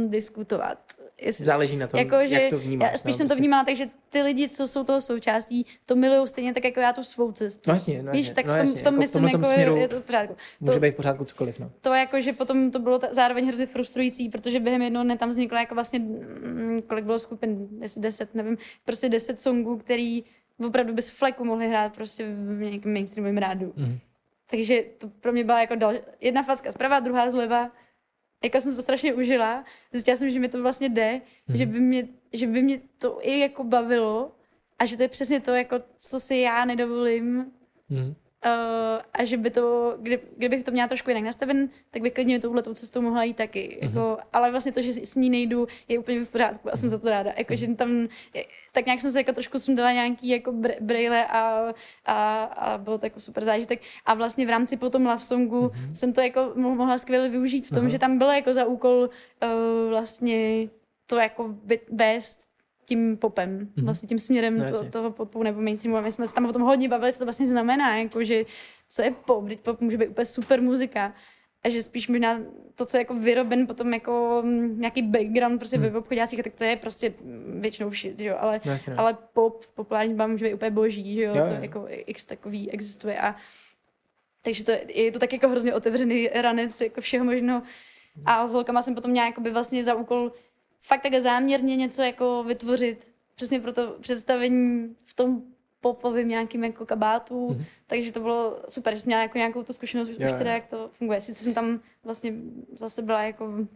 [0.09, 0.79] diskutovat.
[1.21, 2.91] Jestli, Záleží na tom, jako, že jak to vnímáš.
[2.91, 5.95] Já spíš no, jsem to vnímala tak, že ty lidi, co jsou toho součástí, to
[5.95, 7.61] milují stejně tak, jako já tu svou cestu.
[7.67, 9.43] No jasně, no Víš, jasně, tak no v tom, jasně, v tom jako myslím, jako
[9.43, 10.35] směru je, to v pořádku.
[10.59, 11.71] Může to, být v pořádku cokoliv, no.
[11.81, 15.29] to jako, že potom to bylo ta, zároveň hrozně frustrující, protože během jednoho dne tam
[15.29, 20.23] vzniklo jako vlastně, mm, kolik bylo skupin, deset, deset, nevím, prostě deset songů, který
[20.67, 23.73] opravdu bez fleku mohli hrát prostě v nějakém mainstreamovém rádu.
[23.75, 23.99] Mhm.
[24.49, 27.71] Takže to pro mě byla jako dal, jedna facka zprava, druhá zleva.
[28.45, 29.65] Jako jsem to strašně užila.
[29.91, 31.57] Zjistila jsem, že mi to vlastně jde, Mhm.
[31.57, 34.35] že, by mě, že by mě to i jako bavilo
[34.79, 37.51] a že to je přesně to, jako, co si já nedovolím
[37.89, 38.15] Mhm.
[38.45, 42.39] Uh, a že by to, kdy, kdybych to měla trošku jinak nastaven, tak bych klidně
[42.39, 43.79] touhle tou cestou mohla jít taky.
[43.81, 43.89] Mhm.
[43.97, 46.97] Jako, ale vlastně to, že s ní nejdu, je úplně v pořádku a jsem za
[46.97, 47.31] to ráda.
[47.37, 48.07] Jako, že tam,
[48.71, 51.73] tak nějak jsem se jako trošku sundala nějaký jako br- brýle a,
[52.05, 53.81] a, a bylo to jako super zážitek.
[54.05, 57.69] A vlastně v rámci potom Love Songu jsem to jako mo- mohla skvěle využít v
[57.69, 57.89] tom, Mhm.
[57.89, 59.09] že tam bylo jako za úkol
[59.43, 60.67] uh, vlastně
[61.07, 61.55] to jako
[61.91, 62.44] vést
[62.85, 65.97] tím popem, vlastně tím směrem No, to, toho popu nebo mainstreamu.
[65.97, 68.43] A my jsme se tam o tom hodně bavili, co to vlastně znamená, jako že
[68.89, 71.13] co je pop, teď pop může být úplně super muzika
[71.63, 72.41] a že spíš možná
[72.75, 75.89] to, co je jako vyroben potom jako mm, nějaký background prostě Hmm.
[75.89, 77.13] ve obchodácích, tak to je prostě
[77.59, 78.99] většinou shit, že jo, ale, No, jasně, no.
[78.99, 81.57] ale pop, populární hudba může být úplně boží, že jo, Jo, to jo.
[81.61, 83.35] jako x takový existuje a
[84.41, 87.61] takže to je, je to tak jako hrozně otevřený ranec jako všeho možného.
[88.25, 90.31] A s holkama jsem potom nějak by vlastně za úkol
[90.87, 93.07] fakt takhle záměrně něco jako vytvořit.
[93.35, 95.41] Přesně pro to představení v tom
[95.81, 97.47] popovým nějakým jako kabátu.
[97.47, 97.65] Mm-hmm.
[97.87, 100.65] Takže to bylo super, že jsem měla jako nějakou tu zkušenost už Jo, teda, jak
[100.65, 101.21] to funguje.
[101.21, 102.33] Sice jsem tam vlastně
[102.73, 103.67] zase byla jako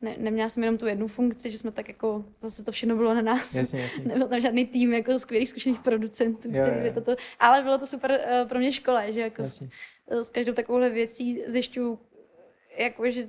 [0.00, 3.14] ne, neměla jsem jenom tu jednu funkci, že jsme tak jako, zase to všechno bylo
[3.14, 3.54] na nás.
[3.54, 4.04] Jasně, jasně.
[4.06, 7.86] Nebyl tam žádný tým jako skvělých zkušených producentů, Jo, který by toto, ale bylo to
[7.86, 9.68] super eh, pro mě škola, že jako s,
[10.08, 11.98] s každou takovouhle věcí zjišťuju,
[12.78, 13.28] jako, že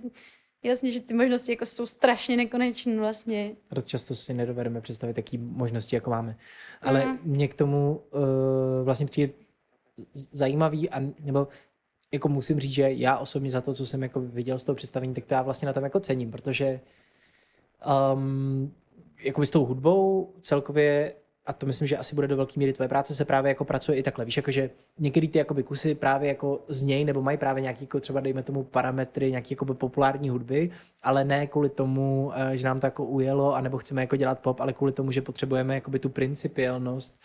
[0.64, 3.55] jasně, že ty možnosti jako jsou strašně nekonečné vlastně.
[3.84, 6.36] Často si nedovedeme představit, jaký možnosti jako máme.
[6.82, 7.20] Ale Mhm.
[7.24, 8.20] mě k tomu uh,
[8.84, 9.34] vlastně přijde
[10.32, 11.47] zajímavý, a, nebo
[12.12, 15.14] jako musím říct, že já osobně za to, co jsem jako viděl z toho představení,
[15.14, 16.80] tak to já vlastně na tom jako cením, protože
[18.14, 18.74] um,
[19.24, 21.14] jako s tou hudbou celkově
[21.50, 23.97] a to myslím, že asi bude do velké míry tvoje práce, se právě jako pracuje
[23.97, 24.26] i takhle.
[24.26, 24.70] Víš, jakože
[25.00, 28.43] některé ty jakoby kusy právě jako z něj, nebo mají právě nějaký, jako třeba dejme
[28.43, 30.72] tomu parametry, nějaký jakoby populární hudby,
[31.04, 34.60] ale ne kvůli tomu, eh, že nám to jako ujelo, anebo chceme jako dělat pop,
[34.60, 37.20] ale kvůli tomu, že potřebujeme jakoby tu principiálnost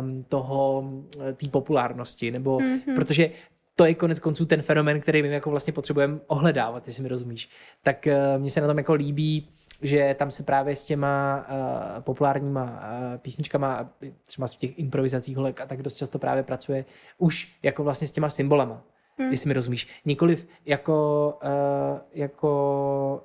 [0.00, 2.94] um, toho, eh, té populárnosti, nebo mm-hmm.
[2.94, 3.30] protože
[3.76, 7.48] to je konec konců ten fenomen, který my jako vlastně potřebujeme ohledávat, jestli mi rozumíš.
[7.82, 9.48] Tak uh, mně se na tom jako líbí,
[9.82, 13.90] že tam se právě s těma uh, populárníma uh, písničkama,
[14.26, 16.84] třeba v těch improvizacích holek a tak dost často právě pracuje
[17.18, 18.82] už jako vlastně s těma symbolama,
[19.18, 19.30] hmm.
[19.30, 19.88] jestli mi rozumíš.
[20.04, 23.22] Nikoliv jako, uh, jako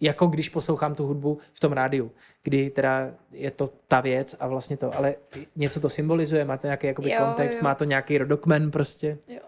[0.00, 2.12] jako když poslouchám tu hudbu v tom rádiu,
[2.42, 5.14] kdy teda je to ta věc a vlastně to, ale
[5.56, 7.64] něco to symbolizuje, má to nějaký jakoby Jo, kontext, jo.
[7.64, 9.18] má to nějaký rodokmen prostě.
[9.28, 9.40] Jo.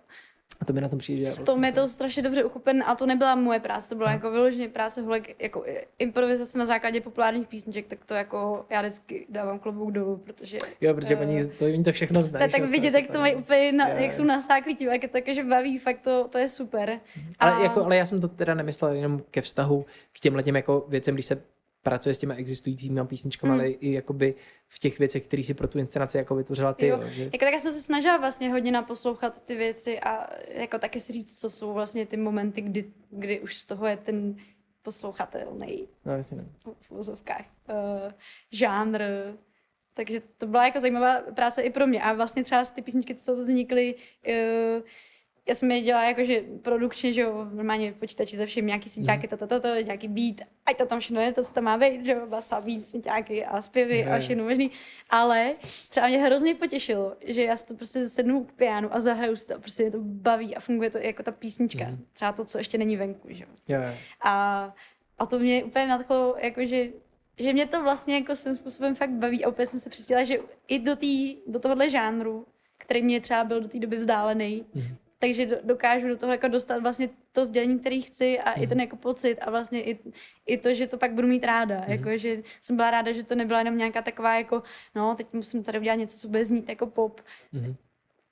[0.62, 2.94] A to mi na tom přijde, že V tom je to strašně dobře uchopen a
[2.94, 5.64] to nebyla moje práce, to byla jako vyloženě práce holek, jako
[5.98, 10.94] improvizace na základě populárních písniček, tak to jako já vždycky dávám klobouk dolů, protože Jo,
[10.94, 12.50] protože eh, oni to, oni to všechno znají.
[12.52, 15.02] tak vidět, z toho jak to mají úplně, na, Jo, jak jsou nasáklí tím, jak
[15.02, 17.00] je to také, že baví, fakt to, to je super.
[17.38, 20.56] Ale, A- jako, ale já jsem to teda nemyslel jenom ke vztahu k těmhle těm
[20.56, 21.42] jako věcem, když se
[21.82, 23.60] pracuje s těma existujícími písničkami, Hmm.
[23.60, 24.34] ale i jakoby
[24.68, 26.86] v těch věcech, které si pro tu inscenaci jako vytvořila ty.
[26.86, 26.98] Jo.
[27.02, 27.08] Jo.
[27.08, 27.22] že...
[27.24, 31.12] Jako tak já jsem se snažila vlastně hodně naposlouchat ty věci a jako taky si
[31.12, 34.36] říct, co jsou vlastně ty momenty, kdy, kdy už z toho je ten
[34.82, 36.44] poslouchatelný No, jasně ne.
[36.80, 38.12] v uvozovkách uh,
[38.52, 39.02] žánr.
[39.94, 42.02] Takže to byla jako zajímavá práce i pro mě.
[42.02, 44.82] A vlastně třeba ty písničky, co vznikly, uh,
[45.48, 49.28] já jsem je dělala jakože produkčně, že jo, normálně v počítači ze všem, nějaký synťáky,
[49.28, 51.78] to, to, to, to, nějaký beat, ať to tam všechno je, to, co tam má
[51.78, 54.70] být, že jo, basa, beat, synťáky a zpěvy a všechno možný.
[55.10, 55.54] Ale
[55.88, 59.46] třeba mě hrozně potěšilo, že já si to prostě sednu k pianu a zahraju si
[59.46, 61.84] to, prostě mě to baví a funguje to jako ta písnička.
[61.84, 62.04] Mhm.
[62.12, 63.50] Třeba to, co ještě není venku, že jo.
[64.20, 64.74] A,
[65.18, 66.88] a to mě úplně nadchlo, jakože
[67.38, 70.38] že mě to vlastně jako svým způsobem fakt baví a úplně jsem se přistila, že
[70.68, 72.46] i do, tý, do tohohle žánru,
[72.78, 74.96] který mě třeba byl do té doby vzdálený, Mhm.
[75.22, 78.80] Takže do, dokážu do toho jako dostat vlastně to sdělení, který chci a i ten
[78.80, 79.98] jako pocit a vlastně i,
[80.46, 81.74] i to, že to pak budu mít ráda.
[81.80, 81.90] Mhm.
[81.92, 84.62] Jako, že jsem byla ráda, že to nebyla jenom nějaká taková jako,
[84.94, 87.20] no, teď musím tady udělat něco, co bude znít jako pop.
[87.52, 87.74] Mhm.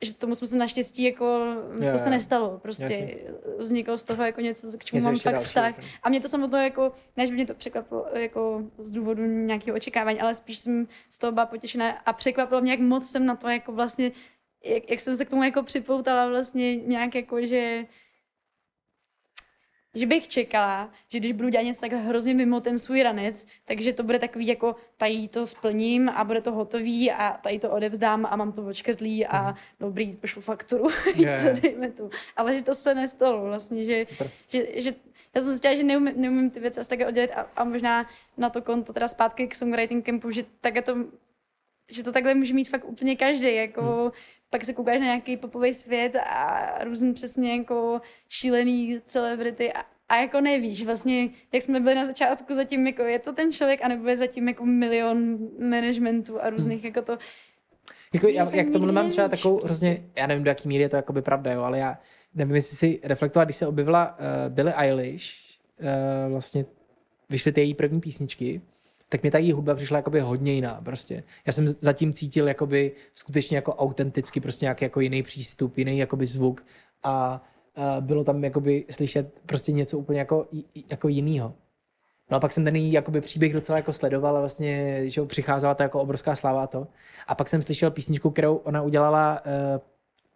[0.02, 1.24] Že tomu jsme se naštěstí jako,
[1.80, 2.58] Jo, to se nestalo.
[2.58, 3.16] Prostě Jasně.
[3.58, 5.64] vzniklo z toho jako něco, k čemu Něco mám fakt dalšího, vztah.
[5.78, 5.88] jako.
[6.02, 9.76] A mě to samotné jako, ne, že by mě to překvapilo jako z důvodu nějakého
[9.76, 13.36] očekávání, ale spíš jsem z toho byla potěšená a překvapilo mě, jak moc jsem na
[13.36, 14.12] to jako vlastně,
[14.64, 17.86] jak, jak jsem se k tomu jako připoutala vlastně nějak jako, že
[19.94, 23.92] že bych čekala, že když budu dělat něco takhle hrozně mimo ten svůj ranec, takže
[23.92, 28.26] to bude takový jako tady to splním a bude to hotový a tady to odevzdám
[28.30, 30.84] a mám to odškrtlý a dobrý, pošlu fakturu,
[31.16, 32.10] Jo, co, dejme tu.
[32.36, 34.30] Ale že to se nestalo vlastně, že, Super.
[34.48, 34.94] že, že
[35.34, 38.06] já jsem si chtěla, že neumím, neumím ty věci asi také oddělit a, a možná
[38.36, 40.96] na to konto teda zpátky k songwriting campu, že tak je to
[41.92, 44.10] že to takhle může mít fakt úplně každý, jako hmm.
[44.50, 50.16] pak se koukáš na nějaký popový svět a různý přesně jako šílený celebrity a, a
[50.16, 54.08] jako nevíš vlastně, jak jsme byli na začátku zatím, jako je to ten člověk, anebo
[54.08, 56.86] je zatím jako milion managementů a různých hmm.
[56.86, 57.18] jako to,
[58.14, 59.86] Jako, já, jak nikdy mám třeba takovou prostě.
[59.86, 61.98] hrozně, já nevím, do jaký míry je to jakoby pravda, jo, ale já
[62.34, 65.24] nevím, jestli si reflektovala, když se objevila uh, Billie Eilish,
[65.80, 66.64] uh, vlastně
[67.30, 68.60] vyšly ty její první písničky,
[69.12, 71.22] tak mi ta její hudba přišla jakoby hodně jiná prostě.
[71.46, 76.26] Já jsem zatím cítil jakoby skutečně jako autenticky prostě nějaký jako jiný přístup, jiný jakoby
[76.26, 76.64] zvuk
[77.02, 77.44] a
[77.76, 80.46] uh, bylo tam jakoby slyšet prostě něco úplně jako,
[80.90, 81.54] jako jinýho.
[82.30, 85.74] No a pak jsem ten její jakoby příběh docela jako sledoval a vlastně, že přicházela
[85.74, 86.86] ta jako obrovská sláva a to.
[87.26, 89.80] A pak jsem slyšel písničku, kterou ona udělala uh,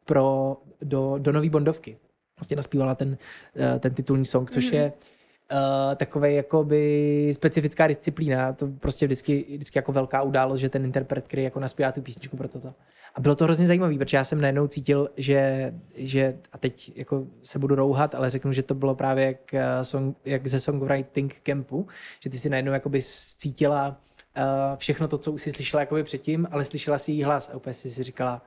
[0.04, 1.98] pro, do, do nový Bondovky.
[2.38, 4.74] Vlastně naspívala ten, uh, ten titulní song, což mm-hmm.
[4.74, 4.92] je
[5.52, 11.24] uh, takový jakoby specifická disciplína, to prostě vždycky, vždycky jako velká událost, že ten interpret,
[11.28, 12.74] který jako naspívá tu písničku pro toto.
[13.14, 17.26] A bylo to hrozně zajímavé, protože já jsem najednou cítil, že, že a teď jako
[17.42, 21.40] se budu rouhat, ale řeknu, že to bylo právě jak, eh, song, jak ze songwriting
[21.42, 21.86] campu,
[22.20, 23.02] že ty si najednou jakoby
[23.36, 24.00] cítila
[24.36, 27.56] uh, všechno to, co už si slyšela jakoby předtím, ale slyšela si její hlas a
[27.56, 28.42] úplně si si říkala,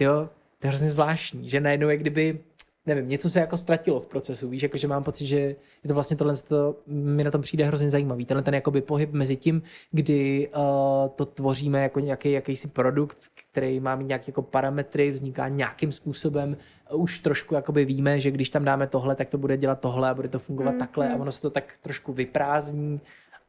[0.00, 0.28] jo,
[0.58, 2.40] to je hrozně zvláštní, že najednou je kdyby,
[2.86, 6.16] nevím, něco se jako ztratilo v procesu, víš, jakože mám pocit, že je to vlastně
[6.16, 10.48] tohle, to, mi na tom přijde hrozně zajímavý, tenhle ten jakoby pohyb mezi tím, kdy
[10.48, 10.62] uh,
[11.08, 13.18] to tvoříme jako nějaký jakýsi produkt,
[13.50, 16.56] který má mít nějaké jako parametry, vzniká nějakým způsobem,
[16.92, 20.14] už trošku jakoby víme, že když tam dáme tohle, tak to bude dělat tohle a
[20.14, 23.00] bude to fungovat mm, takhle a ono se to tak trošku vyprázdní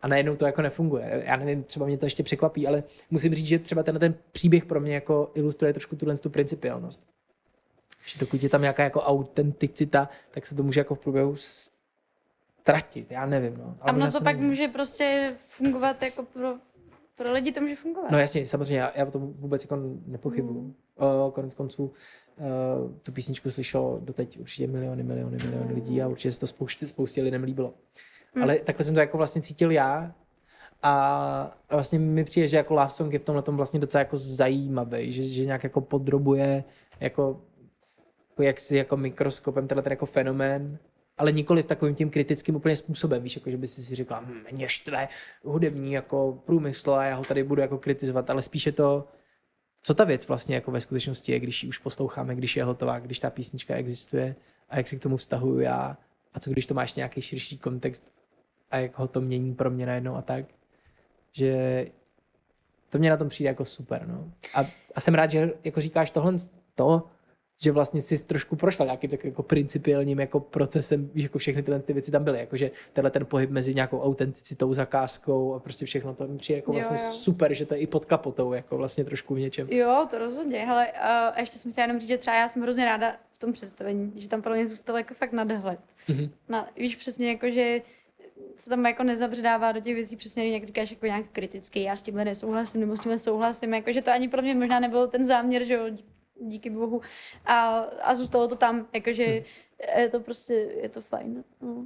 [0.01, 1.23] a najednou to jako nefunguje.
[1.25, 4.65] Já nevím, třeba mě to ještě překvapí, ale musím říct, že třeba tenhle ten příběh
[4.65, 7.03] pro mě jako ilustruje trošku tuhle tu principiálnost.
[8.05, 11.35] Že dokud je tam nějaká jako autenticita, tak se to může jako v průběhu
[12.61, 13.57] ztratit, já nevím.
[13.57, 13.77] No.
[13.81, 14.49] A ono to pak mýlím.
[14.49, 16.55] může prostě fungovat jako pro,
[17.15, 18.11] pro lidi to může fungovat.
[18.11, 20.61] No jasně, samozřejmě, já, já o tom vůbec jako nepochybuju.
[20.61, 20.75] Mm.
[21.33, 26.39] Konec konců uh, tu písničku slyšelo doteď určitě miliony, miliony, miliony lidí a určitě se
[26.39, 27.73] to spoustě, spoustě lidem líbilo.
[28.35, 28.43] Mm.
[28.43, 30.15] Ale takhle jsem to jako vlastně cítil já
[30.83, 34.17] a vlastně mi přijde, že jako Love Song je v tomhle tom vlastně docela jako
[34.17, 36.63] zajímavý, že, že nějak jako podrobuje
[36.99, 37.41] jako,
[38.41, 40.79] jako jak si jako mikroskopem tenhle ten jako fenomén
[41.21, 44.19] ale nikoli v takovým tím kritickým úplně způsobem, víš, jako že by si si řekla,
[44.19, 45.07] hm, mě štve
[45.43, 49.07] hudební jako průmysl a já ho tady budu jako kritizovat, ale spíše to,
[49.83, 52.99] co ta věc vlastně jako ve skutečnosti je, když ji už posloucháme, když je hotová,
[52.99, 54.35] když ta písnička existuje
[54.69, 55.97] a jak si k tomu vztahuju já
[56.33, 58.11] a co když to máš nějaký širší kontext
[58.71, 60.45] a jak ho to mění pro mě najednou a tak,
[61.31, 61.85] že
[62.89, 64.31] to mě na tom přijde jako super, no.
[64.53, 64.65] A,
[64.95, 66.35] a jsem rád, že jako říkáš tohle
[66.75, 67.07] to,
[67.63, 71.79] že vlastně si trošku prošla nějakým tak jako principiálním jako procesem, víš, jako všechny tyhle
[71.79, 76.13] ty věci tam byly, jakože tenhle ten pohyb mezi nějakou autenticitou, zakázkou a prostě všechno
[76.13, 77.11] to mi přijde jako Jo, vlastně jo.
[77.11, 79.67] super, že to je i pod kapotou, jako vlastně trošku v něčem.
[79.71, 80.65] Jo, to rozhodně.
[80.65, 83.53] Hele, a ještě jsem chtěla jenom říct, že třeba já jsem hrozně ráda v tom
[83.53, 85.79] představení, že tam pro mě zůstalo jako fakt nadhled.
[86.07, 86.29] Mhm.
[86.49, 87.81] Na, víš přesně jako, že
[88.57, 92.03] se tam jako nezabředává do těch věcí přesně, jak říkáš, jako nějak kritický, já s
[92.03, 95.23] tímhle nesouhlasím, nebo s tímhle souhlasím, jako, že to ani pro mě možná nebyl ten
[95.23, 95.85] záměr, že jo,
[96.41, 97.01] díky bohu.
[97.45, 99.43] A, a zůstalo to tam, jakože
[99.97, 101.43] je to prostě, je to fajn.
[101.61, 101.85] No.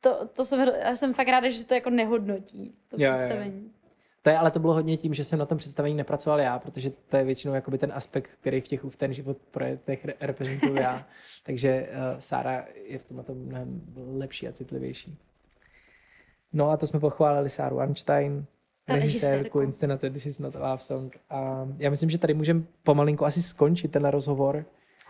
[0.00, 3.18] To, to jsem, já jsem fakt ráda, že to jako nehodnotí, to Jo, jo, jo.
[3.18, 3.70] představení.
[4.22, 6.90] To je, ale to bylo hodně tím, že jsem na tom představení nepracoval já, protože
[6.90, 10.74] to je většinou jakoby ten aspekt, který v těch v ten život projektech re- reprezentuju
[10.74, 11.06] já.
[11.42, 13.82] Takže uh, Sára je v tomhle tom mnohem
[14.18, 15.18] lepší a citlivější.
[16.52, 18.46] No a to jsme pochválili Sáru Einstein,
[18.88, 21.16] režisérku, inscenace This is not a love song.
[21.30, 24.64] A já myslím, že tady můžeme pomalinku asi skončit ten rozhovor.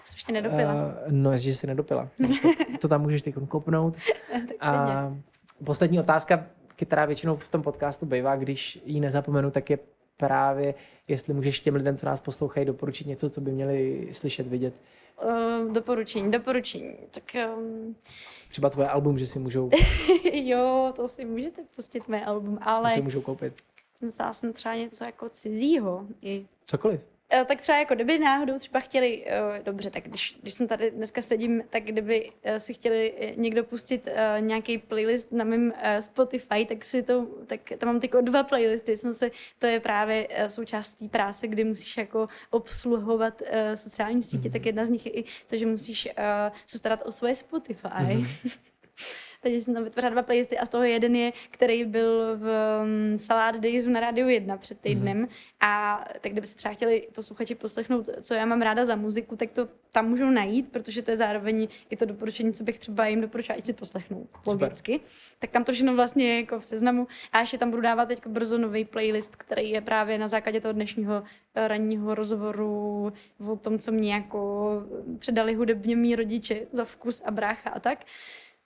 [0.04, 0.74] Jsem ještě nedopila.
[0.74, 2.08] Uh, no, jestliže jsi nedopila.
[2.16, 2.48] To,
[2.80, 3.96] to tam můžeš teď kopnout.
[4.60, 5.16] A
[5.64, 6.46] poslední otázka,
[6.76, 9.78] která většinou v tom podcastu bývá, když ji nezapomenu, tak je
[10.16, 10.74] právě,
[11.08, 14.80] jestli můžeš těm lidem, co nás poslouchají, doporučit něco, co by měli slyšet, vidět.
[15.22, 16.96] Uh, doporučení, doporučení.
[17.10, 17.96] Tak um,
[18.48, 19.70] Třeba tvoje album, že si můžou,
[20.32, 23.54] jo, to si můžete pustit mé album, ale že si můžou koupit.
[24.02, 26.06] myslela jsem třeba něco jako cizího.
[26.22, 26.46] I.
[26.66, 27.13] Cokoliv.
[27.34, 30.90] Eh, Tak třeba jako kdyby náhodou třeba chtěli, eh, dobře, tak když, když jsem tady
[30.90, 34.08] dneska sedím, tak kdyby eh, si chtěli někdo pustit
[34.40, 39.14] nějaký playlist na mém Spotify, tak si to, tak tam mám tyko dva playlisty, jsem
[39.14, 43.42] se, to je právě součást té práce, kdy musíš jako obsluhovat
[43.74, 46.08] sociální sítě, tak jedna z nich je i to, že musíš
[46.66, 47.88] se starat o svoje Spotify.
[49.44, 52.48] Takže jsem tam vytvořila dva playlisty a z toho jeden je, který byl v
[52.82, 55.24] um, Salad Days na Rádiu 1 před týdnem.
[55.24, 55.28] Mm-hmm.
[55.60, 59.50] A tak kdyby se třeba chtěli posluchači poslechnout, co já mám ráda za muziku, tak
[59.50, 63.20] to tam můžou najít, protože to je zároveň i to doporučení, co bych třeba jim
[63.20, 65.00] doporučila, ať si poslechnou logicky.
[65.38, 67.06] Tak tam to všechno vlastně je jako v seznamu.
[67.32, 70.72] A ještě tam budu dávat teď brzo nový playlist, který je právě na základě toho
[70.72, 71.22] dnešního
[71.54, 73.12] eh, ranního rozhovoru
[73.48, 74.70] o tom, co mě jako
[75.18, 77.98] předali hudebně mý rodiče za vkus a brácha a tak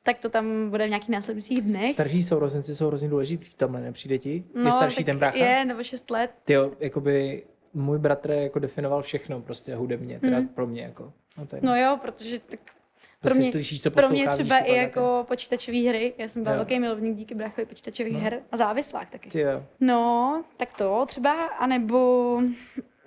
[0.08, 1.90] tak to tam bude v nějakých následujících dnech.
[1.92, 4.44] Starší sourozenci jsou hrozně důležití v tomhle, nepřijde ti?
[4.64, 5.38] Je starší ten brácha?
[5.38, 6.30] Je, nebo 6 let.
[6.44, 7.42] Ty jo, jakoby
[7.74, 10.48] můj bratr jako definoval všechno prostě hudebně, teda Hmm.
[10.48, 11.12] pro mě jako.
[11.38, 12.74] No, to je No jo, protože tak pro
[13.20, 16.14] Prostě mě, slyšíš, co pro mě třeba i jako počítačové hry.
[16.18, 16.56] Já jsem byl Jo.
[16.56, 18.20] velký milovník díky bráchovi počítačových No.
[18.20, 19.40] her a závislák taky.
[19.40, 19.62] Jo.
[19.80, 22.40] No, tak to třeba, anebo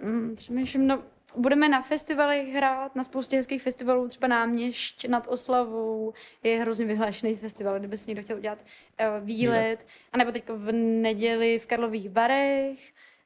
[0.04, 1.02] mm, přemýšlím, no,
[1.36, 6.14] budeme na festivalech hrát, na spoustě hezkých festivalů, třeba Náměšť nad Oslavou
[6.44, 8.60] je hrozně vyhlášený festival, kdyby si někdo chtěl udělat
[9.00, 12.80] uh, výlet, anebo teď v neděli v Karlových Varech,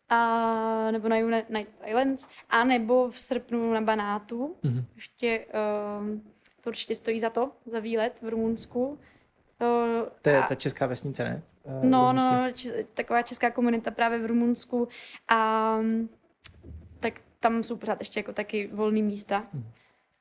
[0.09, 4.55] a nebo na United Islands, a nebo v srpnu na Banátu.
[4.63, 4.85] Mhm.
[4.95, 5.45] Ještě,
[5.99, 6.23] um,
[6.61, 8.85] to určitě stojí za to, za výlet v Rumunsku.
[8.87, 8.97] Uh,
[10.21, 11.41] To je a- ta česká vesnice, ne?
[11.65, 12.29] Eh, No, Rumunsku.
[12.33, 14.87] no, či, taková česká komunita právě v Rumunsku
[15.27, 15.77] a
[17.39, 19.47] tam jsou pořád ještě jako taky volné místa.
[19.53, 19.63] Mhm.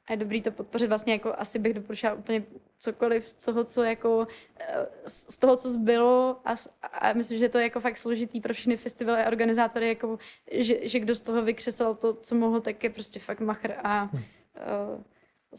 [0.07, 2.45] A je dobrý to podpořit vlastně jako asi bych doporučila úplně
[2.79, 4.27] cokoliv z toho, co jako
[4.61, 8.55] eh, z toho, co zbylo a, a myslím, že to je jako fakt složitý pro
[8.55, 10.19] všechny festivaly a organizátory, jako,
[10.53, 14.05] že, že kdo z toho vykřesal to, co mohl, tak je prostě fakt machr a
[14.05, 14.17] Hm.
[14.17, 14.23] uh,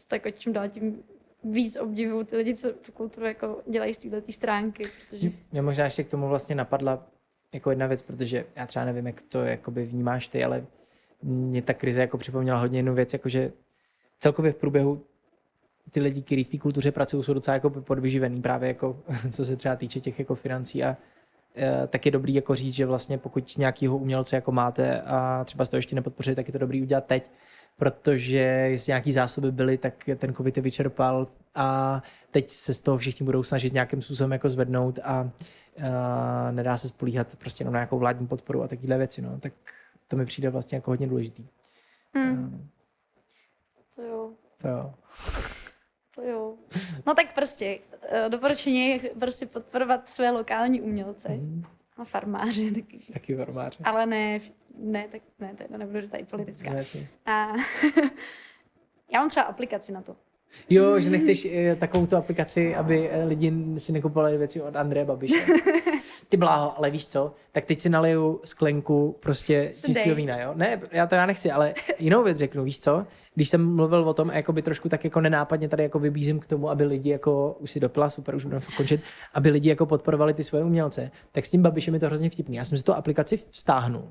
[0.08, 1.02] tak jako čím dál tím
[1.44, 5.84] víc obdivuju ty lidi, co tu kulturu jako dělají z této stránky, protože Mě možná
[5.84, 7.06] ještě k tomu vlastně napadla
[7.52, 10.66] jako jedna věc, protože já třeba nevím, jak to jakoby vnímáš ty, ale
[11.26, 13.52] mě ta krize jako připomněla hodně jednu věc, jakože
[14.18, 15.02] celkově v průběhu
[15.90, 18.98] ty lidi, kteří v té kultuře pracují, jsou docela jako podvyživený právě jako,
[19.32, 20.96] co se třeba týče těch jako financí a
[21.56, 25.64] eh, tak je dobrý jako říct, že vlastně pokud nějakýho umělce jako máte a třeba
[25.64, 27.30] jste to ještě nepodpořili, tak je to dobrý udělat teď,
[27.76, 28.36] protože
[28.70, 33.24] jestli nějaký zásoby byly, tak ten covid je vyčerpal a teď se z toho všichni
[33.24, 35.30] budou snažit nějakým způsobem jako zvednout a, a
[36.50, 39.38] nedá se spolíhat prostě jenom na nějakou vládní podporu a takovéhle věci, no.
[39.40, 39.52] tak
[40.08, 41.46] to mi přijde vlastně jako hodně důležitý.
[42.14, 42.68] hmm, Mm.
[43.96, 44.32] to jo.
[44.62, 44.94] To jo.
[46.14, 46.54] To jo.
[47.06, 51.62] No tak prostě, eh, doporučení je prostě podporovat své lokální umělce Mhm.
[51.96, 52.98] a farmáře taky.
[53.12, 53.78] Taky farmáře.
[53.84, 54.40] Ale ne,
[54.78, 56.70] ne, tak ne, to nebudu tady politická.
[56.70, 57.08] No, jasně.
[57.26, 57.52] A
[59.12, 60.16] já mám třeba aplikaci na to.
[60.70, 65.04] Jo, že nechceš eh, takovou tu aplikaci, aby eh, lidi si nekupovali věci od Andreje
[65.06, 65.46] Babiše.
[66.28, 70.52] Ty bláho, ale víš co, tak teď si naliju sklenku prostě čistého vína, jo?
[70.54, 73.06] Ne, já to já nechci, ale jinou věc řeknu, víš co?
[73.34, 76.46] Když jsem mluvil o tom, jako by trošku tak jako nenápadně tady jako vybízím k
[76.46, 79.00] tomu, aby lidi jako, už si dopila, super, už budeme končit,
[79.34, 82.56] aby lidi jako podporovali ty svoje umělce, tak s tím Babišem je to hrozně vtipný.
[82.56, 84.08] Já jsem si tu aplikaci vztáhnul.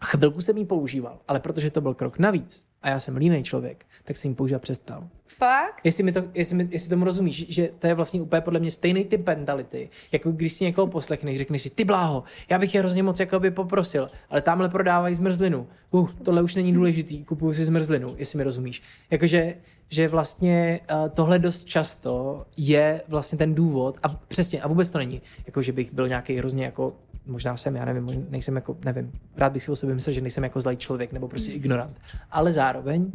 [0.00, 3.86] Chvilku jsem ji používal, ale protože to byl krok navíc a já jsem línej člověk,
[4.04, 5.08] tak jsem ji používat přestal.
[5.26, 5.80] Fakt?
[5.84, 8.70] Jestli, mi to, jestli, mi, jestli tomu rozumíš, že to je vlastně úplně podle mě
[8.70, 12.80] stejný typ mentality, jako když si někoho poslechneš, řekneš si, ty bláho, já bych je
[12.80, 15.66] hrozně moc jakoby poprosil, ale tamhle prodávají zmrzlinu.
[15.90, 18.82] Uh, tohle už není důležitý, kupuju si zmrzlinu, jestli mi rozumíš.
[19.10, 19.54] Jakože
[19.90, 24.98] že vlastně uh, tohle dost často je vlastně ten důvod a přesně, a vůbec to
[24.98, 26.92] není, jako že bych byl nějaký hrozně jako
[27.28, 30.20] možná jsem, já nevím, možná nejsem jako, nevím, rád bych si o sobě myslel, že
[30.20, 31.96] nejsem jako zlý člověk nebo prostě ignorant,
[32.30, 33.12] ale zároveň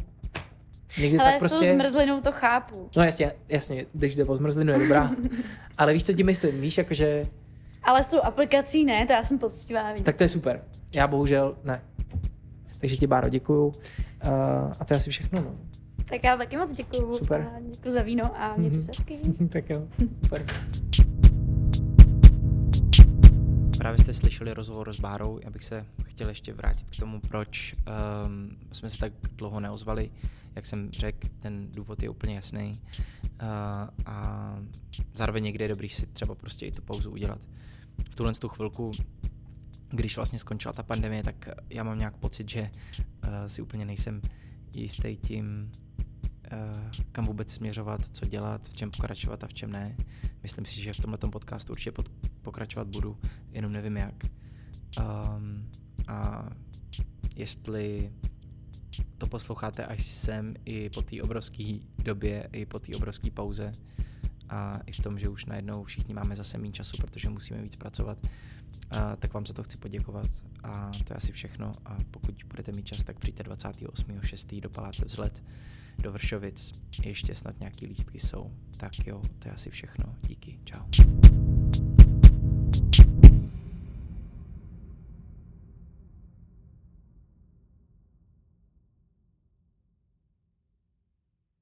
[0.98, 1.74] někdy Ale tak s tou prostě...
[1.74, 2.90] zmrzlinou to chápu.
[2.98, 5.12] No jasně, jasně, když jde o zmrzlinu, je dobrá.
[5.78, 6.62] Ale víš, co ti myslím?
[6.62, 7.22] Víš, jakože,
[7.84, 9.94] Ale s tou aplikací ne, to já jsem poctivá.
[9.94, 10.04] víš.
[10.04, 10.64] tak to je super.
[10.94, 11.82] Já bohužel ne.
[12.80, 13.66] Takže ti, Báro, děkuju.
[13.66, 13.72] Uh,
[14.80, 15.56] a to je asi všechno, no.
[16.06, 17.16] Tak já taky moc děkuju.
[17.16, 17.52] Super.
[17.56, 19.20] A děkuju za víno a mějte se hezky.
[19.50, 19.88] tak jo,
[20.24, 20.46] super.
[23.84, 27.74] Právě jste slyšeli rozhovor s Bárou, já bych se chtěl ještě vrátit k tomu, proč
[28.26, 30.12] um, jsme se tak dlouho neozvali.
[30.56, 32.72] Jak jsem řekl, ten důvod je úplně jasný.
[32.72, 33.50] Uh,
[34.06, 34.58] a
[35.14, 37.40] zároveň někde je dobrý si třeba prostě i tu pauzu udělat.
[38.12, 38.92] V tuhle tu chvilku,
[39.90, 44.22] když vlastně skončila ta pandemie, tak já mám nějak pocit, že uh, si úplně nejsem
[44.76, 45.72] jistý tím,
[47.12, 49.98] kam vůbec směřovat, co dělat, v čem pokračovat a v čem ne.
[50.44, 52.10] Myslím si, že v tomhle podcastu určitě pod,
[52.42, 53.18] pokračovat budu,
[53.52, 54.16] jenom nevím jak.
[55.00, 55.70] Um,
[56.08, 56.50] a
[57.36, 58.12] jestli
[59.18, 63.72] to posloucháte až sem i po té obrovské době, i po té obrovské pauze
[64.50, 67.76] a i v tom, že už najednou všichni máme zase méně času, protože musíme víc
[67.76, 68.28] pracovat,
[68.92, 70.26] a, tak vám za to chci poděkovat.
[70.64, 71.72] A to je asi všechno.
[71.86, 74.62] A pokud budete mít čas, tak přijďte 28.6.
[74.62, 75.44] do Paláce vzlet
[76.00, 80.84] do Vršovic, ještě snad nějaký lístky jsou, tak jo, to je asi všechno, díky, čau.